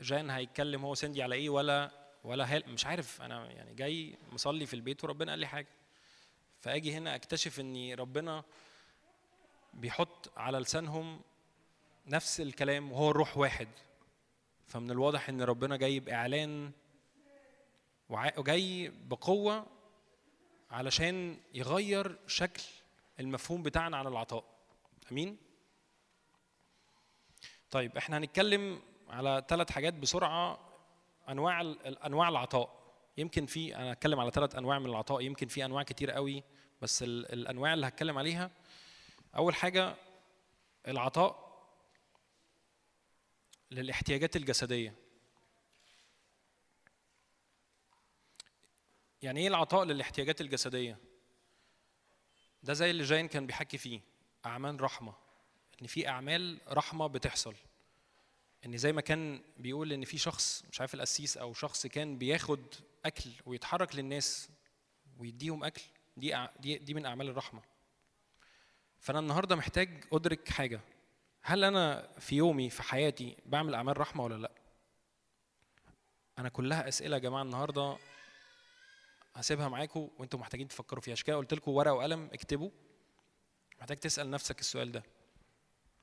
[0.00, 1.90] جان هيتكلم هو سندي على إيه ولا
[2.24, 3.22] ولا هل مش عارف.
[3.22, 5.68] أنا يعني جاي مصلي في البيت وربنا قال لي حاجة.
[6.66, 8.44] فأجي هنا أكتشف ان ربنا
[9.74, 11.20] بيحط على لسانهم
[12.06, 13.68] نفس الكلام وهو الروح واحد.
[14.66, 16.72] فمن الواضح إن ربنا جاي باعلان
[18.08, 19.66] وجاي بقوة
[20.70, 22.62] علشان يغير شكل
[23.20, 24.44] المفهوم بتاعنا عن العطاء.
[25.12, 25.36] أمين؟
[27.70, 30.58] طيب إحنا هنتكلم على ثلاث حاجات بسرعة
[31.28, 31.60] أنواع
[32.06, 32.85] أنواع العطاء.
[33.16, 36.42] يمكن في أنا هتكلم على ثلاث أنواع من العطاء يمكن في أنواع كتير قوي
[36.82, 38.50] بس ال- الأنواع اللي هتكلم عليها
[39.36, 39.96] أول حاجة
[40.88, 41.46] العطاء
[43.70, 44.94] للاحتياجات الجسدية.
[49.22, 50.98] يعني إيه العطاء للاحتياجات الجسدية؟
[52.62, 54.00] ده زي اللي جاين كان بيحكي فيه
[54.46, 55.14] أعمال رحمة
[55.82, 57.54] إن في أعمال رحمة بتحصل.
[58.66, 62.74] إن زي ما كان بيقول إن في شخص مش عارف القسيس أو شخص كان بياخد
[63.06, 64.50] أكل ويتحرك للناس
[65.18, 65.82] ويديهم أكل
[66.16, 67.62] دي دي دي من أعمال الرحمة.
[68.98, 70.80] فأنا النهارده محتاج أدرك حاجة.
[71.42, 74.50] هل أنا في يومي في حياتي بعمل أعمال رحمة ولا لأ؟
[76.38, 77.98] أنا كلها أسئلة يا جماعة النهارده
[79.34, 81.12] هسيبها معاكم وأنتم محتاجين تفكروا فيها.
[81.12, 82.70] عشان كده قلت لكم ورقة وقلم اكتبوا.
[83.80, 85.02] محتاج تسأل نفسك السؤال ده.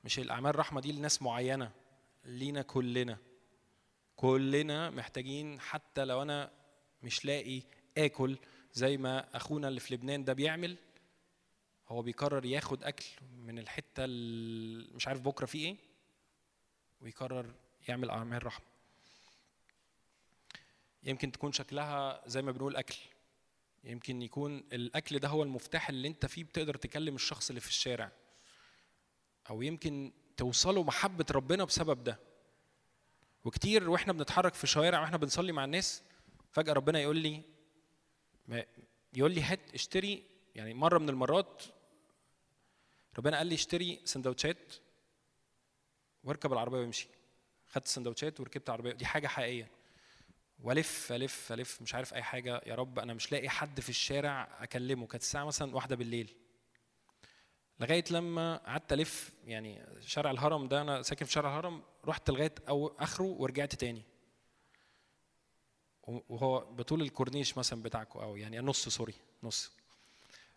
[0.04, 1.72] مش الأعمال الرحمه دي لناس معينة
[2.24, 3.18] لينا كلنا.
[4.16, 6.63] كلنا محتاجين حتى لو أنا
[7.04, 7.62] مش لاقي
[7.98, 8.38] آكل
[8.72, 10.76] زي ما أخونا اللي في لبنان ده بيعمل.
[11.88, 13.04] هو بيقرر ياخد أكل
[13.36, 15.76] من الحتة ال- مش عارف بكرة في إيه
[17.00, 17.54] ويقرر
[17.88, 18.66] يعمل أعمال رحمة.
[21.02, 22.96] يمكن تكون شكلها زي ما بنقول أكل.
[23.84, 28.12] يمكن يكون الأكل ده هو المفتاح اللي أنت فيه بتقدر تكلم الشخص اللي في الشارع.
[29.50, 32.18] أو يمكن توصلوا محبة ربنا بسبب ده.
[33.44, 36.02] وكتير وإحنا بنتحرك في شوارع وإحنا بنصلي مع الناس
[36.54, 37.42] فجأة ربنا يقول لي
[39.14, 40.22] يقول لي هات اشتري
[40.54, 41.62] يعني مرة من المرات
[43.18, 44.74] ربنا قال لي اشتري سندوتشات
[46.24, 47.08] واركب العربية وامشي.
[47.66, 49.70] خدت السندوتشات وركبت العربيه دي حاجة حقيقية.
[50.58, 54.58] والف الف الف مش عارف أي حاجة يا رب أنا مش لاقي حد في الشارع
[54.60, 55.06] أكلمه.
[55.06, 56.34] كانت الساعة مثلا واحدة بالليل.
[57.80, 62.54] لغاية لما قعدت ألف يعني شارع الهرم ده أنا ساكن في شارع الهرم رحت لغاية
[62.68, 64.02] أو آخره ورجعت تاني.
[66.06, 69.72] وهو بطول الكورنيش مثلا بتاعكم أو يعني نص سوري نص.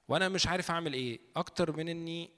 [0.07, 1.19] وأنا مش عارف أعمل إيه.
[1.36, 2.30] أكتر من إني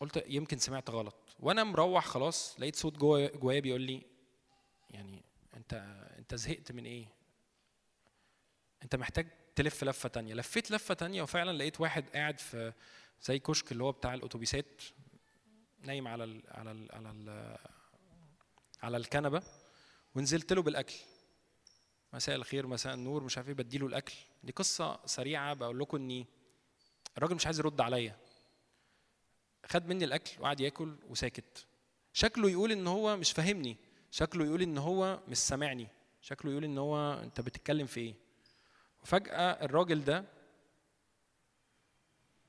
[0.00, 1.14] قلت يمكن سمعت غلط.
[1.40, 4.02] وأنا مروح خلاص لقيت صوت جوه جوايا بيقول لي
[4.90, 5.22] يعني
[5.56, 5.74] أنت
[6.18, 7.06] أنت زهقت من إيه؟
[8.82, 9.26] أنت محتاج
[9.56, 10.34] تلف لفة تانية.
[10.34, 12.72] لفيت لفة تانية وفعلا لقيت واحد قاعد في
[13.22, 14.82] زي كشك اللي هو بتاع الاتوبيسات
[15.82, 17.56] نايم على ال على ال على ال
[18.82, 19.42] على الكنبة
[20.14, 20.94] ونزلت له بالأكل.
[22.12, 24.14] مساء الخير مساء النور مش عارف إيه بديله الأكل.
[24.44, 26.26] دي قصة سريعة بقول لكم إني
[27.16, 28.16] الراجل مش عايز يرد عليا.
[29.66, 31.66] خد مني الأكل وقعد ياكل وساكت.
[32.12, 33.76] شكله يقول إن هو مش فاهمني.
[34.10, 35.88] شكله يقول إن هو مش سامعني.
[36.20, 38.14] شكله يقول إن هو أنت بتتكلم في إيه؟
[39.02, 40.24] وفجأة الراجل ده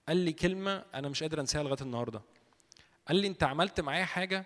[0.08, 2.22] قال لي كلمة أنا مش قادر أنساها لغاية النهارده.
[3.08, 4.46] قال لي أنت عملت معايا حاجة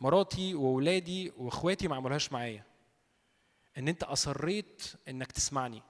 [0.00, 2.69] مراتي واولادي وإخواتي ما عملوهاش معايا.
[3.80, 5.82] إن أنت أصريت إنك تسمعني.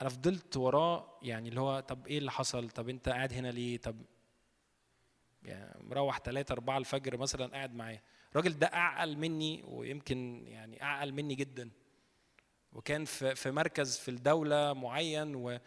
[0.00, 3.76] أنا فضلت وراه يعني اللي هو طب إيه اللي حصل؟ طب أنت قاعد هنا ليه؟
[3.76, 3.96] طب
[5.42, 11.12] يعني مروح 3 4 الفجر مثلا قاعد معاه الراجل ده أعقل مني ويمكن يعني أعقل
[11.12, 11.70] مني جدا.
[12.72, 15.58] وكان في في مركز في الدولة معين و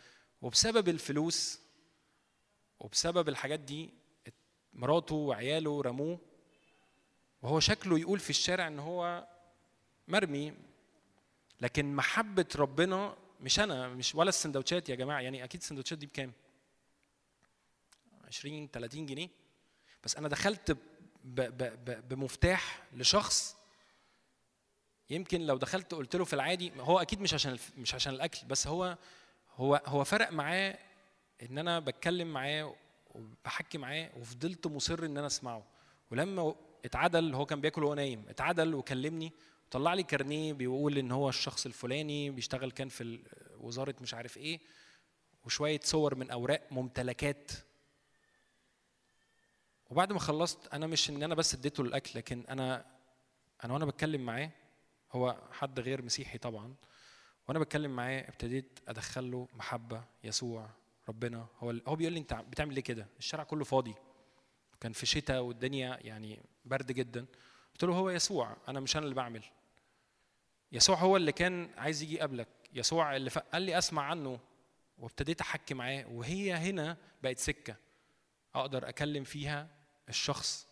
[0.42, 1.62] وبسبب الفلوس
[2.80, 3.90] وبسبب الحاجات دي
[4.74, 6.20] مراته وعياله رموه.
[7.42, 9.28] وهو شكله يقول في الشارع إن هو
[10.08, 10.66] مرمي.
[11.62, 16.34] لكن محبة ربنا مش أنا مش ولا السندوتشات يا جماعة يعني أكيد السندوتشات دي بكام؟
[18.28, 19.30] 20 30 جنيه
[20.04, 20.78] بس أنا دخلت ب
[21.26, 23.58] ب ب بمفتاح لشخص
[25.10, 28.68] يمكن لو دخلت قلت له في العادي هو أكيد مش عشان مش عشان الأكل بس
[28.68, 28.98] هو
[29.56, 30.78] هو هو فرق معاه
[31.42, 32.76] إن أنا بتكلم معاه
[33.16, 35.64] وبحكي معاه وفضلت مصر إن أنا أسمعه
[36.12, 36.56] ولما
[36.86, 39.32] اتعدل هو كان بياكل وهو نايم اتعدل وكلمني
[39.72, 43.19] طلع لي كارنيه بيقول إن هو الشخص الفلاني بيشتغل كان في
[43.60, 44.60] وزارة مش عارف إيه
[45.45, 47.52] وشوية صور من أوراق ممتلكات.
[49.89, 52.85] وبعد ما خلصت أنا مش إن أنا بس اديته الأكل لكن أنا
[53.64, 54.52] أنا وأنا بتكلم معاه
[55.11, 56.76] هو حد غير مسيحي طبعا
[57.48, 60.69] وأنا بتكلم معاه ابتديت أدخل له محبة يسوع
[61.10, 61.48] ربنا.
[61.60, 63.95] هو هو بيقول لي أنت بتعمل ليه كده؟ الشارع كله فاضي.
[64.81, 67.26] كان في شتاء والدنيا يعني برد جدا.
[67.72, 69.44] قلت له هو يسوع أنا مش أنا اللي بعمل.
[70.72, 72.48] يسوع هو اللي كان عايز يجي قبلك.
[72.73, 73.30] يسوع اللي.
[73.30, 74.39] قال لي أسمع عنه
[74.98, 77.76] وابتديت أحكي معاه وهي هنا بقت سكة.
[78.56, 79.68] أقدر أكلم فيها
[80.10, 80.68] الشخص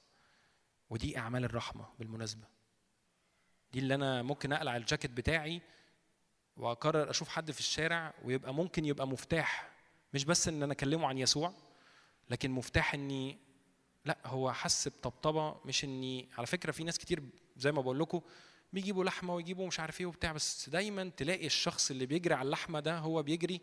[0.89, 2.47] ودي أعمال الرحمة بالمناسبة.
[3.73, 5.61] دي اللي أنا ممكن أقلع الجاكيت بتاعي
[6.57, 9.69] وأقرر أشوف حد في الشارع ويبقى ممكن يبقى مفتاح.
[10.13, 11.53] مش بس إن أنا أكلمه عن يسوع
[12.30, 13.38] لكن مفتاح إني
[14.05, 17.23] لا هو حس بطبطبة مش إني على فكرة في ناس كتير
[17.57, 18.22] زي ما بقول لكم
[18.74, 22.80] بيجيبوا لحمة ويجيبوا مش عارف إيه وبتاع بس دايما تلاقي الشخص اللي بيجري على اللحمة
[22.80, 23.62] ده هو بيجري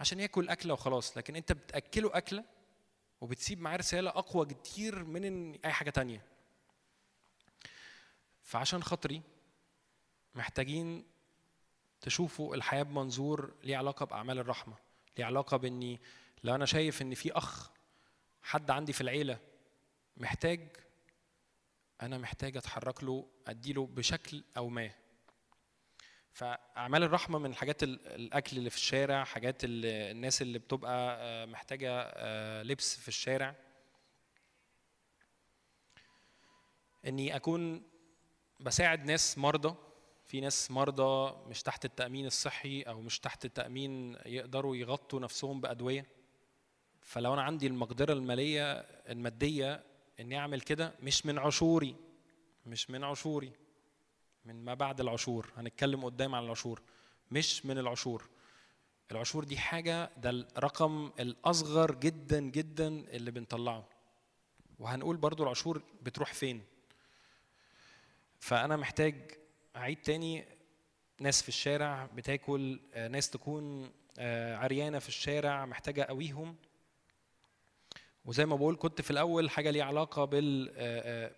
[0.00, 1.16] عشان ياكل أكلة وخلاص.
[1.16, 2.44] لكن انت بتأكله أكلة
[3.20, 6.24] وبتسيب معاه رسالة أقوى كتير من أي حاجة تانية.
[8.42, 9.22] فعشان خاطري
[10.34, 11.04] محتاجين
[12.00, 14.74] تشوفوا الحياة بمنظور ليه علاقة بأعمال الرحمة
[15.18, 16.00] ليه علاقة بإني
[16.44, 17.70] لو أنا شايف إن في أخ
[18.42, 19.38] حد عندي في العيلة
[20.16, 20.68] محتاج
[22.02, 24.90] أنا محتاج أتحرك له اديله بشكل أو ما.
[26.32, 31.44] فأعمال الرحمة من الحاجات ال- الأكل اللي في الشارع حاجات ال- الناس اللي بتبقى آه،
[31.46, 33.54] محتاجة آه، لبس في الشارع.
[37.06, 37.82] إني أكون
[38.60, 39.74] بساعد ناس مرضى.
[40.24, 46.06] في ناس مرضى مش تحت التأمين الصحي أو مش تحت التأمين يقدروا يغطوا نفسهم بأدوية.
[47.00, 48.72] فلو أنا عندي المقدرة المالية
[49.08, 49.84] المادية
[50.20, 51.96] اني اعمل كده مش من عشوري
[52.66, 53.52] مش من عشوري
[54.44, 56.82] من ما بعد العشور هنتكلم قدام عن العشور
[57.32, 58.28] مش من العشور.
[59.12, 63.84] العشور دي حاجة ده الرقم الأصغر جدا جدا اللي بنطلعه.
[64.78, 66.62] وهنقول برضو العشور بتروح فين.
[68.40, 69.14] فأنا محتاج
[69.76, 70.44] أعيد تاني.
[71.20, 76.56] ناس في الشارع بتاكل آه، ناس تكون آه، عريانة في الشارع محتاجة أقويهم
[78.24, 81.34] وزي ما بقول كنت في الأول حاجة ليها علاقة بال آه، آه،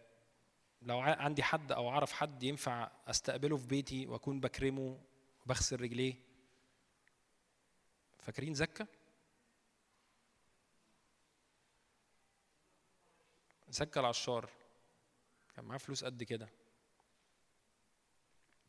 [0.83, 4.99] لو عندي حد أو أعرف حد ينفع أستقبله في بيتي وأكون بكرمه
[5.45, 6.15] وبغسل رجليه.
[8.19, 8.87] فاكرين زكا؟
[13.69, 14.51] زكا العشار.
[15.57, 16.49] كان معاه فلوس قد كده.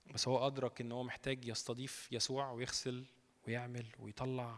[0.05, 3.05] بس هو أدرك إن هو محتاج يستضيف يسوع ويغسل
[3.47, 4.57] ويعمل ويطلع.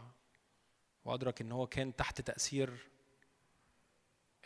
[1.04, 2.88] وأدرك إن هو كان تحت تأثير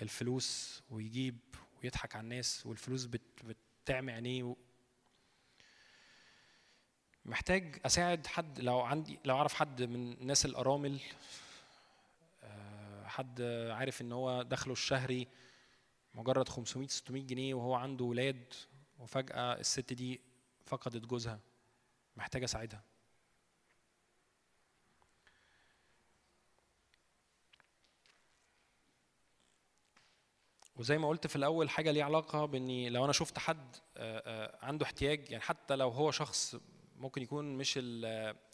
[0.03, 1.39] الفلوس ويجيب
[1.83, 3.21] ويضحك على الناس والفلوس بت
[3.85, 4.57] بتعمي عينيه
[7.25, 11.01] محتاج أساعد حد لو عندي لو أعرف حد من الناس الأرامل
[12.43, 15.29] آه، حد عارف إن هو دخله الشهري
[16.15, 18.55] مجرد 500 600 جنيه وهو عنده ولاد
[18.99, 20.21] وفجأة الست دي
[20.67, 21.41] فقدت جوزها
[22.17, 22.83] محتاج أساعدها.
[30.83, 34.65] وزي ما قلت في الأول حاجة ليها علاقة بإني لو أنا شفت حد آه، آه،
[34.67, 36.57] عنده احتياج يعني حتى لو هو شخص
[36.97, 37.81] ممكن يكون مش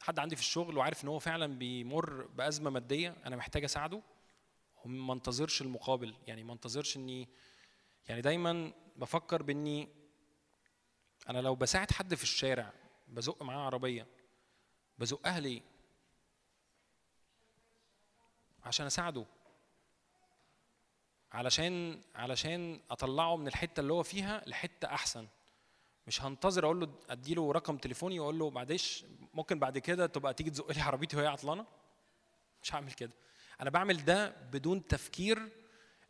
[0.01, 4.03] حد عندي في الشغل وعارف إن هو فعلا بيمر بأزمة مادية أنا محتاج أساعده
[4.85, 6.15] وما انتظرش المقابل.
[6.27, 7.29] يعني ما انتظرش إني
[8.09, 9.89] يعني دايما بفكر بإني
[11.29, 12.73] أنا لو بساعد حد في الشارع
[13.09, 14.07] بزق معاه عربية
[14.99, 15.63] بزقها ليه؟
[18.65, 19.27] عشان أساعده.
[21.33, 25.27] علشان علشان أطلعه من الحتة اللي هو فيها لحتة أحسن.
[26.07, 30.51] مش هنتظر أقول له أديله رقم تليفوني وأقول له معلش ممكن بعد كده تبقى تيجي
[30.51, 31.67] تزق لي عربيتي وهي عطلانة؟
[32.63, 33.11] مش هعمل كده.
[33.61, 35.49] أنا بعمل ده بدون تفكير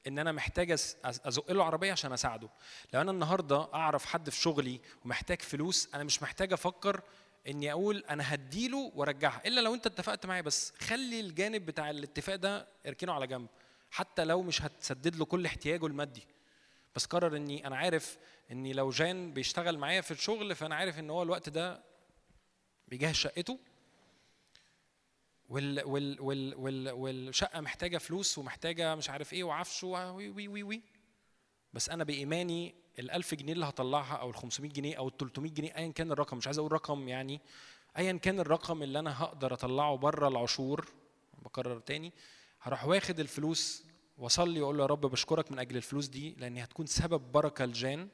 [0.07, 0.71] إن أنا محتاج
[1.05, 2.49] أزق له عربية عشان أساعده.
[2.95, 7.01] لو أنا النهارده أعرف حد في شغلي ومحتاج فلوس أنا مش محتاج أفكر
[7.49, 9.43] إني أقول أنا هديله وأرجعها.
[9.47, 13.49] إلا لو أنت اتفقت معايا بس خلي الجانب بتاع الاتفاق ده اركنه على جنب.
[13.91, 16.27] حتى لو مش هتسدد له كل احتياجه المادي.
[16.97, 18.19] بس قرر إني أنا عارف
[18.51, 21.83] إني لو جان بيشتغل معايا في الشغل فأنا عارف إن هو الوقت ده
[22.89, 23.59] بيجهز شقته.
[25.49, 30.63] وال وال وال وال والشقة محتاجة فلوس ومحتاجة مش عارف إيه وعفش وي وي وي
[30.63, 30.83] وي.
[31.73, 35.53] بس أنا بإيماني ال 1000 جنيه اللي هطلعها أو ال 500 جنيه أو ال 300
[35.53, 37.41] جنيه ايا كان الرقم مش عايز أقول رقم يعني
[37.99, 40.89] ايا كان الرقم اللي أنا هقدر أطلعه بره العشور
[41.43, 42.13] بكرر تاني
[42.61, 43.85] هروح واخد الفلوس
[44.19, 48.09] واصلي واقول له يا رب بشكرك من أجل الفلوس دي لأن هتكون سبب بركة لجان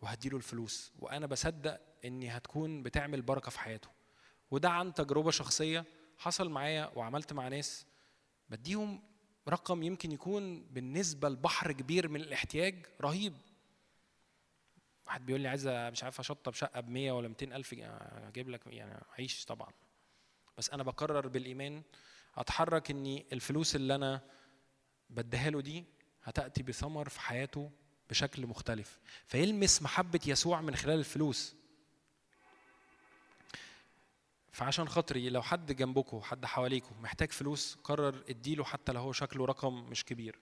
[0.00, 0.92] وهديله الفلوس.
[0.98, 3.88] وأنا بصدق إني هتكون بتعمل بركة في حياته.
[4.50, 5.84] وده عن تجربة شخصية
[6.18, 7.86] حصل معايا وعملت مع ناس.
[8.50, 9.02] بديهم
[9.48, 13.34] رقم يمكن يكون بالنسبة لبحر كبير من الاحتياج رهيب.
[15.06, 18.66] واحد بيقول لي عايز مش عارف أشطب شقة ب 100 ولا 200 ألف أجيب لك
[18.66, 19.72] يعني عيش طبعا.
[20.58, 21.82] بس أنا بقرر بالإيمان
[22.40, 24.20] اتحرك اني الفلوس اللي أنا
[25.10, 25.84] بديها له دي
[26.22, 27.70] هتأتي بثمر في حياته
[28.10, 29.00] بشكل مختلف.
[29.26, 31.56] فيلمس محبة يسوع من خلال الفلوس.
[34.52, 39.44] فعشان خاطري لو حد جنبكم حد حواليكم محتاج فلوس قرر اديله حتى لو هو شكله
[39.44, 40.38] رقم مش كبير.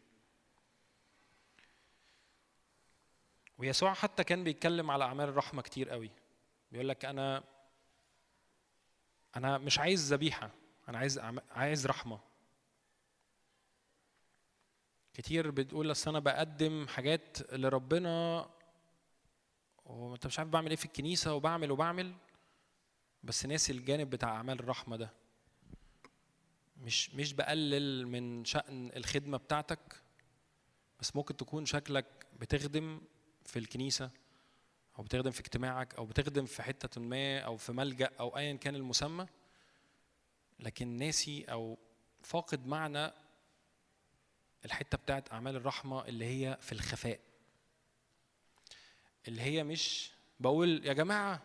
[3.59, 6.11] ويسوع حتى كان بيتكلم على أعمال الرحمة كتير قوي.
[6.73, 7.45] بيقول لك أنا
[9.37, 10.51] أنا مش عايز ذبيحة.
[10.89, 11.19] أنا عايز
[11.51, 12.21] عايز رحمة.
[15.15, 18.47] كتير بتقول أصل أنا بقدم حاجات لربنا
[19.85, 22.15] وأنت مش عارف بعمل إيه في الكنيسة وبعمل وبعمل
[23.23, 25.11] بس ناسي الجانب بتاع أعمال الرحمة ده.
[26.77, 30.03] مش مش بقلل من شأن الخدمة بتاعتك
[31.01, 33.01] بس ممكن تكون شكلك بتخدم
[33.45, 34.11] في الكنيسة
[34.99, 38.75] أو بتخدم في اجتماعك أو بتخدم في حتة ما أو في ملجأ أو ايا كان
[38.75, 39.27] المسمى.
[40.61, 41.79] لكن ناسي أو
[42.23, 43.13] فاقد معنى
[44.65, 47.21] الحتة بتاعت أعمال الرحمة اللي هي في الخفاء.
[49.29, 50.11] اللي هي مش
[50.41, 51.43] بقول يا جماعة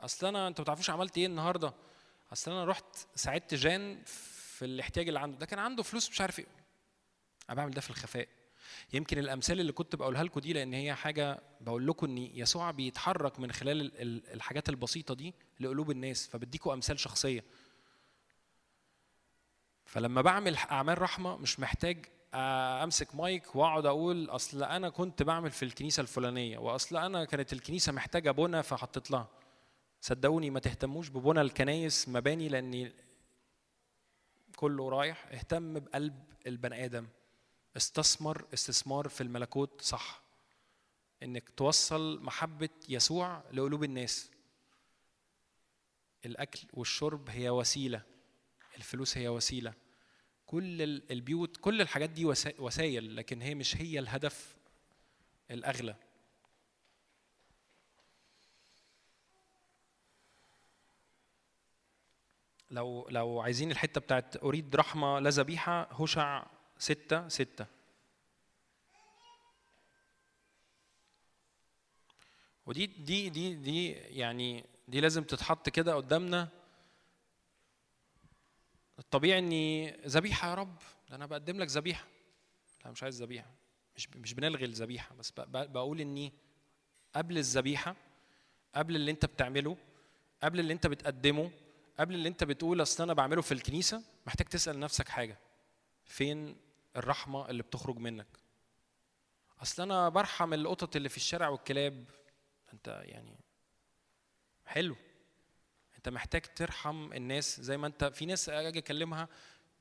[0.00, 1.72] أصل أنا أنتوا ما تعرفوش عملت إيه النهارده؟
[2.32, 5.38] أصل أنا رحت ساعدت جان في الاحتياج اللي عنده.
[5.38, 6.46] ده كان عنده فلوس مش عارف إيه.
[7.48, 8.28] أنا بعمل ده في الخفاء.
[8.92, 13.40] يمكن الأمثال اللي كنت بقولها لكم دي لأن هي حاجة بقول لكم إن يسوع بيتحرك
[13.40, 16.28] من خلال ال- ال- الحاجات البسيطة دي لقلوب الناس.
[16.28, 17.44] فبديكم أمثال شخصية.
[19.92, 25.64] فلما بعمل أعمال رحمة مش محتاج أمسك مايك وأقعد أقول أصل أنا كنت بعمل في
[25.64, 29.28] الكنيسة الفلانية وأصل أنا كانت الكنيسة محتاجة بنا فحطيت لها.
[30.00, 32.92] صدقوني ما تهتموش ببنى الكنايس مباني لأن
[34.56, 35.26] كله رايح.
[35.32, 37.08] اهتم بقلب البني آدم.
[37.76, 40.22] استثمر استثمار في الملكوت صح.
[41.22, 44.30] إنك توصل محبة يسوع لقلوب الناس.
[46.26, 48.02] الأكل والشرب هي وسيلة.
[48.76, 49.81] الفلوس هي وسيلة.
[50.52, 54.56] كل ال- البيوت كل الحاجات دي وسا- وسائل لكن هي مش هي الهدف
[55.50, 55.96] الأغلى.
[62.70, 66.46] لو لو عايزين الحتة بتاعت أريد رحمة لا ذبيحة هشع
[66.78, 67.66] ستة ستة.
[72.66, 76.48] ودي دي دي دي يعني دي لازم تتحط كده قدامنا.
[79.02, 80.76] الطبيعي إني ذبيحة يا رب
[81.10, 82.06] ده أنا بقدم لك ذبيحة.
[82.84, 83.50] لا مش عايز ذبيحة.
[83.96, 86.32] مش مش بنلغي الذبيحة بس بقول إني
[87.14, 87.96] قبل الذبيحة
[88.74, 89.76] قبل اللي أنت بتعمله
[90.42, 91.50] قبل اللي أنت بتقدمه
[91.98, 95.38] قبل اللي أنت بتقول أصل أنا بعمله في الكنيسة محتاج تسأل نفسك حاجة.
[96.04, 96.56] فين
[96.96, 98.26] الرحمة اللي بتخرج منك؟
[99.62, 102.04] أصل أنا برحم القطط اللي في الشارع والكلاب.
[102.72, 103.36] أنت يعني
[104.66, 104.96] حلو.
[106.02, 109.28] انت محتاج ترحم الناس زي ما انت في ناس أجي اكلمها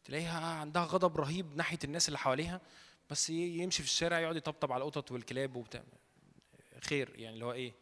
[0.03, 2.61] تلاقيها عندها غضب رهيب ناحية الناس اللي حواليها
[3.09, 5.83] بس يمشي في الشارع يقعد يطبطب على القطط والكلاب وبتاع.
[6.81, 7.73] خير يعني اللي هو إيه؟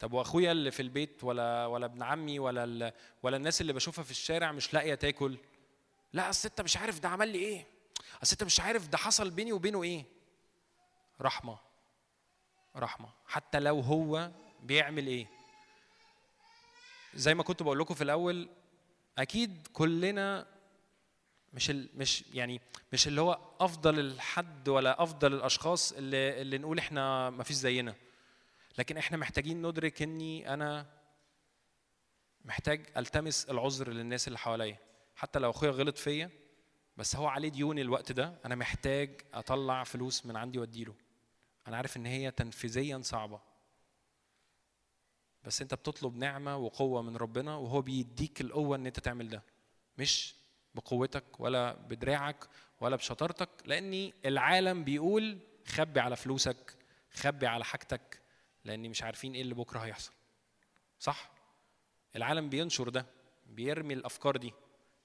[0.00, 4.10] طب وأخويا اللي في البيت ولا ولا ابن عمي ولا ولا الناس اللي بشوفها في
[4.10, 5.36] الشارع مش لاقية تاكل؟
[6.12, 7.66] لا أصل أنت مش عارف ده عمل لي إيه.
[8.22, 10.04] أصل أنت مش عارف ده حصل بيني وبينه إيه.
[11.20, 11.58] رحمة.
[12.76, 13.08] رحمة.
[13.26, 14.30] حتى لو هو
[14.62, 15.41] بيعمل إيه.
[17.14, 18.48] زي ما كنت بقول لكم في الأول
[19.18, 20.46] أكيد كلنا
[21.52, 22.60] مش ال مش يعني
[22.92, 27.94] مش اللي هو أفضل الحد ولا أفضل الأشخاص اللي اللي نقول إحنا ما فيش زينا.
[28.78, 30.86] لكن إحنا محتاجين ندرك إني أنا
[32.44, 34.76] محتاج ألتمس العذر للناس اللي حواليا.
[35.16, 36.30] حتى لو أخويا غلط فيا
[36.96, 40.94] بس هو عليه ديون الوقت ده أنا محتاج أطلع فلوس من عندي وأديله.
[41.68, 43.40] أنا عارف إن هي تنفيذيا صعبة.
[45.44, 49.42] بس انت بتطلب نعمة وقوة من ربنا وهو بيديك القوة ان انت تعمل ده.
[49.98, 50.34] مش
[50.74, 52.48] بقوتك ولا بدراعك
[52.80, 56.76] ولا بشطارتك لاني العالم بيقول خبي على فلوسك
[57.12, 58.22] خبي على حاجتك
[58.64, 60.12] لاني مش عارفين إيه اللي بكرة هيحصل.
[60.98, 61.30] صح؟
[62.16, 63.06] العالم بينشر ده
[63.46, 64.52] بيرمي الأفكار دي.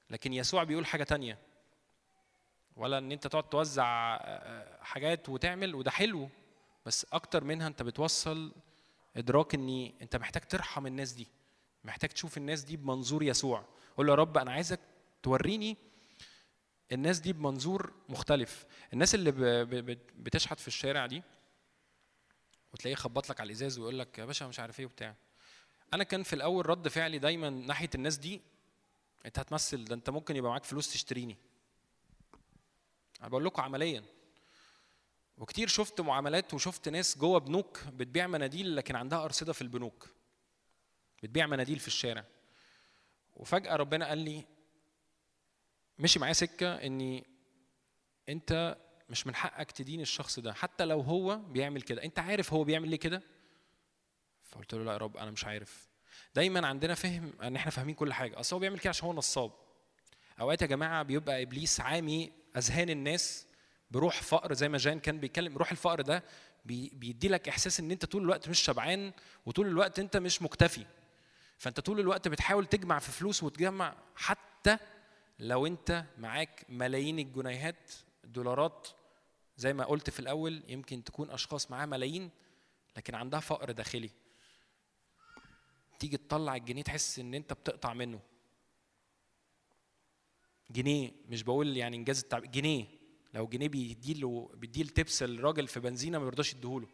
[0.09, 1.37] لكن يسوع بيقول حاجة تانية.
[2.75, 6.29] ولا إن انت تقعد توزع آه، حاجات وتعمل وده حلو.
[6.85, 8.51] بس أكتر منها أنت بتوصل
[9.17, 11.27] إدراك إني أنت محتاج ترحم الناس دي
[11.83, 13.65] محتاج تشوف الناس دي بمنظور يسوع.
[13.97, 14.79] قول له يا رب أنا عايزك
[15.23, 15.77] توريني
[16.91, 18.65] الناس دي بمنظور مختلف.
[18.93, 19.31] الناس اللي
[20.15, 21.23] بتشحت في الشارع دي
[22.73, 25.15] وتلاقيه يخبط لك على الإزاز ويقول لك يا باشا مش عارف إيه وبتاع.
[25.93, 28.41] أنا كان في الأول رد فعلي دايما ناحية الناس دي
[29.25, 31.37] أنت هتمثل ده أنت ممكن يبقى معاك فلوس تشتريني.
[33.21, 34.03] أنا بقول لكم عمليا.
[35.37, 40.09] وكتير شفت معاملات وشفت ناس جوه بنوك بتبيع مناديل لكن عندها أرصدة في البنوك.
[41.23, 42.25] بتبيع مناديل في الشارع.
[43.35, 44.45] وفجأة ربنا قال لي
[45.99, 47.25] مشي معايا سكة إني
[48.29, 48.77] أنت
[49.09, 50.53] مش من حقك تدين الشخص ده.
[50.53, 52.03] حتى لو هو بيعمل كده.
[52.03, 53.21] أنت عارف هو بيعمل ليه كده؟
[54.43, 55.89] فقلت له لا يا رب أنا مش عارف.
[56.35, 58.39] دايما عندنا فهم إن إحنا فاهمين كل حاجة.
[58.39, 59.51] أصل هو بيعمل كده عشان هو نصاب.
[60.39, 63.46] أوقات يا جماعة بيبقى إبليس عامي أذهان الناس.
[63.91, 66.23] بروح فقر زي ما جان كان بيتكلم روح الفقر ده
[66.65, 69.11] بي بيدي لك إحساس إن أنت طول الوقت مش شبعان
[69.45, 70.85] وطول الوقت أنت مش مكتفي.
[71.57, 74.77] فأنت طول الوقت بتحاول تجمع في فلوس وتجمع حتى
[75.39, 77.91] لو أنت معاك ملايين الجنيهات
[78.23, 78.87] دولارات
[79.57, 82.29] زي ما قلت في الأول يمكن تكون أشخاص معاها ملايين
[82.97, 84.09] لكن عندها فقر داخلي.
[85.99, 88.19] تيجي تطلع الجنيه تحس إن أنت بتقطع منه.
[90.71, 92.96] جنيه مش بقول يعني إنجاز التعبير جنيه.
[93.33, 96.87] لو جنيه بيديله بيديل تبس الراجل في بنزينة ما بيرضاش يديهوله.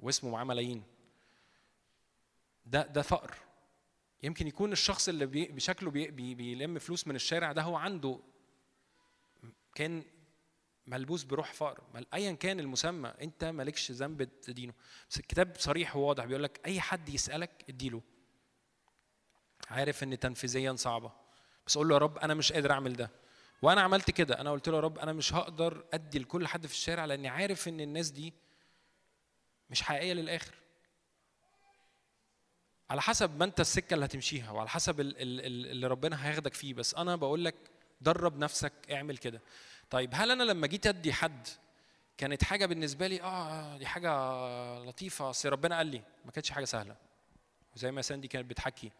[0.00, 0.82] واسمه معاه ملايين.
[2.66, 3.34] ده ده فقر.
[4.22, 8.20] يمكن يكون الشخص اللي بشكله بي بي بيلم فلوس من الشارع ده هو عنده
[9.74, 10.04] كان
[10.86, 11.82] ملبوس بروح فقر.
[12.14, 14.72] ايا كان المسمى أنت مالكش ذنب تدينه.
[15.10, 18.02] بس الكتاب صريح وواضح بيقول لك أي حد يسألك اديله.
[19.70, 21.12] عارف إن تنفيذيا صعبة.
[21.66, 23.10] بس قول له يا رب أنا مش قادر أعمل ده.
[23.62, 26.72] وأنا عملت كده أنا قلت له يا رب أنا مش هقدر ادي لكل حد في
[26.72, 28.34] الشارع لاني عارف ان الناس دي
[29.70, 30.54] مش حقيقية للآخر.
[32.90, 36.54] على حسب ما انت السكة اللي هتمشيها وعلى حسب ال- ال- ال- اللي ربنا هياخدك
[36.54, 37.54] فيه بس أنا بقول لك
[38.00, 39.40] درب نفسك اعمل كده.
[39.90, 41.48] طيب هل أنا لما جيت ادي حد
[42.18, 44.10] كانت حاجة بالنسبة لي آه دي حاجة
[44.78, 46.96] لطيفة اصل ربنا قال لي ما كانتش حاجة سهلة.
[47.76, 48.92] وزي ما ساندي كانت بتحكي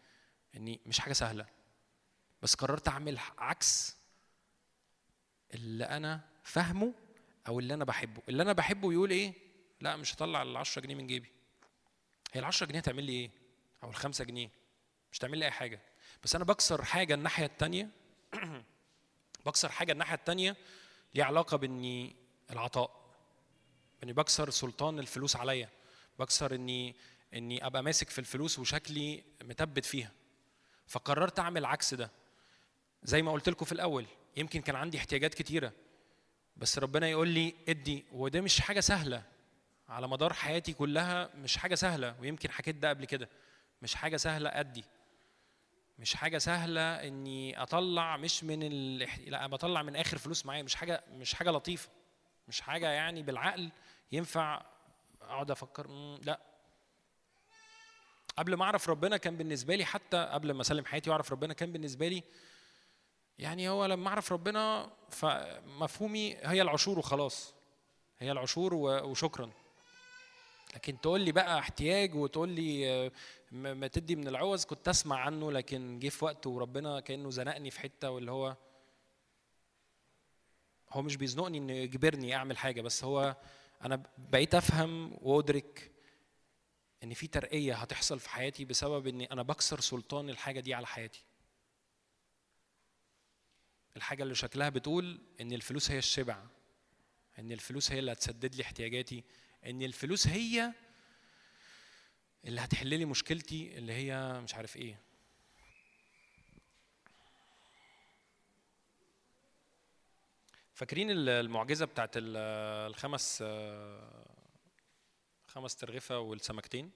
[0.55, 1.45] إني مش حاجة سهلة
[2.41, 3.98] بس قررت اعمل عكس
[5.59, 6.93] اللي أنا فاهمه
[7.47, 8.21] أو اللي أنا بحبه.
[8.29, 9.33] اللي أنا بحبه يقول إيه؟
[9.81, 11.31] لا مش هطلع ال 10 جنيه من جيبي.
[12.33, 13.31] هي ال 10 جنيه هتعمل لي إيه؟
[13.83, 14.49] أو ال 5 جنيه.
[15.11, 15.81] مش تعمل لي أي حاجة.
[16.23, 17.89] بس أنا بكسر حاجة الناحية التانية.
[19.45, 20.57] بكسر حاجة الناحية التانية
[21.15, 22.15] ليها علاقة بإني
[22.51, 23.15] العطاء.
[24.03, 25.69] إني بكسر سلطان الفلوس عليا.
[26.19, 26.95] بكسر إني
[27.33, 30.11] إني أبقى ماسك في الفلوس وشكلي متبت فيها.
[30.87, 32.11] فقررت أعمل عكس ده.
[33.03, 34.05] زي ما قلت لكم في الأول
[34.37, 35.71] يمكن كان عندي احتياجات كتيرة
[36.57, 39.23] بس ربنا يقول لي ادي وده مش حاجة سهلة.
[39.89, 43.29] على مدار حياتي كلها مش حاجة سهلة ويمكن حكيت ده قبل كده.
[43.81, 44.83] مش حاجة سهلة أدي.
[45.99, 48.97] مش حاجة سهلة إني أطلع مش من ال...
[49.31, 50.63] لا بطلع من آخر فلوس معايا.
[50.63, 51.89] مش حاجة مش حاجة لطيفة.
[52.47, 53.71] مش حاجة يعني بالعقل
[54.11, 54.61] ينفع
[55.21, 55.87] أقعد أفكر
[56.23, 56.39] لا.
[58.37, 61.71] قبل ما أعرف ربنا كان بالنسبة لي حتى قبل ما أسلم حياتي وأعرف ربنا كان
[61.71, 62.23] بالنسبة لي
[63.39, 67.53] يعني هو لما أعرف ربنا فمفهومي هي العشور وخلاص.
[68.19, 69.49] هي العشور وشكرا.
[70.75, 73.11] لكن تقول لي بقى احتياج وتقول لي
[73.51, 77.79] ما تدي من العوز كنت أسمع عنه لكن جه في وقت وربنا كأنه زنقني في
[77.79, 78.55] حتة واللي هو
[80.91, 83.35] هو مش بيزنقني انه يجبرني أعمل حاجة بس هو
[83.85, 85.91] أنا بقيت أفهم وأدرك
[87.03, 91.23] إن في ترقية هتحصل في حياتي بسبب إني أنا بكسر سلطان الحاجة دي على حياتي.
[93.99, 96.43] الحاجة اللي شكلها بتقول إن الفلوس هي الشبع
[97.39, 99.23] إن الفلوس هي اللي هتسدد لي احتياجاتي
[99.65, 100.73] إن الفلوس هي
[102.45, 104.99] اللي هتحل لي مشكلتي اللي هي مش عارف إيه.
[110.73, 112.37] فاكرين ال- المعجزة بتاعت ال-
[112.91, 113.43] الخمس
[115.47, 116.91] خمس ترغفه والسمكتين؟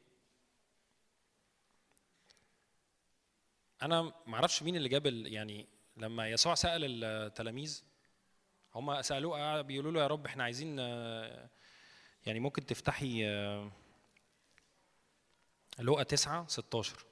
[3.82, 5.68] أنا ما أعرفش مين اللي جاب يعني
[5.98, 7.84] لما يسوع سأل التلاميذ
[8.76, 11.50] هم سألوه بيقولوا له يا رب إحنا عايزين آه،
[12.26, 13.24] يعني ممكن تفتحي
[15.80, 17.06] لقا 9 16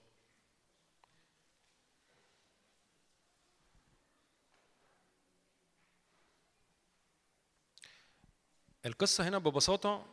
[8.85, 10.05] القصة هنا ببساطة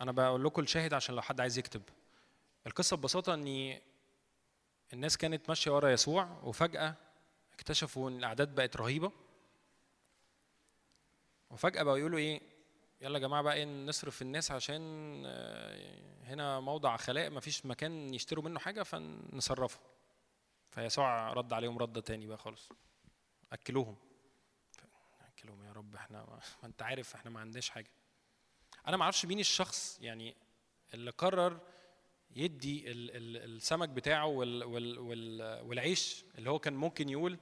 [0.00, 1.82] أنا بقول لكم الشاهد عشان لو حد عايز يكتب.
[2.66, 3.78] القصة ببساطة إن
[4.92, 6.94] الناس كانت ماشية ورا يسوع وفجأة
[7.54, 9.12] اكتشفوا إن الأعداد بقت رهيبة.
[11.50, 12.40] وفجأة بقوا يقولوا إيه
[13.00, 14.82] يلا يا جماعة بقى إيه نصرف الناس عشان
[15.26, 19.80] آه، هنا موضع خلاء مفيش مكان يشتروا منه حاجة فنصرفه.
[20.70, 22.68] فيسوع رد عليهم ردة تاني بقى خالص.
[23.52, 23.96] أكلوهم.
[25.28, 27.90] أكلوهم يا رب إحنا ما ما أنت عارف إحنا ما عندناش حاجة.
[28.88, 30.36] أنا ما أعرفش مين الشخص يعني
[30.94, 31.60] اللي قرر
[32.36, 37.38] يدي ال ال السمك بتاعه وال وال وال والعيش اللي هو كان ممكن يقول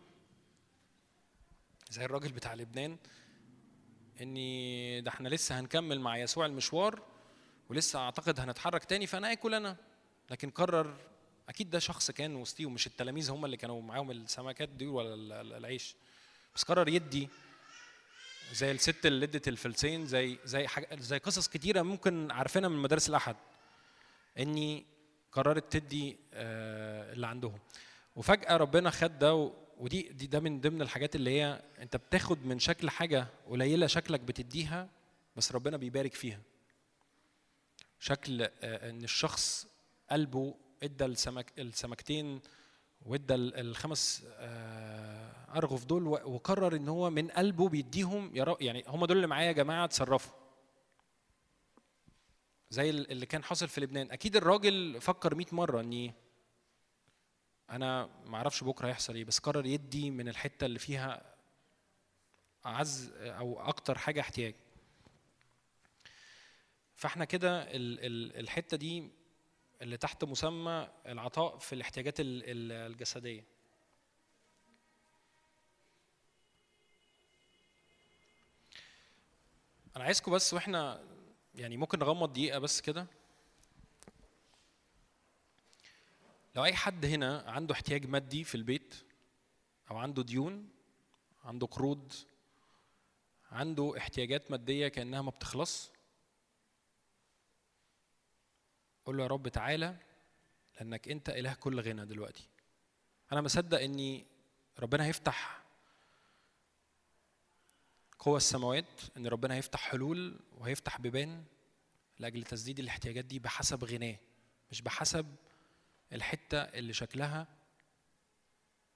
[1.91, 2.97] زي الراجل بتاع لبنان
[4.21, 7.03] إني ده إحنا لسه هنكمل مع يسوع المشوار
[7.71, 9.77] ولسه أعتقد هنتحرك تاني فأنا آكل أنا.
[10.31, 10.97] لكن قرر
[11.49, 15.33] أكيد ده شخص كان وسطيهم مش التلاميذ هم اللي كانوا معاهم السمكات دي ولا ال-
[15.33, 15.95] ال- العيش.
[16.55, 17.29] بس قرر يدي
[18.53, 23.37] زي الست اللي ادت الفلسين زي زي زي قصص كتيرة ممكن عارفينها من مدارس الأحد.
[24.39, 24.87] اني
[25.33, 27.59] قررت تدي آه، اللي عندهم.
[28.17, 32.59] وفجأة ربنا خد ده ودي دي ده من ضمن الحاجات اللي هي انت بتاخد من
[32.59, 34.89] شكل حاجة قليلة شكلك بتديها
[35.37, 36.41] بس ربنا بيبارك فيها.
[38.01, 39.67] شكل آه، إن الشخص
[40.11, 42.41] قلبه إدى السمك السمكتين
[43.07, 48.85] وإدى ال- الخمس آه، أرغف دول وقرر إن هو من قلبه بيديهم يا رب يعني
[48.89, 50.33] هم دول اللي معايا يا جماعة اتصرفوا.
[52.73, 54.11] زي ال- اللي كان حاصل في لبنان.
[54.11, 56.15] أكيد الراجل فكر 100 مرة إني
[57.71, 61.35] أنا ما أعرفش بكرة هيحصل إيه بس قرر يدي من الحتة اللي فيها
[62.67, 64.55] أعز أو أكتر حاجة احتياج.
[66.97, 69.09] فإحنا كده ال- ال- الحتة دي
[69.83, 73.45] اللي تحت مسمى العطاء في الاحتياجات ال- ال- الجسدية.
[79.97, 81.01] أنا عايزكم بس وإحنا
[81.55, 83.07] يعني ممكن نغمض دقيقة بس كده.
[86.55, 88.95] لو أي حد هنا عنده احتياج مادي في البيت
[89.91, 90.69] أو عنده ديون
[91.45, 92.13] عنده قروض
[93.53, 95.93] عنده احتياجات مادية كأنها ما بتخلص
[99.05, 99.97] قول له يا رب تعالى
[100.77, 102.49] لأنك أنت إله كل غنى دلوقتي.
[103.33, 104.27] أنا مصدق إني
[104.79, 105.62] ربنا هيفتح
[108.23, 111.45] قوى السماوات إن ربنا هيفتح حلول وهيفتح بيبان
[112.19, 114.17] لأجل تسديد الاحتياجات دي بحسب غناه
[114.71, 115.35] مش بحسب
[116.13, 117.47] الحتة اللي شكلها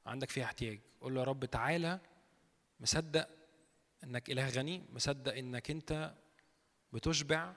[0.06, 0.80] عندك فيها احتياج.
[1.00, 2.00] قول له يا رب تعالى
[2.80, 3.28] مصدق
[4.04, 6.14] إنك إله غني مصدق إنك أنت
[6.92, 7.54] بتشبع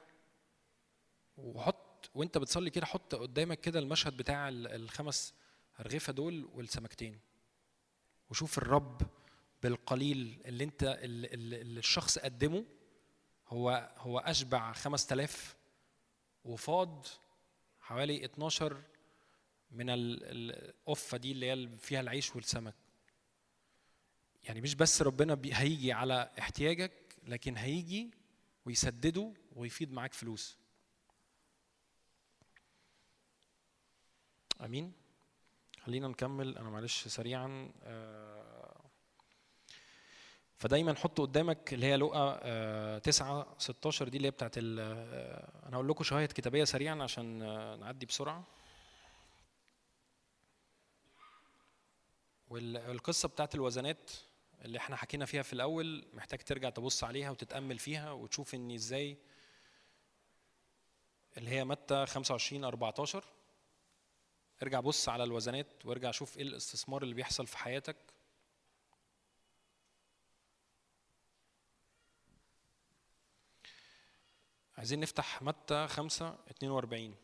[1.37, 5.33] وحط وأنت بتصلي كده حط قدامك كده المشهد بتاع ال- الخمس
[5.79, 7.19] أرغفة دول والسمكتين
[8.29, 9.01] وشوف الرب
[9.63, 12.65] بالقليل اللي انت اللي الشخص قدمه
[13.47, 15.55] هو هو أشبع 5000
[16.43, 17.05] وفاض
[17.79, 18.81] حوالي 12
[19.71, 22.75] من ال- ال- القفة دي اللي هي فيها العيش والسمك.
[24.43, 28.11] يعني مش بس ربنا هيجي على احتياجك لكن هيجي
[28.65, 30.57] ويسدده ويفيض معاك فلوس.
[34.65, 34.93] أمين؟
[35.81, 36.57] خلينا نكمل.
[36.57, 38.38] أنا معلش سريعا آه،
[40.59, 45.75] فدايما حط قدامك اللي هي لقا آه، 9 16 دي اللي هي بتاعت آه، أنا
[45.77, 48.43] هقول لكم شواهد كتابية سريعا عشان آه، نعدي بسرعة.
[52.49, 54.11] والقصة بتاعت الوزنات
[54.65, 59.17] اللي إحنا حكينا فيها في الأول محتاج ترجع تبص عليها وتتأمل فيها وتشوف إن إزاي
[61.37, 63.23] اللي هي متى 25 14
[64.63, 67.95] ارجع بص على الوزنات وارجع شوف إيه الاستثمار اللي بيحصل في حياتك.
[74.79, 77.15] عايزين نفتح متى 5 42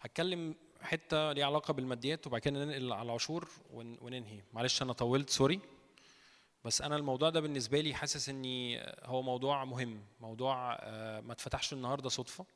[0.00, 4.40] هتكلم حتة ليها علاقة بالماديات وبعد كده ننقل على العشور ون- وننهي.
[4.52, 5.60] معلش أنا طولت سوري.
[6.64, 11.72] بس أنا الموضوع ده بالنسبة لي حاسس إني هو موضوع مهم موضوع آه، ما اتفتحش
[11.72, 12.46] النهارده صدفة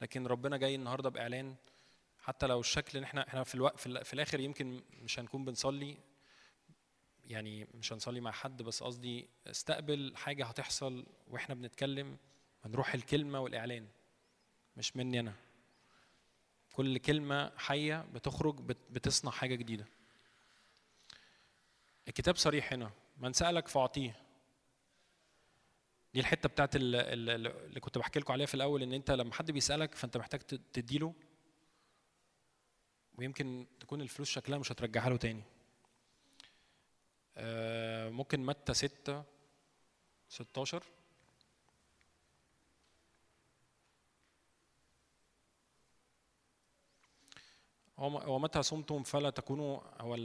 [0.00, 1.54] لكن ربنا جاي النهارده بإعلان.
[2.20, 5.44] حتى لو الشكل إن إحنا إحنا في الوقت في, ال- في الآخر يمكن مش هنكون
[5.44, 5.96] بنصلي
[7.28, 12.16] يعني مش هنصلي مع حد بس قصدي استقبل حاجة هتحصل وإحنا بنتكلم
[12.64, 13.88] من روح الكلمة والإعلان
[14.76, 15.34] مش مني أنا.
[16.72, 19.86] كل كلمة حية بتخرج بت- بتصنع حاجة جديدة.
[22.08, 24.16] الكتاب صريح هنا من سألك فأعطيه.
[26.14, 29.34] دي الحتة بتاعت ال- ال- اللي كنت بحكي لكم عليها في الأول إن أنت لما
[29.34, 30.40] حد بيسألك فأنت محتاج
[30.72, 31.14] تديله
[33.18, 35.42] ويمكن تكون الفلوس شكلها مش هترجعها له تاني.
[38.10, 39.24] ممكن متى 6
[40.28, 40.82] 16
[47.98, 50.16] هو هو متى صمتم فلا تكونوا هو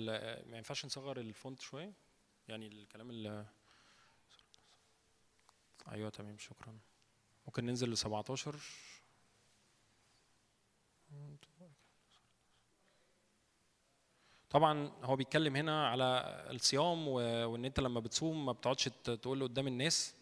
[0.45, 1.93] ما ينفعش نصغر الفونت شوية؟
[2.47, 3.45] يعني الكلام اللي
[5.91, 6.77] أيوه تمام شكرا.
[7.47, 8.55] ممكن ننزل ل 17
[14.53, 16.03] طبعا هو بيتكلم هنا على
[16.51, 20.15] الصيام وإن أنت لما بتصوم ما بتقعدش تقول قدام الناس.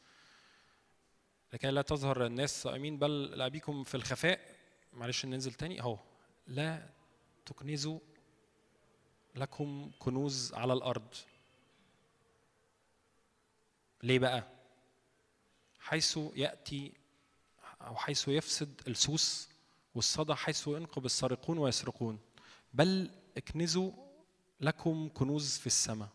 [1.53, 4.55] لكي لا تظهر الناس صائمين بل لابيكم في الخفاء.
[4.93, 5.81] معلش ننزل تاني.
[5.81, 5.97] أهو.
[6.47, 6.89] لا
[7.45, 7.99] تكنزوا
[9.35, 11.15] لكم كنوز على الأرض.
[14.03, 14.47] ليه بقى؟
[15.79, 16.93] حيث يأتي
[17.81, 19.49] أو حيث يفسد السوس
[19.95, 22.19] والصدى حيث ينقب السارقون ويسرقون.
[22.73, 24.10] بل اكنزوا
[24.61, 26.09] لكم كنوز في السماء.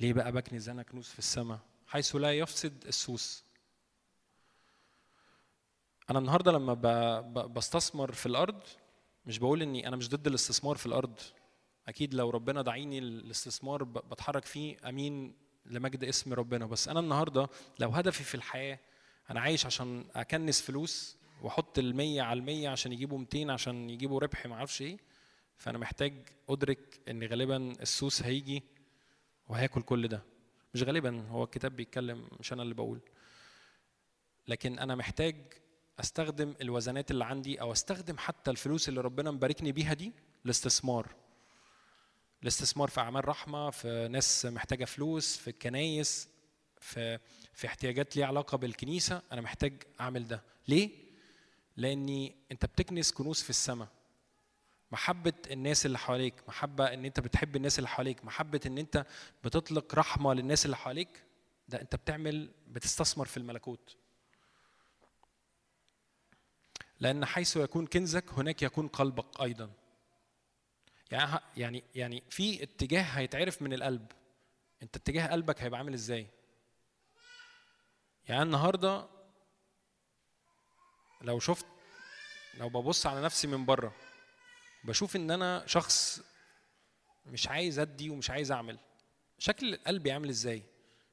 [0.00, 3.44] ليه بقى بكنز أنا كنوز في السماء؟ حيث لا يفسد السوس.
[6.10, 6.74] أنا النهارده لما
[7.46, 8.62] بستثمر في الأرض
[9.26, 11.20] مش بقول إني أنا مش ضد الاستثمار في الأرض.
[11.88, 15.34] أكيد لو ربنا دعيني الاستثمار بتحرك فيه أمين
[15.66, 16.66] لمجد اسم ربنا.
[16.66, 17.48] بس أنا النهارده
[17.78, 18.78] لو هدفي في الحياة
[19.30, 24.46] أنا عايش عشان أكنس فلوس وأحط المية على المية عشان يجيبوا 200 عشان يجيبوا ربح
[24.46, 24.98] ما أعرفش إيه.
[25.58, 26.14] فأنا محتاج
[26.48, 28.62] أدرك إن غالبا السوس هيجي
[29.48, 30.22] وهياكل كل ده.
[30.74, 33.00] مش غالبا هو الكتاب بيتكلم مش أنا اللي بقول.
[34.48, 35.36] لكن أنا محتاج
[36.00, 40.12] أستخدم الوزنات اللي عندي أو أستخدم حتى الفلوس اللي ربنا مباركني بيها دي
[40.44, 41.14] لاستثمار.
[42.42, 46.28] الاستثمار في أعمال رحمة في ناس محتاجة فلوس في الكنايس
[46.80, 47.18] في
[47.52, 49.22] في احتياجات ليها علاقة بالكنيسة.
[49.32, 50.42] أنا محتاج أعمل ده.
[50.68, 50.90] ليه؟
[51.76, 53.88] لأني أنت بتكنس كنوز في السماء.
[54.94, 59.06] محبة الناس اللي حواليك محبة إن أنت بتحب الناس اللي حواليك محبة إن أنت
[59.44, 61.22] بتطلق رحمة للناس اللي حواليك
[61.68, 63.96] ده أنت بتعمل بتستثمر في الملكوت.
[67.00, 69.70] لأن حيث يكون كنزك هناك يكون قلبك أيضا.
[71.10, 74.06] يعني يعني يعني في اتجاه هيتعرف من القلب.
[74.82, 76.26] أنت اتجاه قلبك هيبقى عامل إزاي؟
[78.28, 79.06] يعني النهارده
[81.20, 81.66] لو شفت
[82.54, 84.03] لو ببص على نفسي من بره
[84.84, 86.22] بشوف إن أنا شخص
[87.26, 88.78] مش عايز أدي ومش عايز أعمل.
[89.38, 90.62] شكل قلبي عامل إزاي؟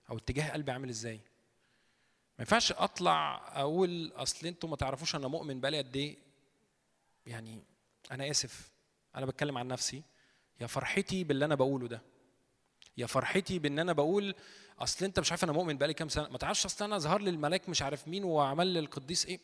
[0.10, 5.62] أو اتجاه قلبي عامل إزاي؟ ما ينفعش أطلع أقول أصل أنتوا ما تعرفوش أنا مؤمن
[5.62, 6.18] بقالي قد إيه.
[7.26, 7.64] يعني
[8.12, 8.72] أنا آسف.
[9.16, 10.04] أنا بتكلم عن نفسي.
[10.62, 12.02] يا فرحتي باللي أنا بقوله ده.
[12.98, 14.36] يا فرحتي بإن أنا بقول
[14.80, 16.30] أصل أنت مش عارف أنا مؤمن بقالي كام سنة.
[16.30, 19.40] ما تعرفش أصل أنا ظهر لي الملاك مش عارف مين وعمل لي القديس إيه.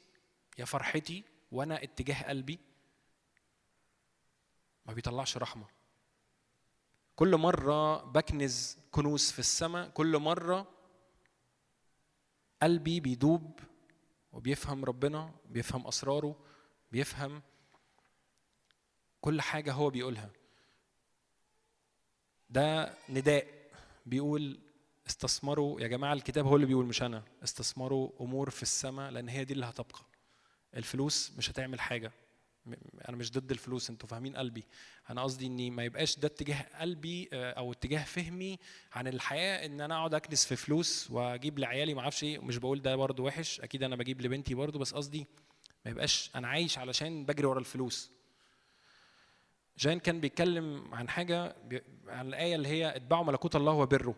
[0.58, 2.60] يا فرحتي وأنا اتجاه قلبي
[4.88, 5.66] ما بيطلعش رحمة.
[7.16, 10.68] كل مرة بكنز كنوز في السماء كل مرة
[12.62, 13.60] قلبي بيدوب
[14.32, 16.36] وبيفهم ربنا بيفهم أسراره
[16.92, 17.42] بيفهم
[19.22, 20.30] كل حاجة هو بيقولها.
[22.50, 23.58] ده نداء.
[24.06, 24.60] بيقول
[25.08, 27.24] استثمروا يا جماعة الكتاب هو اللي بيقول مش أنا.
[27.44, 30.00] استثمروا أمور في السماء لأن هي دي اللي هتبقى.
[30.76, 32.12] الفلوس مش هتعمل حاجة.
[33.10, 34.64] أنا مش ضد الفلوس أنتوا فاهمين قلبي.
[35.10, 38.60] أنا قصدي اني ما يبقاش ده اتجاه قلبي آه، أو اتجاه فهمي
[38.94, 42.40] عن الحياة ان أنا اقعد اكنس في فلوس واجيب لعيالي ما أعرفش إيه.
[42.40, 45.26] مش بقول ده برضه وحش أكيد أنا بجيب لبنتي برضه بس قصدي
[45.86, 48.12] ما يبقاش أنا عايش علشان بجري ورا الفلوس.
[49.78, 51.56] جان كان بيتكلم عن حاجة
[52.08, 54.16] عن الآية اللي هي اتبعوا ملكوت الله وبره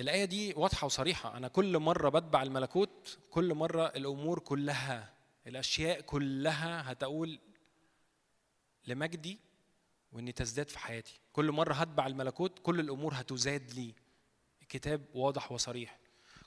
[0.00, 1.36] الآية دي واضحة وصريحة.
[1.36, 5.12] أنا كل مرة بتبع الملكوت كل مرة الأمور كلها
[5.46, 7.38] الأشياء كلها هتقول
[8.86, 9.38] لمجدي
[10.12, 11.20] وإني تزداد في حياتي.
[11.32, 13.94] كل مرة هتبع الملكوت كل الأمور هتزاد لي.
[14.62, 15.98] الكتاب واضح وصريح.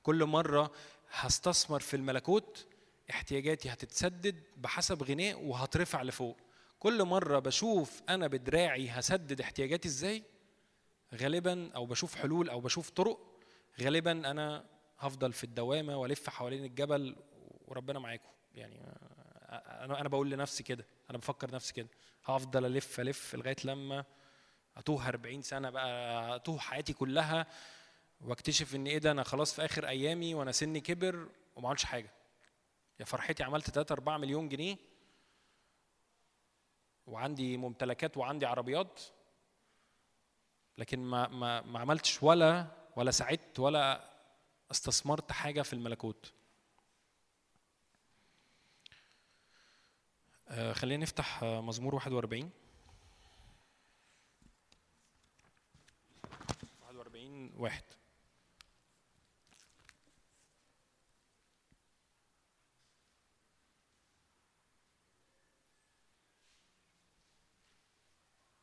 [0.03, 0.71] كل مرة
[1.11, 2.67] هستثمر في الملكوت
[3.09, 6.37] احتياجاتي هتتسدد بحسب غناء وهترفع لفوق.
[6.79, 10.23] كل مرة بشوف أنا بدراعي هسدد احتياجاتي إزاي؟
[11.15, 13.19] غالبا أو بشوف حلول أو بشوف طرق
[13.81, 14.65] غالبا أنا
[14.99, 17.15] هفضل في الدوامة والف حوالين الجبل
[17.67, 18.29] وربنا معاكم.
[18.55, 18.79] يعني
[19.83, 21.87] أنا أنا بقول لنفسي كده أنا بفكر نفسي كده.
[22.25, 24.05] هفضل ألف ألف لغاية لما
[24.77, 27.47] أتوه 40 سنة بقى أتوه حياتي كلها
[28.21, 32.11] وأكتشف إن إيه ده أنا خلاص في آخر أيامي وأنا سني كبر وما عملتش حاجة.
[32.99, 34.77] يا فرحتي عملت 3 4 مليون جنيه
[37.07, 39.01] وعندي ممتلكات وعندي عربيات
[40.77, 44.09] لكن ما ما ما عملتش ولا ولا ساعدت ولا
[44.71, 46.33] استثمرت حاجة في الملكوت.
[50.49, 52.51] خلينا نفتح آه، مزمور 41
[56.81, 57.83] 41 واحد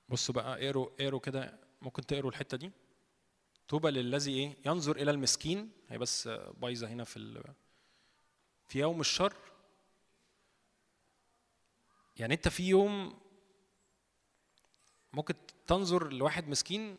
[0.08, 2.70] بصوا بقى اقروا اقروا كده ممكن تقروا الحتة دي.
[3.68, 5.70] طوبى للذي إيه؟ ينظر إلى المسكين.
[5.88, 6.28] هي بس
[6.60, 7.42] بايظة هنا في ال...
[8.68, 9.34] في يوم الشر.
[12.20, 13.20] يعني انت في يوم
[15.12, 15.34] ممكن
[15.66, 16.98] تنظر لواحد مسكين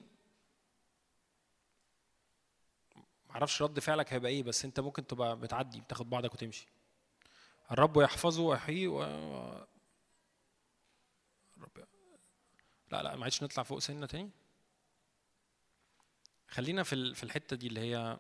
[3.30, 6.68] معرفش رد فعلك هيبقى إيه بس انت ممكن تبقى بتعدي بتاخد بعضك وتمشي.
[7.72, 9.02] الرب يحفظه ويحييه و...
[11.58, 11.86] رب
[12.92, 14.30] لا لا معلش نطلع فوق سنة تاني.
[16.48, 18.20] خلينا في في الحتة دي اللي هي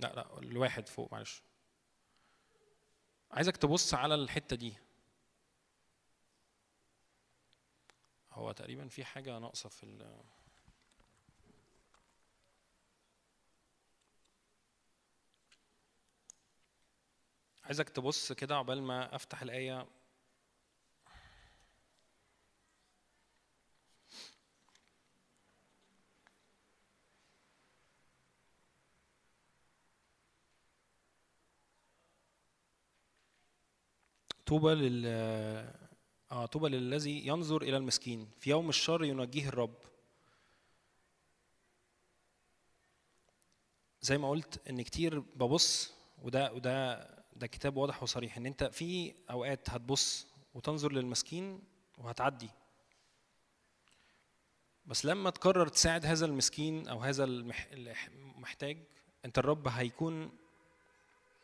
[0.00, 1.42] لا لا الواحد فوق معلش.
[3.30, 4.87] عايزك تبص على الحتة دي.
[8.38, 10.22] هو تقريبا في حاجة ناقصة في ال
[17.64, 19.86] عايزك تبص كده عقبال ما أفتح الآية.
[34.46, 35.06] طوبى لل
[36.32, 38.30] آه طوبى للذي ينظر إلى المسكين.
[38.40, 39.74] في يوم الشر ينجيه الرب.
[44.00, 45.92] زي ما قلت إن كتير ببص
[46.22, 51.62] وده وده ده كتاب واضح وصريح إن أنت في أوقات هتبص وتنظر للمسكين
[51.98, 52.50] وهتعدي.
[54.86, 57.66] بس لما تقرر تساعد هذا المسكين أو هذا المح-
[58.12, 58.78] المحتاج
[59.24, 60.30] أنت الرب هيكون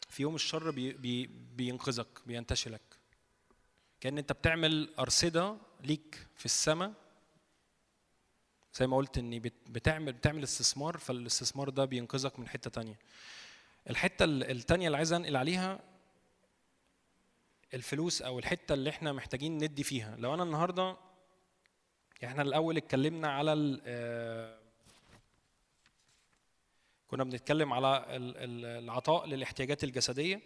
[0.08, 2.93] في يوم الشر بي بي بينقذك بينتشلك.
[4.04, 6.92] كأن أنت بتعمل أرصدة ليك في السماء.
[8.74, 12.98] زي ما قلت اني بت- بتعمل بتعمل استثمار فالاستثمار ده بينقذك من حتة تانية.
[13.90, 15.80] الحتة ال- التانية اللي عايز أنقل عليها
[17.74, 20.16] الفلوس أو الحتة اللي إحنا محتاجين ندي فيها.
[20.16, 20.96] لو أنا النهارده
[22.24, 24.58] إحنا الأول اتكلمنا على آه،
[27.08, 30.40] كنا بنتكلم على ال- ال- العطاء للاحتياجات الجسدية.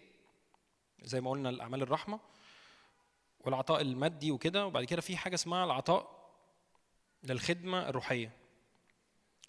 [1.03, 2.21] زي ما قلنا الأعمال الرحمة.
[3.49, 6.31] والعطاء المادي وكده وبعد كده في حاجة اسمها العطاء
[7.23, 8.33] للخدمة الروحية.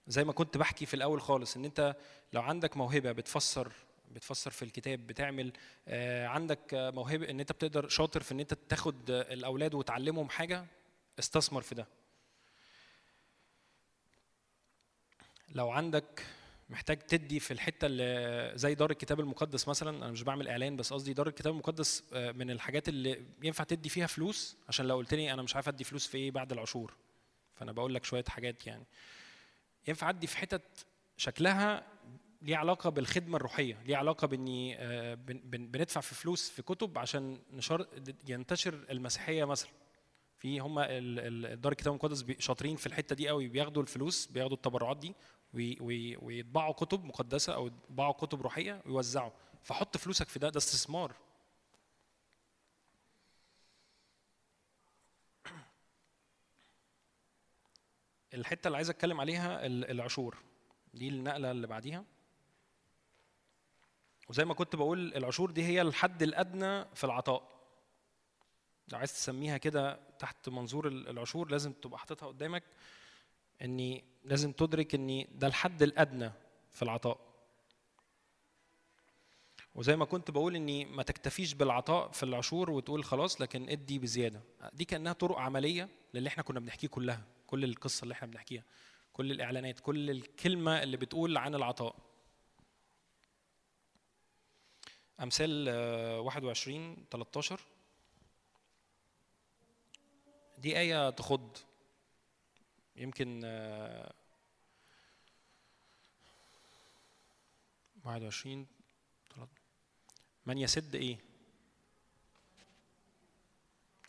[0.07, 1.95] زي ما كنت بحكي في الأول خالص إن أنت
[2.33, 3.71] لو عندك موهبة بتفسر
[4.11, 5.53] بتفسر في الكتاب بتعمل
[5.87, 10.65] آه، عندك موهبة إن أنت بتقدر شاطر في إن أنت تاخد الأولاد وتعلمهم حاجة
[11.19, 11.87] استثمر في ده.
[15.49, 16.25] لو عندك
[16.69, 20.93] محتاج تدي في الحتة اللي زي دار الكتاب المقدس مثلا أنا مش بعمل إعلان بس
[20.93, 25.13] قصدي دار الكتاب المقدس آه، من الحاجات اللي ينفع تدي فيها فلوس عشان لو قلت
[25.13, 26.93] لي أنا مش عارف أدي فلوس في إيه بعد العشور.
[27.55, 28.83] فأنا بقول لك شوية حاجات يعني.
[29.87, 30.85] ينفع أدي في حتت
[31.17, 31.83] شكلها
[32.41, 36.97] ليه علاقة بالخدمة الروحية ليه علاقة بإني آه، بن- بن- بندفع في فلوس في كتب
[36.97, 37.87] عشان نشر
[38.27, 39.69] ينتشر المسيحية مثلا
[40.37, 40.79] في هم
[41.53, 45.15] دار الكتاب المقدس شاطرين في الحتة دي قوي بياخدوا الفلوس بياخدوا التبرعات دي
[45.53, 49.31] ويطبعوا كتب مقدسة أو يطبعوا كتب روحية ويوزعوا.
[49.63, 51.15] فحط فلوسك في ده ده استثمار.
[58.33, 60.37] الحتة اللي عايز أتكلم عليها ال- العشور.
[60.93, 62.05] دي النقلة اللي بعديها.
[64.29, 67.59] وزي ما كنت بقول العشور دي هي الحد الأدنى في العطاء.
[68.87, 72.63] لو عايز تسميها كده تحت منظور ال- العشور لازم تبقى حاططها قدامك.
[73.61, 76.31] إني لازم تدرك إني ده الحد الأدنى
[76.71, 77.29] في العطاء.
[79.75, 84.41] وزي ما كنت بقول إني ما تكتفيش بالعطاء في العشور وتقول خلاص لكن ادي بزيادة.
[84.73, 88.63] دي كأنها طرق عملية للي إحنا كنا بنحكيه كلها كل القصة اللي إحنا بنحكيها
[89.13, 91.95] كل الإعلانات كل الكلمة اللي بتقول عن العطاء.
[95.19, 97.59] أمثال آه، 21 13
[100.57, 101.57] دي آية تخض.
[102.99, 104.13] يمكن آه،
[108.03, 108.67] 21
[109.35, 109.51] 13.
[110.45, 111.17] من يسد إيه؟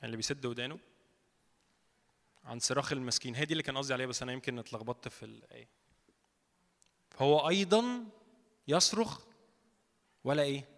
[0.04, 0.78] اللي بيسد ودانه؟
[2.44, 3.34] عن صراخ المسكين.
[3.34, 5.68] هي دي اللي كان قصدي عليها بس أنا يمكن اتلخبطت في الايه
[7.16, 8.06] هو أيضا
[8.68, 9.20] يصرخ
[10.24, 10.68] ولا إيه؟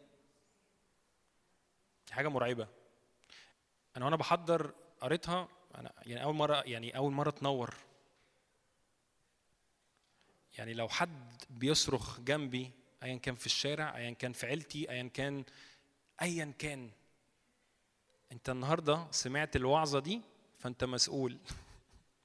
[2.07, 2.69] دي حاجة مرعبة.
[3.97, 7.75] أنا وأنا بحضر قريتها أنا يعني أول مرة يعني أول مرة تنور.
[10.59, 12.71] يعني لو حد بيصرخ جنبي
[13.03, 15.45] ايا كان في الشارع ايا كان في عيلتي ايا كان
[16.23, 16.91] ايا كان
[18.33, 20.21] أنت النهارده سمعت الوعظة دي
[20.59, 21.39] فأنت مسؤول.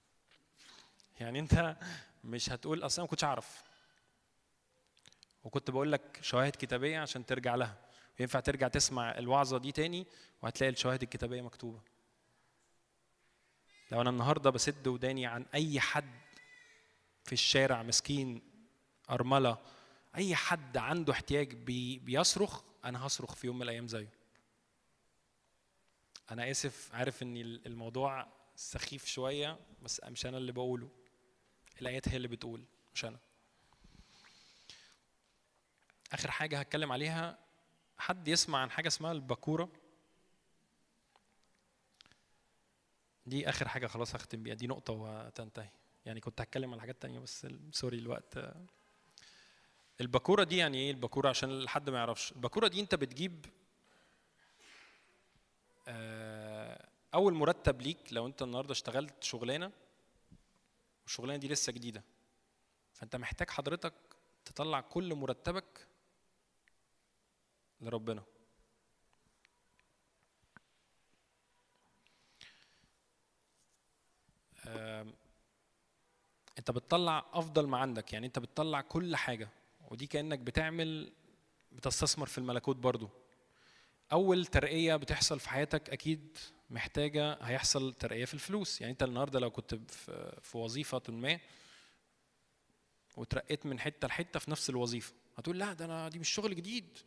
[1.19, 1.77] يعني أنت
[2.23, 3.63] مش هتقول أصلا ما كنتش أعرف.
[5.43, 7.77] وكنت بقول لك شواهد كتابية عشان ترجع لها.
[8.19, 10.05] وينفع ترجع تسمع الوعظة دي تاني
[10.41, 11.79] وهتلاقي الشواهد الكتابية مكتوبة.
[13.91, 16.26] لو أنا النهارده بسد وداني عن أي حد
[17.27, 18.41] في الشارع مسكين
[19.09, 19.57] أرملة
[20.15, 24.09] أي حد عنده احتياج بي بيصرخ أنا هصرخ في يوم من الأيام زيه.
[26.31, 30.89] أنا آسف عارف إن الموضوع سخيف شوية بس مش أنا اللي بقوله.
[31.81, 33.19] الآيات هي اللي بتقول مش أنا.
[36.13, 37.39] آخر حاجة هتكلم عليها
[37.97, 39.69] حد يسمع عن حاجة اسمها الباكورة؟
[43.25, 45.69] دي آخر حاجة خلاص هختم بيها دي نقطة وتنتهي.
[46.07, 48.39] يعني كنت هتكلم على حاجات تانية بس sorry الوقت.
[50.01, 52.31] الباكورة دي يعني إيه الباكورة؟ عشان حد ما يعرفش.
[52.31, 53.45] الباكورة دي أنت بتجيب
[55.87, 59.71] آه، أول مرتب ليك لو أنت النهارده اشتغلت شغلانة
[61.03, 62.03] والشغلانة دي لسه جديدة.
[62.93, 63.93] فأنت محتاج حضرتك
[64.45, 65.87] تطلع كل مرتبك
[67.81, 68.23] لربنا.
[76.59, 79.49] انت بتطلع افضل ما عندك يعني انت بتطلع كل حاجة
[79.91, 81.11] ودي كأنك بتعمل
[81.71, 83.09] بتستثمر في الملكوت برضو.
[84.11, 86.37] أول ترقية بتحصل في حياتك أكيد
[86.69, 88.81] محتاجة هيحصل ترقية في الفلوس.
[88.81, 89.75] يعني أنت النهارده لو كنت
[90.41, 91.39] في وظيفة ما
[93.17, 96.97] وترقيت من حتة لحتة في نفس الوظيفة هتقول لا ده أنا دي مش شغل جديد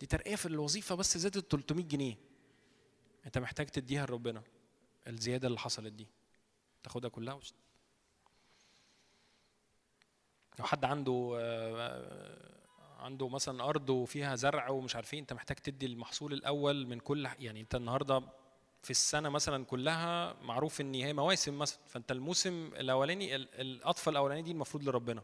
[0.00, 2.16] دي ترقية في الوظيفة بس زادت 300 جنيه.
[3.26, 4.42] أنت محتاج تديها لربنا
[5.06, 6.06] الزيادة اللي حصلت دي.
[6.82, 7.40] تاخدها كلها.
[10.58, 12.54] لو حد عنده آه،
[12.98, 17.28] عنده مثلا أرض وفيها زرع ومش عارف إيه أنت محتاج تدي المحصول الأول من كل
[17.38, 18.22] يعني أنت النهارده
[18.82, 24.42] في السنة مثلا كلها معروف إن هي مواسم مثلا فأنت الموسم الأولاني ال- القطفه الاولانيه
[24.42, 25.22] دي المفروض لربنا.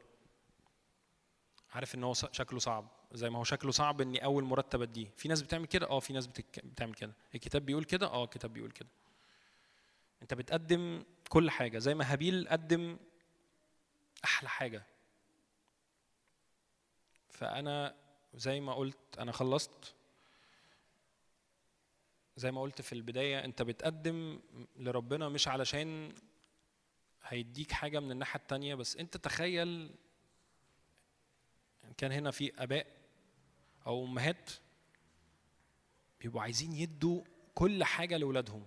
[1.72, 5.06] عارف إن هو شكله صعب زي ما هو شكله صعب إني أول مرتب أديه.
[5.16, 6.26] في ناس بتعمل كده؟ آه في ناس.
[6.64, 7.12] بتعمل كده.
[7.34, 8.88] الكتاب بيقول كده؟ آه الكتاب بيقول كده.
[10.22, 12.96] أنت بتقدم كل حاجة زي ما هابيل قدم
[14.24, 14.86] أحلى حاجة.
[17.40, 17.94] فأنا
[18.34, 19.94] زي ما قلت أنا خلصت.
[22.36, 24.40] زي ما قلت في البداية أنت بتقدم
[24.76, 26.12] لربنا مش علشان
[27.22, 29.90] هيديك حاجة من الناحية التانية بس أنت تخيل
[31.84, 32.86] إن كان هنا في آباء
[33.86, 34.50] أو أمهات
[36.20, 37.22] بيبقوا عايزين يدوا
[37.54, 38.66] كل حاجة لاولادهم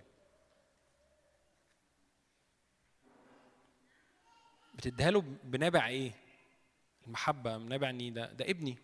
[4.74, 6.23] بتديها له بنابع إيه؟
[7.06, 8.78] المحبة بنابع ان ده ده ابني.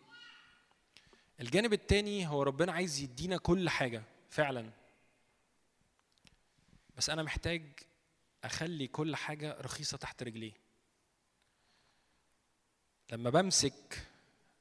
[1.41, 4.71] الجانب التاني هو ربنا عايز يدينا كل حاجة فعلا.
[6.97, 7.63] بس أنا محتاج
[8.45, 10.53] أخلي كل حاجة رخيصة تحت رجليه.
[13.13, 14.07] لما بمسك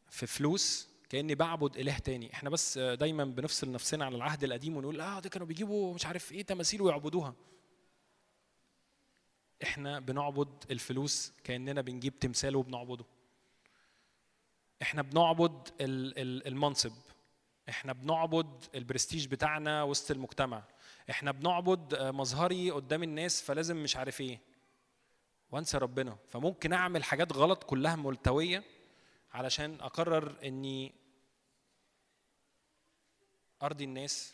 [0.10, 2.34] في فلوس كأني بعبد إله تاني.
[2.34, 6.32] إحنا بس دايما بنفصل نفسنا عن العهد القديم ونقول آه ده كانوا بيجيبوا مش عارف
[6.32, 7.36] إيه تماثيل ويعبدوها.
[9.64, 13.06] إحنا بنعبد الفلوس كأننا بنجيب تمثال وبنعبده.
[14.82, 16.94] إحنا بنعبد ال- ال- المنصب.
[17.70, 20.64] إحنا بنعبد البرستيج بتاعنا وسط المجتمع.
[21.10, 24.40] إحنا بنعبد مظهري قدام الناس فلازم مش عارف إيه.
[25.52, 26.18] وأنسى ربنا.
[26.30, 28.64] فممكن أعمل حاجات غلط كلها ملتوية
[29.34, 30.94] علشان أقرر إني
[33.64, 34.34] أرضي الناس.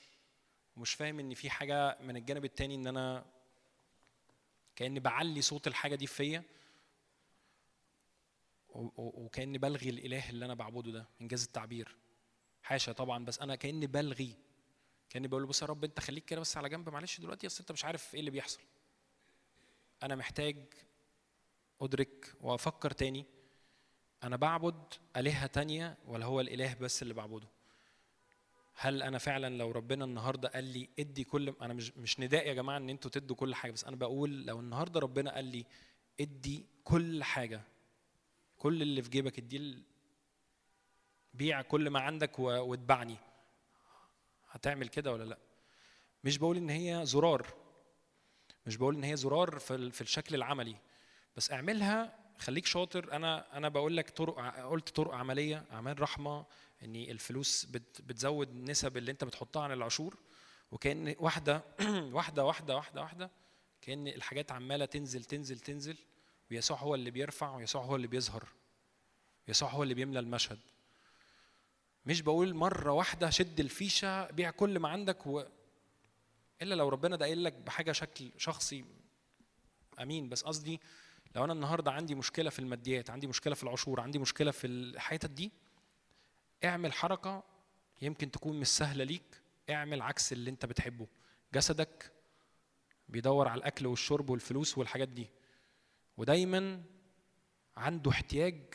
[0.77, 3.25] ومش فاهم إن في حاجة من الجانب التاني إن أنا
[4.75, 6.43] كأني بعلي صوت الحاجة دي فيا.
[8.97, 11.95] وكأني بلغي الإله اللي أنا بعبده ده إنجاز التعبير.
[12.63, 14.33] حاشا طبعا بس أنا كأني بلغي.
[15.09, 17.59] كأني بقول له بص يا رب أنت خليك كده بس على جنب معلش دلوقتي أصل
[17.59, 18.61] أنت مش عارف إيه اللي بيحصل.
[20.03, 20.57] أنا محتاج
[21.81, 23.25] أدرك وأفكر تاني.
[24.23, 27.47] أنا بعبد آلهة تانية ولا هو الإله بس اللي بعبده؟
[28.77, 32.53] هل أنا فعلا لو ربنا النهارده قال لي إدي كل أنا مش مش نداء يا
[32.53, 35.65] جماعة إن أنتوا تدوا كل حاجة بس أنا بقول لو النهارده ربنا قال لي
[36.19, 37.61] إدي كل حاجة
[38.65, 39.83] كل اللي في جيبك اديه ل-
[41.33, 43.17] بيع كل ما عندك واتبعني.
[44.49, 45.37] هتعمل كده ولا لأ؟
[46.23, 47.47] مش بقول إن هي زرار.
[48.65, 50.75] مش بقول إن هي زرار في ال- في الشكل العملي.
[51.37, 53.11] بس اعملها خليك شاطر.
[53.13, 56.45] أنا أنا بقول لك طرق قلت طرق عملية أعمال رحمة
[56.83, 60.17] إن الفلوس بت بتزود النسب اللي أنت بتحطها عن العشور.
[60.71, 61.63] وكأن واحدة
[62.17, 63.31] واحدة واحدة واحدة واحدة
[63.81, 65.97] كأن الحاجات عمالة تنزل تنزل تنزل.
[66.51, 68.47] ويسوع هو اللي بيرفع ويسوع هو اللي بيظهر.
[69.47, 70.59] يسوع هو اللي بيملى المشهد.
[72.05, 75.43] مش بقول مرة واحدة شد الفيشة بيع كل ما عندك و...
[76.61, 78.85] إلا لو ربنا ده قايل لك بحاجة شكل شخصي.
[79.99, 80.29] آمين.
[80.29, 80.79] بس قصدي
[81.35, 85.29] لو أنا النهارده عندي مشكلة في الماديات عندي مشكلة في العشور عندي مشكلة في الحتت
[85.29, 85.51] دي
[86.63, 87.43] اعمل حركة
[88.01, 89.41] يمكن تكون مش سهلة ليك.
[89.69, 91.07] اعمل عكس اللي أنت بتحبه.
[91.53, 92.11] جسدك
[93.09, 95.29] بيدور على الأكل والشرب والفلوس والحاجات دي.
[96.17, 96.83] ودايما
[97.77, 98.73] عنده احتياج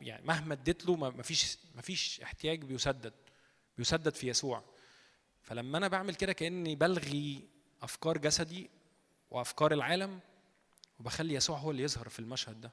[0.00, 3.14] يعني مهما اديت له ما فيش ما فيش احتياج بيسدد
[3.78, 4.64] بيسدد في يسوع.
[5.42, 7.48] فلما أنا بعمل كده كأني بلغي
[7.82, 8.70] أفكار جسدي
[9.30, 10.20] وأفكار العالم
[11.00, 12.72] وبخلي يسوع هو اللي يظهر في المشهد ده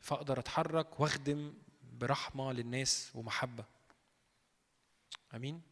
[0.00, 3.64] فأقدر أتحرك وأخدم برحمة للناس ومحبة.
[5.34, 5.62] آمين؟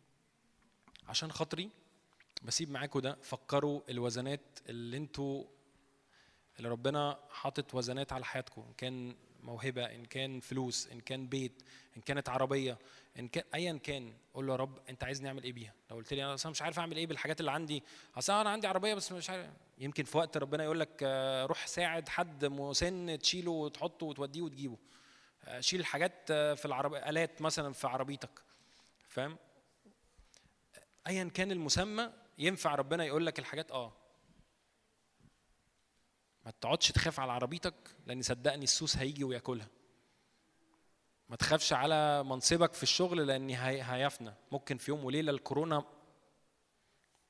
[1.09, 1.71] عشان خاطري
[2.43, 5.45] بسيب معاكم ده فكروا الوزنات اللي أنتوا
[6.61, 11.63] اللي ربنا حاطط وزنات على حياتكم إن كان موهبة إن كان فلوس إن كان بيت
[11.97, 12.79] إن كانت عربية
[13.19, 16.15] إن كان ايا كان قول له يا رب أنت عايز نعمل إيه بيها؟ لو قلت
[16.15, 17.83] لي أنا أصلا مش عارف أعمل إيه بالحاجات اللي عندي
[18.19, 19.47] اصل أنا عندي عربية بس مش عارف.
[19.79, 24.79] يمكن في وقت ربنا يقول لك آه، روح ساعد حد مسن تشيله وتحطه وتوديه وتجيبه.
[25.45, 28.43] آه، شيل حاجات آه، في العربيه آلات مثلا في عربيتك.
[29.09, 29.37] فاهم؟
[31.07, 34.00] ايا كان المسمى ينفع ربنا يقول لك الحاجات؟ آه.
[36.51, 37.75] ما تقعدش تخاف على عربيتك
[38.07, 39.69] لأن صدقني السوس هيجي وياكلها.
[41.29, 44.35] ما تخافش على منصبك في الشغل لأن هي- هيفنى.
[44.53, 45.85] ممكن في يوم وليلة الكورونا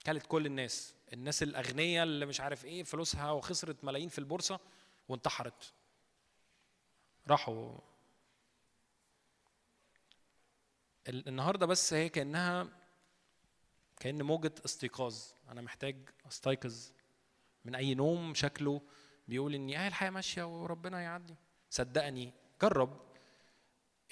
[0.07, 0.95] كلت كل الناس.
[1.13, 4.61] الناس الاغنياء اللي مش عارف إيه فلوسها وخسرت ملايين في البورصة
[5.09, 5.73] وانتحرت.
[7.29, 7.79] راحوا.
[11.09, 12.69] ال- النهارده بس هي كأنها
[14.01, 15.19] كأن موجة استيقاظ.
[15.49, 15.97] أنا محتاج
[16.29, 16.91] أستيقظ
[17.65, 18.81] من أي نوم شكله
[19.31, 21.35] بيقول اني آه الحياة ماشية وربنا يعدي.
[21.71, 23.01] صدقني جرب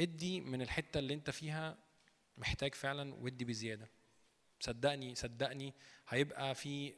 [0.01, 1.79] ادي من الحتة اللي انت فيها
[2.37, 3.89] محتاج فعلا وادي بزيادة.
[4.61, 5.75] صدقني صدقني
[6.09, 6.95] هيبقى في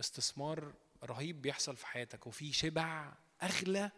[0.00, 0.74] استثمار
[1.04, 3.90] رهيب بيحصل في حياتك وفي شبع أغلى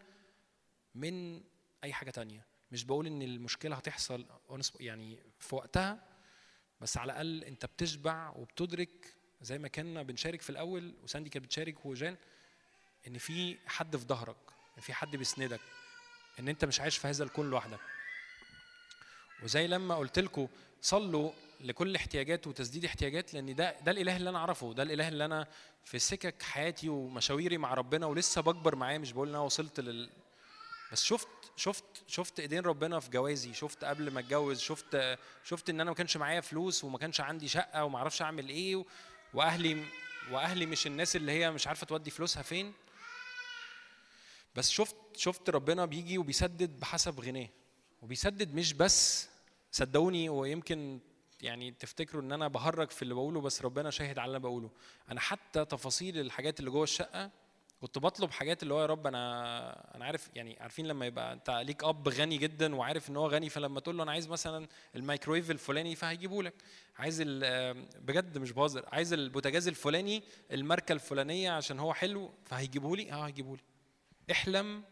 [0.95, 1.43] من
[1.85, 2.47] أي حاجة تانية.
[2.73, 4.27] مش بقول إن المشكلة هتحصل
[4.81, 6.07] يعني في وقتها
[6.81, 11.87] بس على الأقل أنت بتشبع وبتدرك زي ما كنا بنشارك في الأول وساندي كانت بتشارك
[11.87, 12.17] وجان
[13.07, 14.37] إن في حد في ظهرك
[14.77, 15.61] إن في حد بيسندك
[16.41, 17.81] إن أنت مش عايش في هذا الكون لوحدك.
[19.43, 20.49] وزي لما قلت لكم
[20.83, 25.25] صلوا لكل احتياجات وتسديد احتياجات لأن ده ده الإله اللي أنا أعرفه ده الإله اللي
[25.25, 25.47] أنا
[25.85, 30.11] في سكك حياتي ومشاويري مع ربنا ولسه بكبر معاه مش بقول إن أنا وصلت لل
[30.93, 35.81] بس شفت شفت شفت إيدين ربنا في جوازي شفت قبل ما أتجوز شفت شفت إن
[35.81, 38.85] أنا ما كانش معايا فلوس وما كانش عندي شقة وما أعرفش أعمل إيه
[39.35, 39.85] وأهلي
[40.31, 42.73] وأهلي مش الناس اللي هي مش عارفة تودي فلوسها فين.
[44.57, 47.49] بس شفت شفت ربنا بيجي وبيسدد بحسب غناه.
[48.03, 49.29] وبيسدد مش بس
[49.73, 50.99] صدقوني ويمكن
[51.41, 54.71] يعني تفتكروا إن أنا بهرج في اللي بقوله بس ربنا شاهد على اللي أنا بقوله.
[55.11, 57.31] أنا حتى تفاصيل الحاجات اللي جوه الشقة
[57.81, 61.51] كنت بطلب حاجات اللي هو يا رب أنا أنا عارف يعني عارفين لما يبقى أنت
[61.51, 65.51] ليك أب غني جدا وعارف إن هو غني فلما تقول له أنا عايز مثلا الميكرويف
[65.51, 66.55] الفلاني فهيجيبه لك.
[66.97, 67.23] عايز
[67.99, 73.57] بجد مش بهزر عايز البوتاجاز الفلاني الماركة الفلانية عشان هو حلو فهيجيبه لي؟ آه هيجيبه
[73.57, 73.63] لي.
[74.31, 74.85] احلم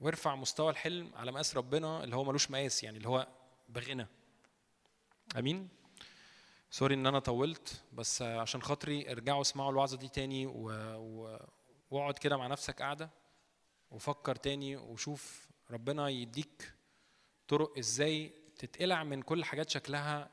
[0.00, 3.28] وارفع مستوى الحلم على مقاس ربنا اللي هو ملوش مقاس يعني اللي هو
[3.68, 4.06] بغنى.
[5.38, 5.68] آمين؟
[6.70, 10.46] سوري إن أنا طولت بس عشان خاطري ارجعوا اسمعوا الوعظة دي تاني.
[11.90, 13.10] واقعد كده مع نفسك قاعدة
[13.90, 16.72] وفكر تاني وشوف ربنا يديك
[17.48, 20.30] طرق إزاي تتقلع من كل حاجات شكلها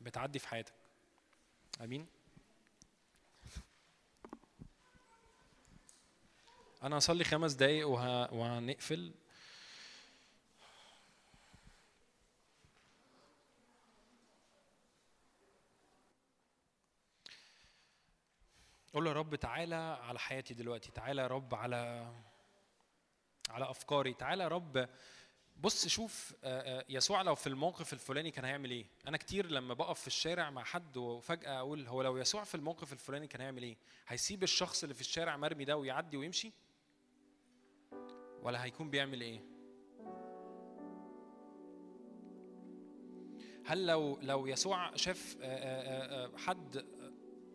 [0.00, 0.74] بتعدي في حياتك.
[1.80, 2.06] آمين؟
[6.86, 8.34] أنا هصلي خمس دقايق وه...
[8.34, 9.14] وهنقفل.
[18.94, 22.12] قول له يا رب تعالى على حياتي دلوقتي تعالى يا رب على
[23.50, 24.88] على أفكاري تعالى يا رب.
[25.56, 26.34] بص شوف
[26.88, 30.64] يسوع لو في الموقف الفلاني كان هيعمل إيه؟ أنا كتير لما بقف في الشارع مع
[30.64, 33.76] حد وفجأة أقول هو لو يسوع في الموقف الفلاني كان هيعمل إيه؟
[34.08, 36.52] هيسيب الشخص اللي في الشارع مرمي ده ويعدي ويمشي؟
[38.46, 39.40] ولا هيكون بيعمل إيه؟
[43.64, 46.84] هل لو لو يسوع شاف آه، آه، آه، حد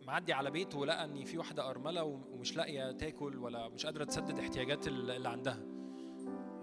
[0.02, 4.40] معدي على بيت ولقى إن في واحدة أرملة ومش لاقية تاكل ولا مش قادرة تسدد
[4.40, 5.60] احتياجات ال- اللي عندها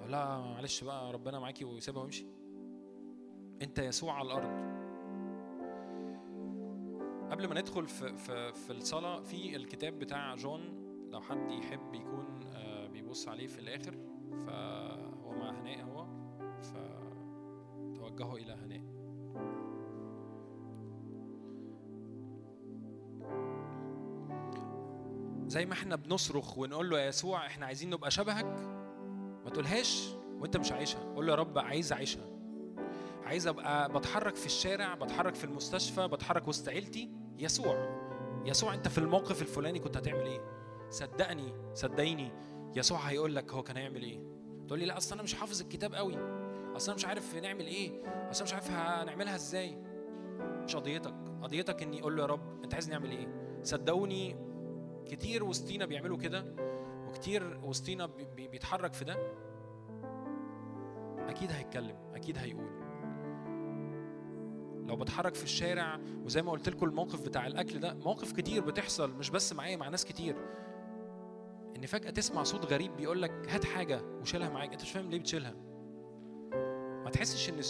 [0.06, 2.26] لها معلش بقى ربنا معاكي ويسيبها ويمشي.
[3.62, 4.68] أنت يسوع على الأرض.
[7.30, 10.60] قبل ما ندخل في في في الصلاة في الكتاب بتاع جون
[11.10, 12.40] لو حد يحب يكون
[12.92, 14.17] بيبص عليه في الآخر.
[14.46, 16.06] فهو مع هناء هو
[17.94, 18.78] فتوجهوا إلى هناء.
[25.46, 28.46] زي ما إحنا بنصرخ ونقول له يا يسوع إحنا عايزين نبقى شبهك
[29.44, 30.08] ما تقولهاش
[30.40, 31.14] وأنت مش عايشها.
[31.14, 32.24] قول له يا رب عايز أعيشها.
[33.24, 37.10] عايز أبقى بتحرك في الشارع بتحرك في المستشفى بتحرك وسط عيلتي.
[37.38, 37.98] يسوع
[38.44, 40.40] يسوع أنت في الموقف الفلاني كنت هتعمل إيه؟
[40.90, 42.32] صدقني صدقيني.
[42.76, 44.20] يسوع هيقول لك هو كان هيعمل إيه.
[44.66, 46.16] تقول لي لا أصل أنا مش حافظ الكتاب قوي
[46.76, 47.90] أصل أنا مش عارف نعمل إيه.
[48.30, 49.78] أصل أنا مش عارف هنعملها إزاي.
[50.40, 51.14] مش قضيتك.
[51.42, 53.28] قضيتك إني أقول له يا رب أنت عايز نعمل إيه؟
[53.62, 54.36] صدقوني
[55.06, 56.44] كتير وسطينا بيعملوا كده
[57.08, 59.16] وكتير وسطينا بي- بي- بيتحرك في ده.
[61.28, 62.68] أكيد هيتكلم أكيد هيقول.
[64.86, 69.12] لو بتحرك في الشارع وزي ما قلت لكم الموقف بتاع الأكل ده مواقف كتير بتحصل
[69.12, 70.36] مش بس معايا مع ناس كتير.
[71.78, 74.72] إن فجأة تسمع صوت غريب بيقول لك هات حاجة وشيلها معاك.
[74.72, 75.54] أنت مش فاهم ليه بتشيلها.
[77.04, 77.60] ما تحسش إن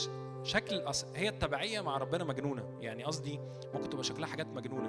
[0.45, 0.85] شكل.
[1.15, 2.79] هي التبعية مع ربنا مجنونة.
[2.81, 3.41] يعني قصدي
[3.75, 4.89] ممكن تبقى شكلها حاجات مجنونة.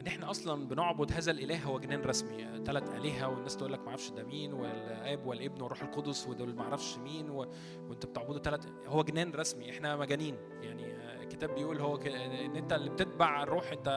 [0.00, 2.64] إن إحنا أصلا بنعبد هذا الإله هو جنان رسمي.
[2.64, 6.62] ثلاث آلهة والناس تقول لك ما أعرفش ده مين والآب والابن والروح القدس ودول ما
[6.62, 7.46] أعرفش مين و...
[7.88, 9.70] وأنت بتعبدوا ثلاث هو جنان رسمي.
[9.70, 10.36] إحنا مجانين.
[10.62, 12.06] يعني الكتاب بيقول هو ك...
[12.06, 13.88] إن أنت اللي بتتبع الروح أنت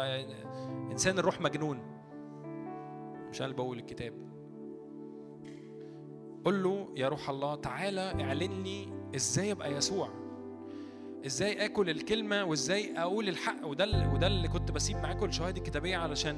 [0.92, 1.97] إنسان الروح مجنون.
[3.30, 4.14] مش اللي بقول الكتاب.
[6.46, 10.10] قل له يا روح الله تعالى اعلن لي إزاي أبقى يسوع.
[11.26, 13.66] إزاي آكل الكلمة وإزاي أقول الحق.
[13.68, 16.36] وده اللي وده اللي كنت بسيب معاكم الشواهد الكتابية علشان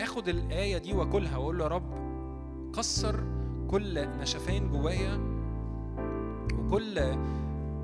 [0.00, 1.96] آخد الآية دي وآكلها وأقول له يا رب
[2.76, 3.24] كسر
[3.70, 5.20] كل نشفان جوايا
[6.58, 6.98] وكل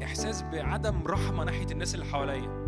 [0.02, 2.62] إحساس بعدم رحمة ناحية الناس اللي حواليا.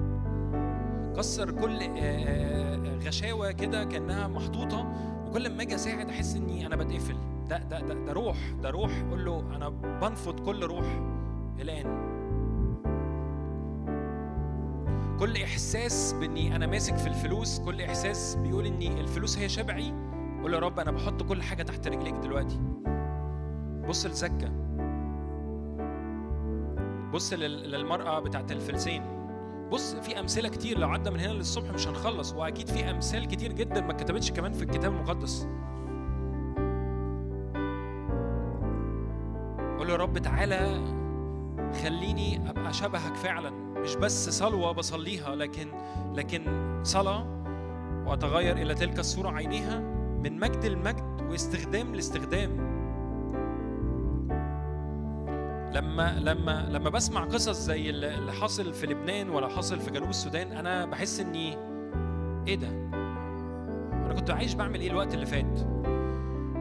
[1.17, 4.93] كسر كل آه، آه، غشاوة كده كأنها محطوطة
[5.35, 7.17] وكل ما أجي اساعد احس اني أنا بتقفل.
[7.49, 8.37] ده ده ده, ده روح.
[8.63, 10.87] ده روح قول له أنا بنفض كل روح
[11.61, 12.15] الآن.
[15.19, 19.93] كل احساس باني أنا ماسك في الفلوس كل احساس بيقول اني الفلوس هي شبعي
[20.43, 22.61] قول يا رب أنا بحط كل حاجة تحت رجليك دلوقتي.
[23.89, 24.53] بص لزكا
[27.13, 29.03] بص لل- للمرأة بتاعت الفلسين.
[29.75, 33.53] بص في أمثلة كتير لو عدى من هنا للصبح مش هنخلص وأكيد في أمثال كتير
[33.53, 35.49] جدا ما اتكتبتش كمان في الكتاب المقدس.
[39.79, 40.85] قول يا رب تعالى
[41.83, 45.69] خليني أبقى شبهك فعلا مش بس صلوة بصليها لكن
[46.15, 46.45] لكن
[46.83, 47.27] صلاة
[48.07, 49.79] وأتغير إلى تلك الصورة عينيها
[50.25, 52.75] من مجد لمجد واستخدام لاستخدام.
[55.75, 60.53] لما لما لما بسمع قصص زي اللي حاصل في لبنان ولا حاصل في جنوب السودان
[60.53, 61.57] أنا بحس إني
[62.49, 62.69] إيه ده؟
[63.93, 65.59] أنا كنت عايش بعمل إيه الوقت اللي فات؟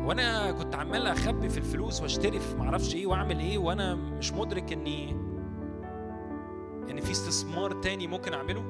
[0.06, 4.74] وأنا كنت عمال أخبي في الفلوس وأشتري في معرفش إيه وأعمل إيه وأنا مش مدرك
[4.74, 5.12] إني
[6.92, 8.62] إن في استثمار تاني ممكن أعمله؟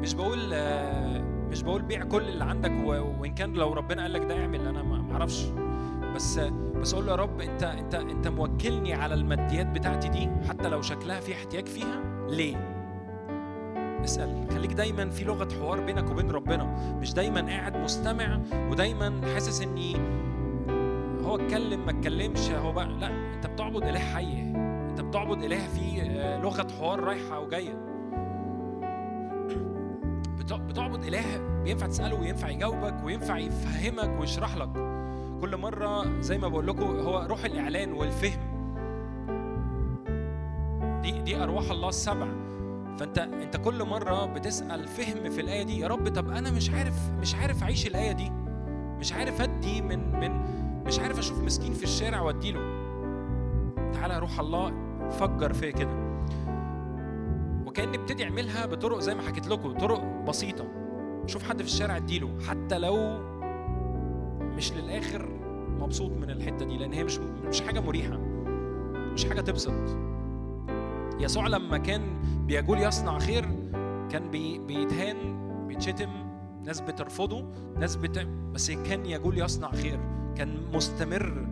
[0.00, 0.54] مش بقول
[1.50, 2.72] مش بقول بيع كل اللي عندك
[3.20, 5.46] وإن كان لو ربنا قال لك ده اعمل أنا ما أعرفش.
[6.14, 6.38] بس
[6.80, 10.82] بس أقول له يا رب أنت أنت أنت موكلني على الماديات بتاعتي دي حتى لو
[10.82, 12.56] شكلها في احتياج فيها؟ ليه؟
[14.04, 14.46] اسأل.
[14.50, 16.64] خليك دايما في لغة حوار بينك وبين ربنا.
[17.00, 18.40] مش دايما قاعد مستمع
[18.70, 19.96] ودايما حاسس إني
[21.24, 24.42] هو اتكلم ما اتكلمش هو بقى لا أنت بتعبد إله حي
[24.90, 27.74] أنت بتعبد إله في آه، لغة حوار رايحة وجاية.
[30.38, 31.22] بتع- بتعبد إله
[31.64, 34.99] بينفع تسأله وينفع يجاوبك وينفع يفهمك ويشرح لك.
[35.40, 38.40] كل مرة زي ما بقول لكم هو روح الإعلان والفهم.
[41.02, 42.26] دي دي أرواح الله السبع.
[42.98, 46.94] فانت أنت كل مرة بتسأل فهم في الآية دي يا رب طب أنا مش عارف
[47.20, 48.30] مش عارف أعيش الآية دي.
[48.98, 50.30] مش عارف أدي من من
[50.86, 52.60] مش عارف أشوف مسكين في الشارع واديله
[53.92, 54.72] تعالى روح الله
[55.10, 56.10] فجر فيا كده.
[57.66, 60.64] وكان نبتدي اعملها بطرق زي ما حكيت لكم طرق بسيطة.
[61.26, 62.96] شوف حد في الشارع اديله حتى لو
[64.60, 65.28] مش للآخر
[65.80, 68.16] مبسوط من الحتة دي لأن هي مش مش حاجة مريحة
[69.12, 69.72] مش حاجة تبسط.
[71.20, 72.02] يسوع لما كان
[72.46, 73.44] بيقول يصنع خير
[74.10, 75.16] كان بي بيتهان
[75.68, 76.08] بيتشتم
[76.64, 77.44] ناس بترفضه
[77.78, 78.28] ناس بت...
[78.52, 80.00] بس كان يقول يصنع خير.
[80.36, 81.46] كان مستمر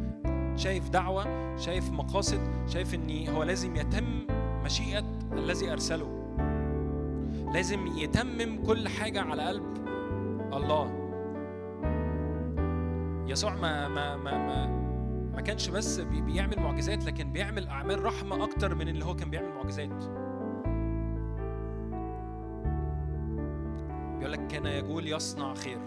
[0.56, 4.26] شايف دعوة شايف مقاصد شايف إن هو لازم يتم
[4.64, 6.34] مشيئة الذي أرسله.
[7.54, 9.76] لازم يتمم كل حاجة على قلب
[10.52, 11.07] الله.
[13.28, 14.66] يسوع ما ما ما ما
[15.34, 19.30] ما كانش بس بي- بيعمل معجزات لكن بيعمل أعمال رحمة أكتر من اللي هو كان
[19.30, 20.04] بيعمل معجزات.
[24.18, 25.78] بيقول لك كان يقول يصنع خير.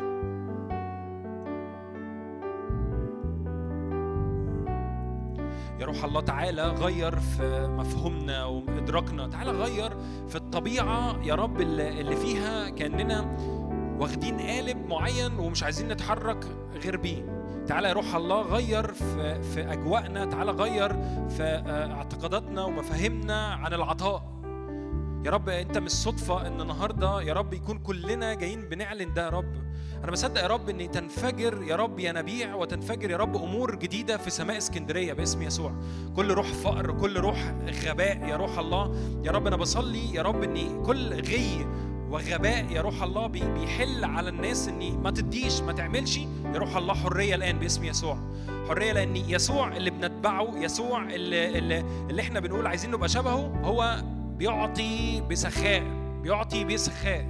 [5.79, 9.27] يا روح الله تعالى غير في مفهومنا وإدراكنا.
[9.27, 9.91] تعالى غير
[10.27, 13.37] في الطبيعة يا رب اللي فيها كأننا
[14.01, 16.45] واخدين قالب معين ومش عايزين نتحرك
[16.83, 17.41] غير بيه.
[17.67, 20.89] تعالى يا روح الله غير في في أجواءنا تعالى غير
[21.29, 24.41] في آه، اعتقاداتنا ومفاهيمنا عن العطاء.
[25.25, 29.29] يا رب أنت مش صدفة إن النهارده يا رب يكون كلنا جايين بنعلن ده يا
[29.29, 29.53] رب.
[30.03, 34.29] أنا بصدق يا رب إن تنفجر يا رب ينابيع وتنفجر يا رب أمور جديدة في
[34.29, 35.73] سماء اسكندرية باسم يسوع.
[36.15, 37.53] كل روح فقر كل روح
[37.85, 38.95] غباء يا روح الله.
[39.23, 41.65] يا رب أنا بصلي يا رب ان كل غي
[42.11, 46.17] وغباء يا روح الله بي- بيحل على الناس إني ما تديش ما تعملش.
[46.17, 48.17] يا روح الله حرية الآن باسم يسوع.
[48.69, 54.01] حرية لأن يسوع اللي بنتبعه يسوع اللي, اللي, اللي إحنا بنقول عايزين نبقى شبهه هو
[54.37, 55.83] بيعطي بسخاء.
[56.23, 57.25] بيعطي بسخاء.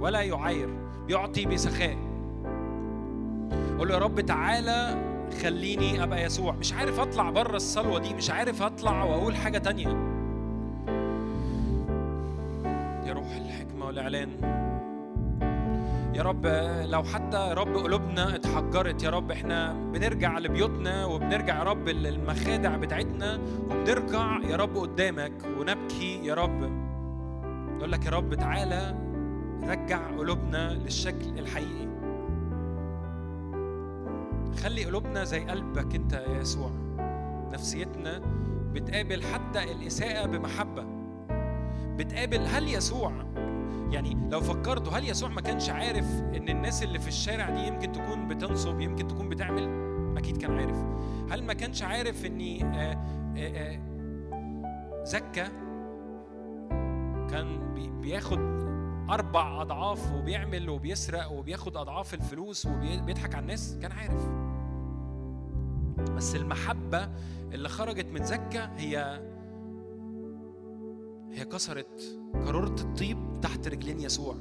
[0.00, 0.68] ولا يعاير.
[1.06, 1.96] بيعطي بسخاء.
[3.78, 4.96] قول له يا رب تعالى
[5.42, 6.52] خليني أبقى يسوع.
[6.52, 9.88] مش عارف أطلع بره الصلوة دي مش عارف أطلع وأقول حاجة تانية.
[13.06, 13.49] يا روح الحكمه
[13.90, 14.30] والاعلان
[16.14, 16.46] يا رب
[16.84, 22.76] لو حتى يا رب قلوبنا اتحجرت يا رب إحنا بنرجع لبيوتنا وبنرجع يا رب المخادع
[22.76, 23.38] بتاعتنا
[23.70, 26.70] وبنرجع يا رب قدامك ونبكي يا رب.
[27.76, 28.96] نقول لك يا رب تعالى
[29.66, 31.88] رجع قلوبنا للشكل الحقيقي.
[34.62, 36.70] خلي قلوبنا زي قلبك انت يا يسوع.
[37.52, 38.20] نفسيتنا
[38.72, 40.84] بتقابل حتى الإساءة بمحبة.
[41.96, 43.12] بتقابل هل يسوع
[43.90, 47.92] يعني لو فكرتوا هل يسوع ما كانش عارف إن الناس اللي في الشارع دي يمكن
[47.92, 50.76] تكون بتنصب يمكن تكون بتعمل؟ أكيد كان عارف.
[51.32, 52.92] هل ما كانش عارف إني آه،
[53.36, 55.48] آه، آه، زكا
[57.30, 58.38] كان بي- بياخد
[59.10, 64.28] أربع أضعاف وبيعمل وبيسرق وبياخد أضعاف الفلوس وبيضحك على الناس؟ كان عارف.
[66.16, 67.08] بس المحبة
[67.52, 69.20] اللي خرجت من زكا هي
[71.32, 74.34] هي كسرت قارورة الطيب تحت رجلين يسوع.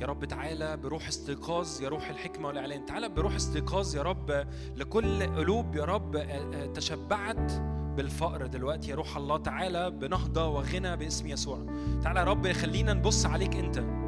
[0.00, 2.86] يا رب تعالى بروح استيقاظ يا روح الحكمة والإعلان.
[2.86, 4.46] تعالى بروح استيقاظ يا رب
[4.76, 6.26] لكل قلوب يا رب
[6.74, 7.52] تشبعت
[7.96, 9.38] بالفقر دلوقتي يا روح الله.
[9.38, 11.58] تعالى بنهضة وغنى باسم يسوع.
[12.02, 14.03] تعالى يا رب خلينا نبص عليك أنت.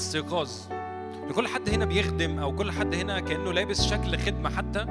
[0.00, 0.50] استيقاظ
[1.30, 4.86] لكل حد هنا بيخدم أو كل حد هنا كأنه لابس شكل خدمة حتى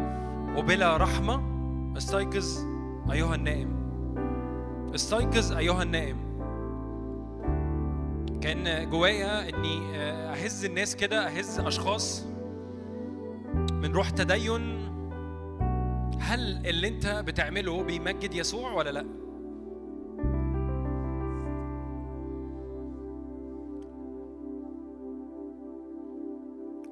[0.57, 1.59] وبلا رحمة.
[1.97, 2.57] استيقظ
[3.11, 3.69] أيها النائم.
[4.95, 6.17] استيقظ أيها النائم.
[8.41, 12.25] كأن جوايا إني أهز الناس كده أهز أشخاص
[13.71, 14.89] من روح تدين.
[16.19, 19.05] هل اللي أنت بتعمله بيمجد يسوع ولا لأ؟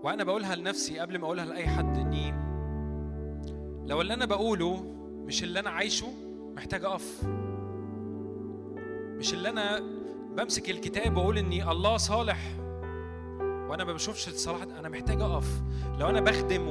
[0.08, 2.32] وأنا بقولها لنفسي قبل ما أقولها لأي حد إني
[3.88, 4.84] لو اللي أنا بقوله
[5.26, 6.08] مش اللي أنا عايشه
[6.56, 7.24] محتاج أقف
[9.18, 9.80] مش اللي أنا
[10.38, 12.56] بمسك الكتاب وأقول إني الله صالح
[13.40, 15.62] وأنا ما بشوفش الصلاح أنا محتاج أقف
[16.00, 16.68] لو أنا بخدم.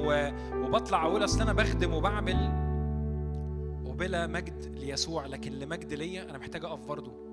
[0.55, 2.51] وبطلع أقول أصل أنا بخدم وبعمل
[3.85, 7.26] وبلا مجد ليسوع لكن لمجد ليا أنا محتاج أقف برضه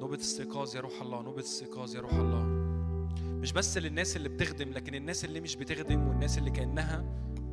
[0.00, 2.42] نوبة استيقاظ يا روح الله نوبة استيقاظ يا روح الله.
[3.22, 7.04] مش بس للناس اللي بتخدم لكن الناس اللي مش بتخدم والناس اللي كأنها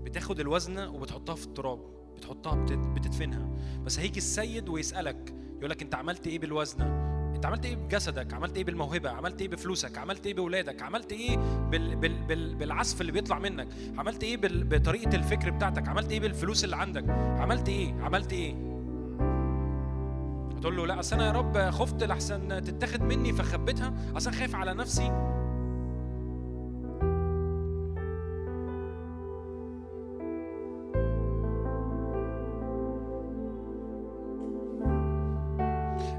[0.03, 1.79] بتاخد الوزنة وبتحطها في التراب
[2.17, 2.55] بتحطها
[2.95, 3.49] بتدفنها.
[3.85, 8.57] بس هيجي السيد ويسألك يقول لك انت عملت إيه بالوزنة انت عملت إيه بجسدك؟ عملت
[8.57, 11.37] إيه بالموهبة؟ عملت إيه بفلوسك؟ عملت إيه بولادك؟ عملت إيه
[11.71, 16.19] بال بال بال بالعزف اللي بيطلع منك؟ عملت إيه بال بطريقة الفكر بتاعتك؟ عملت إيه
[16.19, 18.53] بالفلوس اللي عندك؟ عملت إيه؟ عملت إيه؟
[20.61, 24.55] تقول له لا أصل أنا يا رب خفت لحسن تتاخد مني فخبيتها أصل أنا خايف
[24.55, 25.11] على نفسي.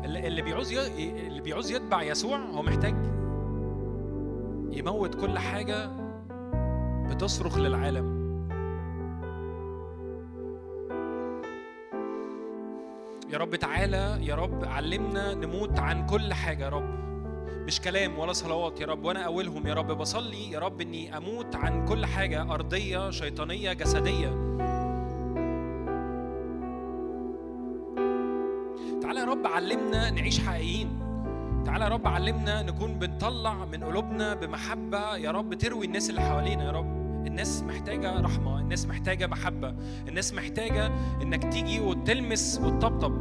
[0.05, 2.95] اللي بيعوز اللي بيعوز يتبع يسوع هو محتاج
[4.71, 5.91] يموت كل حاجة
[7.11, 8.12] بتصرخ للعالم.
[13.33, 17.03] يا رب تعالى يا رب علمنا نموت عن كل حاجة يا رب.
[17.67, 19.93] مش كلام ولا صلوات يا رب وأنا اولهم يا رب.
[19.93, 24.29] بصلي يا رب إني أموت عن كل حاجة أرضية شيطانية جسدية.
[29.03, 30.99] تعالى يا رب علمنا نعيش حقيقيين.
[31.67, 36.65] تعالى يا رب علمنا نكون بنطلع من قلوبنا بمحبة يا رب تروي الناس اللي حوالينا
[36.65, 37.02] يا رب.
[37.27, 39.75] الناس محتاجة رحمة الناس محتاجة محبة
[40.09, 40.91] الناس محتاجة
[41.23, 43.13] إنك تيجي وتلمس وتطبطب.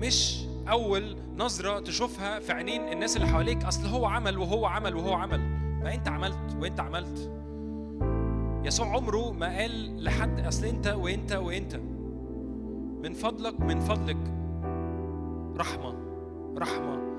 [0.00, 5.12] مش أول نظرة تشوفها في عينين الناس اللي حواليك أصل هو عمل وهو عمل وهو
[5.12, 5.40] عمل.
[5.82, 7.30] ما أنت عملت وأنت عملت.
[8.64, 11.76] يسوع عمره ما قال لحد أصل أنت وأنت وأنت.
[13.02, 14.16] من فضلك من فضلك.
[15.56, 15.94] رحمة
[16.58, 17.18] رحمة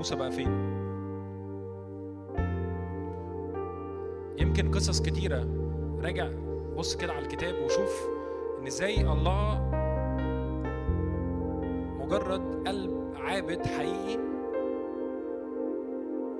[0.00, 0.48] موسى بقى فين؟
[4.38, 5.46] يمكن قصص كتيرة.
[6.02, 6.28] راجع
[6.76, 8.08] بص كده على الكتاب وشوف
[8.60, 9.70] إن إزاي الله
[12.00, 14.18] مجرد قلب عابد حقيقي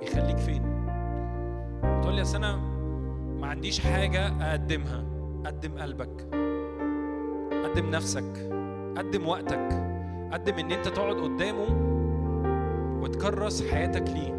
[0.01, 0.61] يخليك فين؟
[2.01, 2.55] تقول لي أنا
[3.39, 5.05] ما عنديش حاجة أقدمها.
[5.45, 6.21] قدم قلبك.
[7.63, 8.49] قدم نفسك.
[8.97, 9.69] قدم وقتك.
[10.33, 11.90] قدم إن أنت تقعد قدامه
[13.01, 14.31] وتكرس حياتك ليه.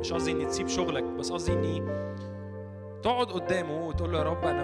[0.00, 1.82] مش قصدي إني تسيب شغلك بس قصدي إني
[3.02, 4.62] تقعد قدامه وتقول له يا رب أنا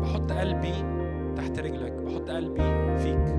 [0.00, 0.74] بحط قلبي
[1.36, 2.62] تحت رجلك بحط قلبي
[2.98, 3.36] فيك.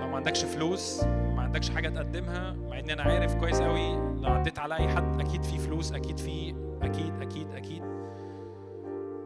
[0.00, 4.30] لو ما عندكش فلوس ما عندكش حاجة تقدمها مع ان أنا عارف كويس قوي لو
[4.30, 7.82] عديت على أي حد أكيد في فلوس أكيد في أكيد أكيد أكيد.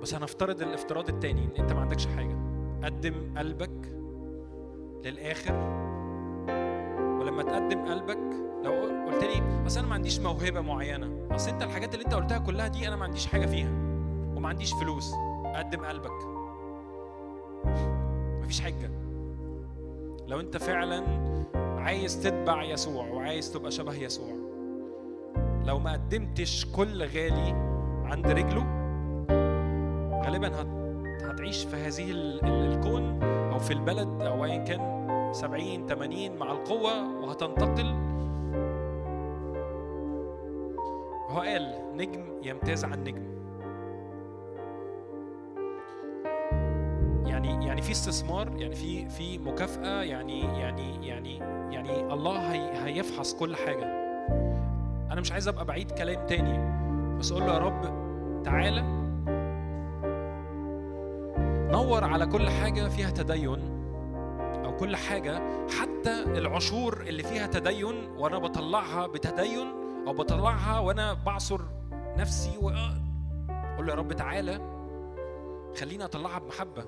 [0.02, 2.36] بس هنفترض الافتراض التاني إن أنت ما عندكش حاجة.
[2.84, 3.94] قدم قلبك
[5.04, 5.82] للآخر.
[7.22, 8.18] ولما تقدم قلبك
[8.64, 8.72] لو
[9.06, 12.68] قلت لي أصل أنا ما عنديش موهبة معينة أصل أنت الحاجات اللي أنت قلتها كلها
[12.68, 13.70] دي أنا ما عنديش حاجة فيها
[14.36, 15.12] وما عنديش فلوس
[15.54, 16.10] قدم قلبك.
[18.42, 18.90] مفيش حجة.
[20.28, 21.02] لو أنت فعلا
[21.78, 24.28] عايز تتبع يسوع وعايز تبقى شبه يسوع
[25.64, 27.52] لو ما قدمتش كل غالي
[28.04, 28.64] عند رجله
[30.24, 35.01] غالبا هت- هتعيش في هذه ال- ال- الكون أو في البلد أو ايا كان.
[35.32, 37.94] 70 80 مع القوة وهتنتقل.
[41.28, 43.32] هو قال نجم يمتاز عن نجم.
[47.26, 51.36] يعني يعني في استثمار يعني في في مكافأة يعني يعني يعني
[51.74, 53.84] يعني الله هي هيفحص كل حاجة.
[55.10, 56.82] أنا مش عايز أبقى بعيد كلام تاني
[57.18, 57.82] بس أقول له يا رب
[58.44, 58.82] تعالى.
[61.72, 63.81] نور على كل حاجة فيها تدين.
[64.82, 65.42] كل حاجة
[65.80, 69.66] حتى العشور اللي فيها تدين وأنا بطلعها بتدين
[70.06, 71.60] أو بطلعها وأنا بعصر
[72.16, 74.60] نفسي وأقول له يا رب تعالى
[75.80, 76.84] خليني أطلعها بمحبة.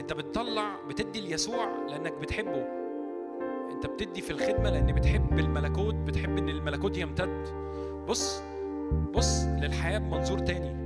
[0.00, 2.66] أنت بتطلع بتدي ليسوع لأنك بتحبه.
[3.72, 7.44] أنت بتدي في الخدمة لأن بتحب الملكوت بتحب إن الملكوت يمتد.
[8.08, 8.42] بص
[9.14, 10.81] بص للحياة بمنظور تاني.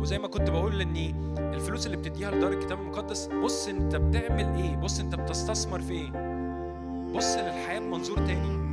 [0.00, 0.96] وزي ما كنت بقول إن
[1.38, 6.10] الفلوس اللي بتديها لدار الكتاب المقدس بص أنت بتعمل إيه؟ بص أنت بتستثمر في إيه؟
[7.14, 8.68] بص للحياة بمنظور تاني.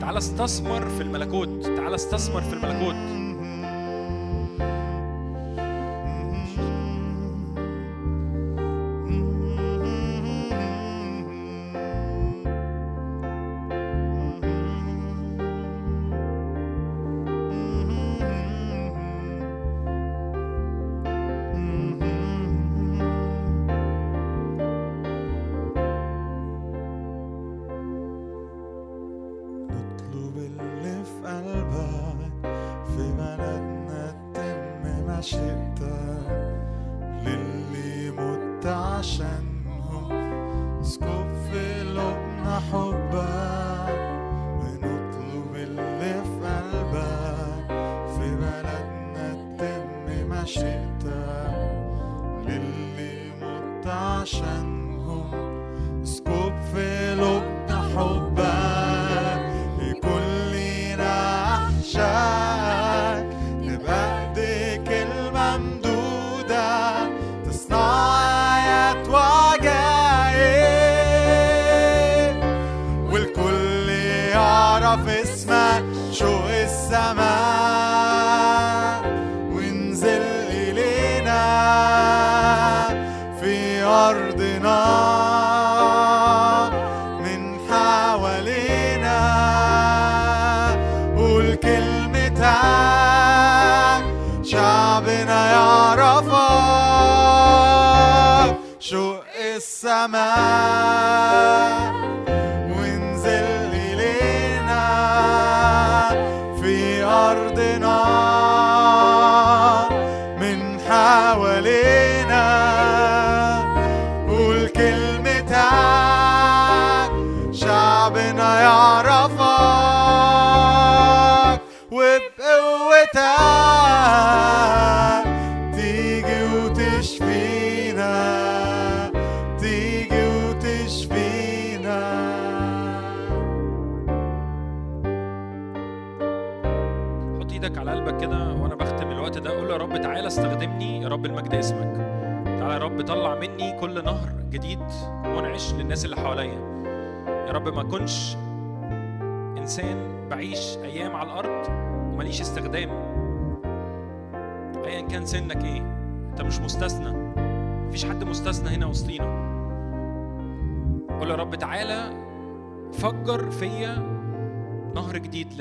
[0.00, 3.29] تعال استثمر في الملكوت تعال استثمر في الملكوت.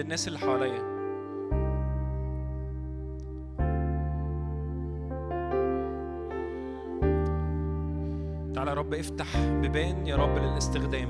[0.09, 0.79] للناس اللي حواليا.
[8.55, 11.09] تعالى يا رب افتح بيبان يا رب للاستخدام.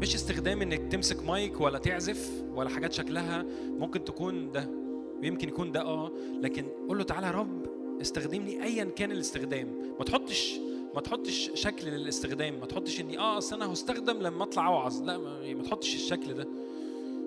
[0.00, 3.44] مش استخدام انك تمسك مايك ولا تعزف ولا حاجات شكلها
[3.78, 4.70] ممكن تكون ده
[5.22, 7.66] ويمكن يكون ده آه لكن قول له تعالى يا رب
[8.00, 9.68] استخدمني ايا كان الاستخدام.
[9.98, 10.58] ما تحطش
[10.94, 12.60] ما تحطش شكل للاستخدام.
[12.60, 15.02] ما تحطش إني آه أصل أنا هستخدم لما أطلع أوعظ.
[15.02, 15.18] لا
[15.54, 16.48] ما تحطش الشكل ده.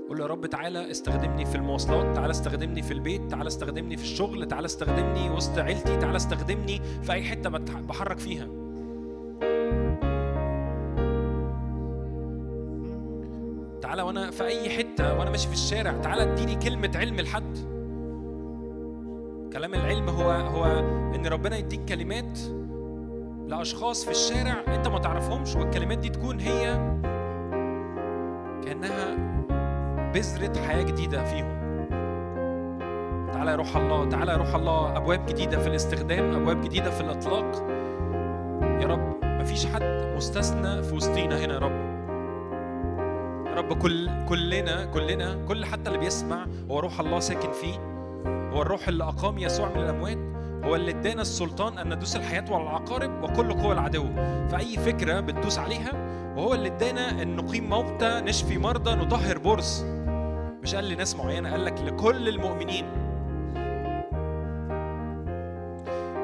[0.10, 4.04] قول له يا رب تعالى استخدمني في المواصلات تعالى استخدمني في البيت تعالى استخدمني في
[4.04, 8.48] الشغل تعالى استخدمني وسط عيلتي تعالى استخدمني في حتة بتح- بحرك فيها.
[13.82, 17.58] تعالى وأنا في أي حتة وأنا ماشي في الشارع تعالى اديني كلمة علم لحد.
[19.54, 20.66] كلام العلم هو هو
[21.16, 22.40] إن ربنا يديك كلمات
[23.48, 26.74] لأشخاص في الشارع أنت ما تعرفهمش والكلمات دي تكون هي
[28.66, 29.18] كأنها
[30.14, 31.64] بذرة حياة جديدة فيهم.
[33.34, 34.98] تعالى يا روح الله تعالى يا روح الله.
[34.98, 37.68] أبواب جديدة في الاستخدام أبواب جديدة في الإطلاق.
[38.82, 39.84] يا رب مفيش حد
[40.16, 41.94] مستثنى في وسطينا هنا يا رب.
[43.48, 47.76] يا رب كل كلنا كلنا كل حتى اللي بيسمع هو روح الله ساكن فيه.
[48.54, 50.18] هو الروح اللي أقام يسوع من الأموات.
[50.64, 54.06] هو اللي ادانا السلطان أن ندوس الحياة والعقارب وكل قوى العدو.
[54.50, 55.92] فأي فكرة بتدوس عليها
[56.38, 59.86] وهو اللي ادانا أن نقيم موتى نشفي مرضى نطهر برص
[60.64, 62.86] مش قال لناس معينة قال لك لكل المؤمنين.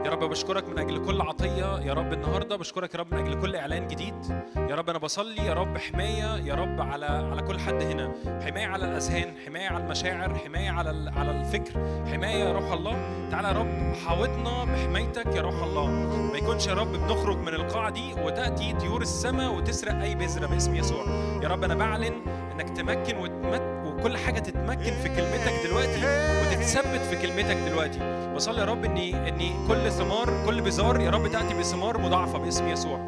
[0.05, 3.41] يا رب بشكرك من أجل كل عطية يا رب النهارده بشكرك يا رب من أجل
[3.41, 4.13] كل إعلان جديد.
[4.55, 8.11] يا رب أنا بصلي يا رب حماية يا رب على على كل حد هنا.
[8.45, 12.03] حماية على الأذهان حماية على المشاعر حماية على على الفكر.
[12.11, 13.27] حماية يا روح الله.
[13.31, 15.87] تعالى يا رب حاوطنا بحمايتك يا روح الله.
[16.31, 20.75] ما يكونش يا رب بنخرج من القاعة دي وتأتي طيور السماء وتسرق أي بذرة باسم
[20.75, 21.05] يسوع.
[21.43, 22.13] يا رب أنا بعلن
[22.51, 26.01] إنك تمكن وتمت وكل حاجة تتمكن في كلمتك دلوقتي
[26.41, 27.99] وتتثبت في كلمتك دلوقتي.
[28.35, 32.67] بصلي يا رب اني إني كل ثمار كل بزار يا رب تأتي بثمار مضاعفة باسم
[32.67, 32.99] يسوع.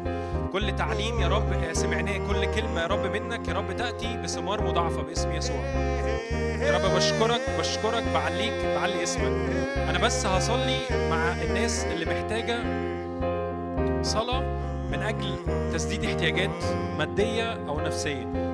[0.52, 2.18] كل تعليم يا رب سمعناه.
[2.28, 5.64] كل كلمة يا رب منك يا رب تأتي بثمار مضاعفة باسم يسوع.
[6.62, 9.50] يا رب بشكرك بشكرك بعليك بعلي اسمك.
[9.76, 10.78] أنا بس هصلي
[11.10, 12.58] مع الناس اللي محتاجة
[14.02, 14.40] صلاة
[14.90, 15.36] من أجل
[15.72, 16.64] تسديد احتياجات
[16.98, 18.51] مادية أو نفسية.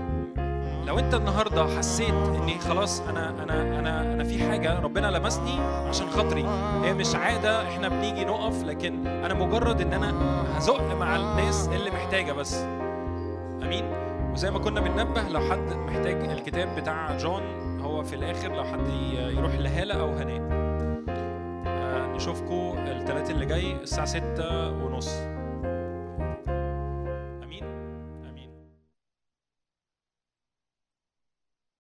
[0.89, 6.11] لو انت النهارده حسيت إني خلاص أنا أنا أنا أنا في حاجة ربنا لمسني عشان
[6.11, 6.45] خاطري
[6.85, 10.15] هي مش عادة إحنا بنيجي نقف لكن أنا مجرد إن أنا
[10.59, 12.55] هزق مع الناس اللي محتاجة بس.
[13.63, 13.85] آمين.
[14.33, 17.43] وزي ما كنا بننبه لو حد محتاج الكتاب بتاع جون
[17.81, 20.41] هو في الآخر لو حد يروح لهالة أو هناء
[21.67, 25.11] آه، نشوفكم الثلاث اللي جاي الساعة ستة ونص.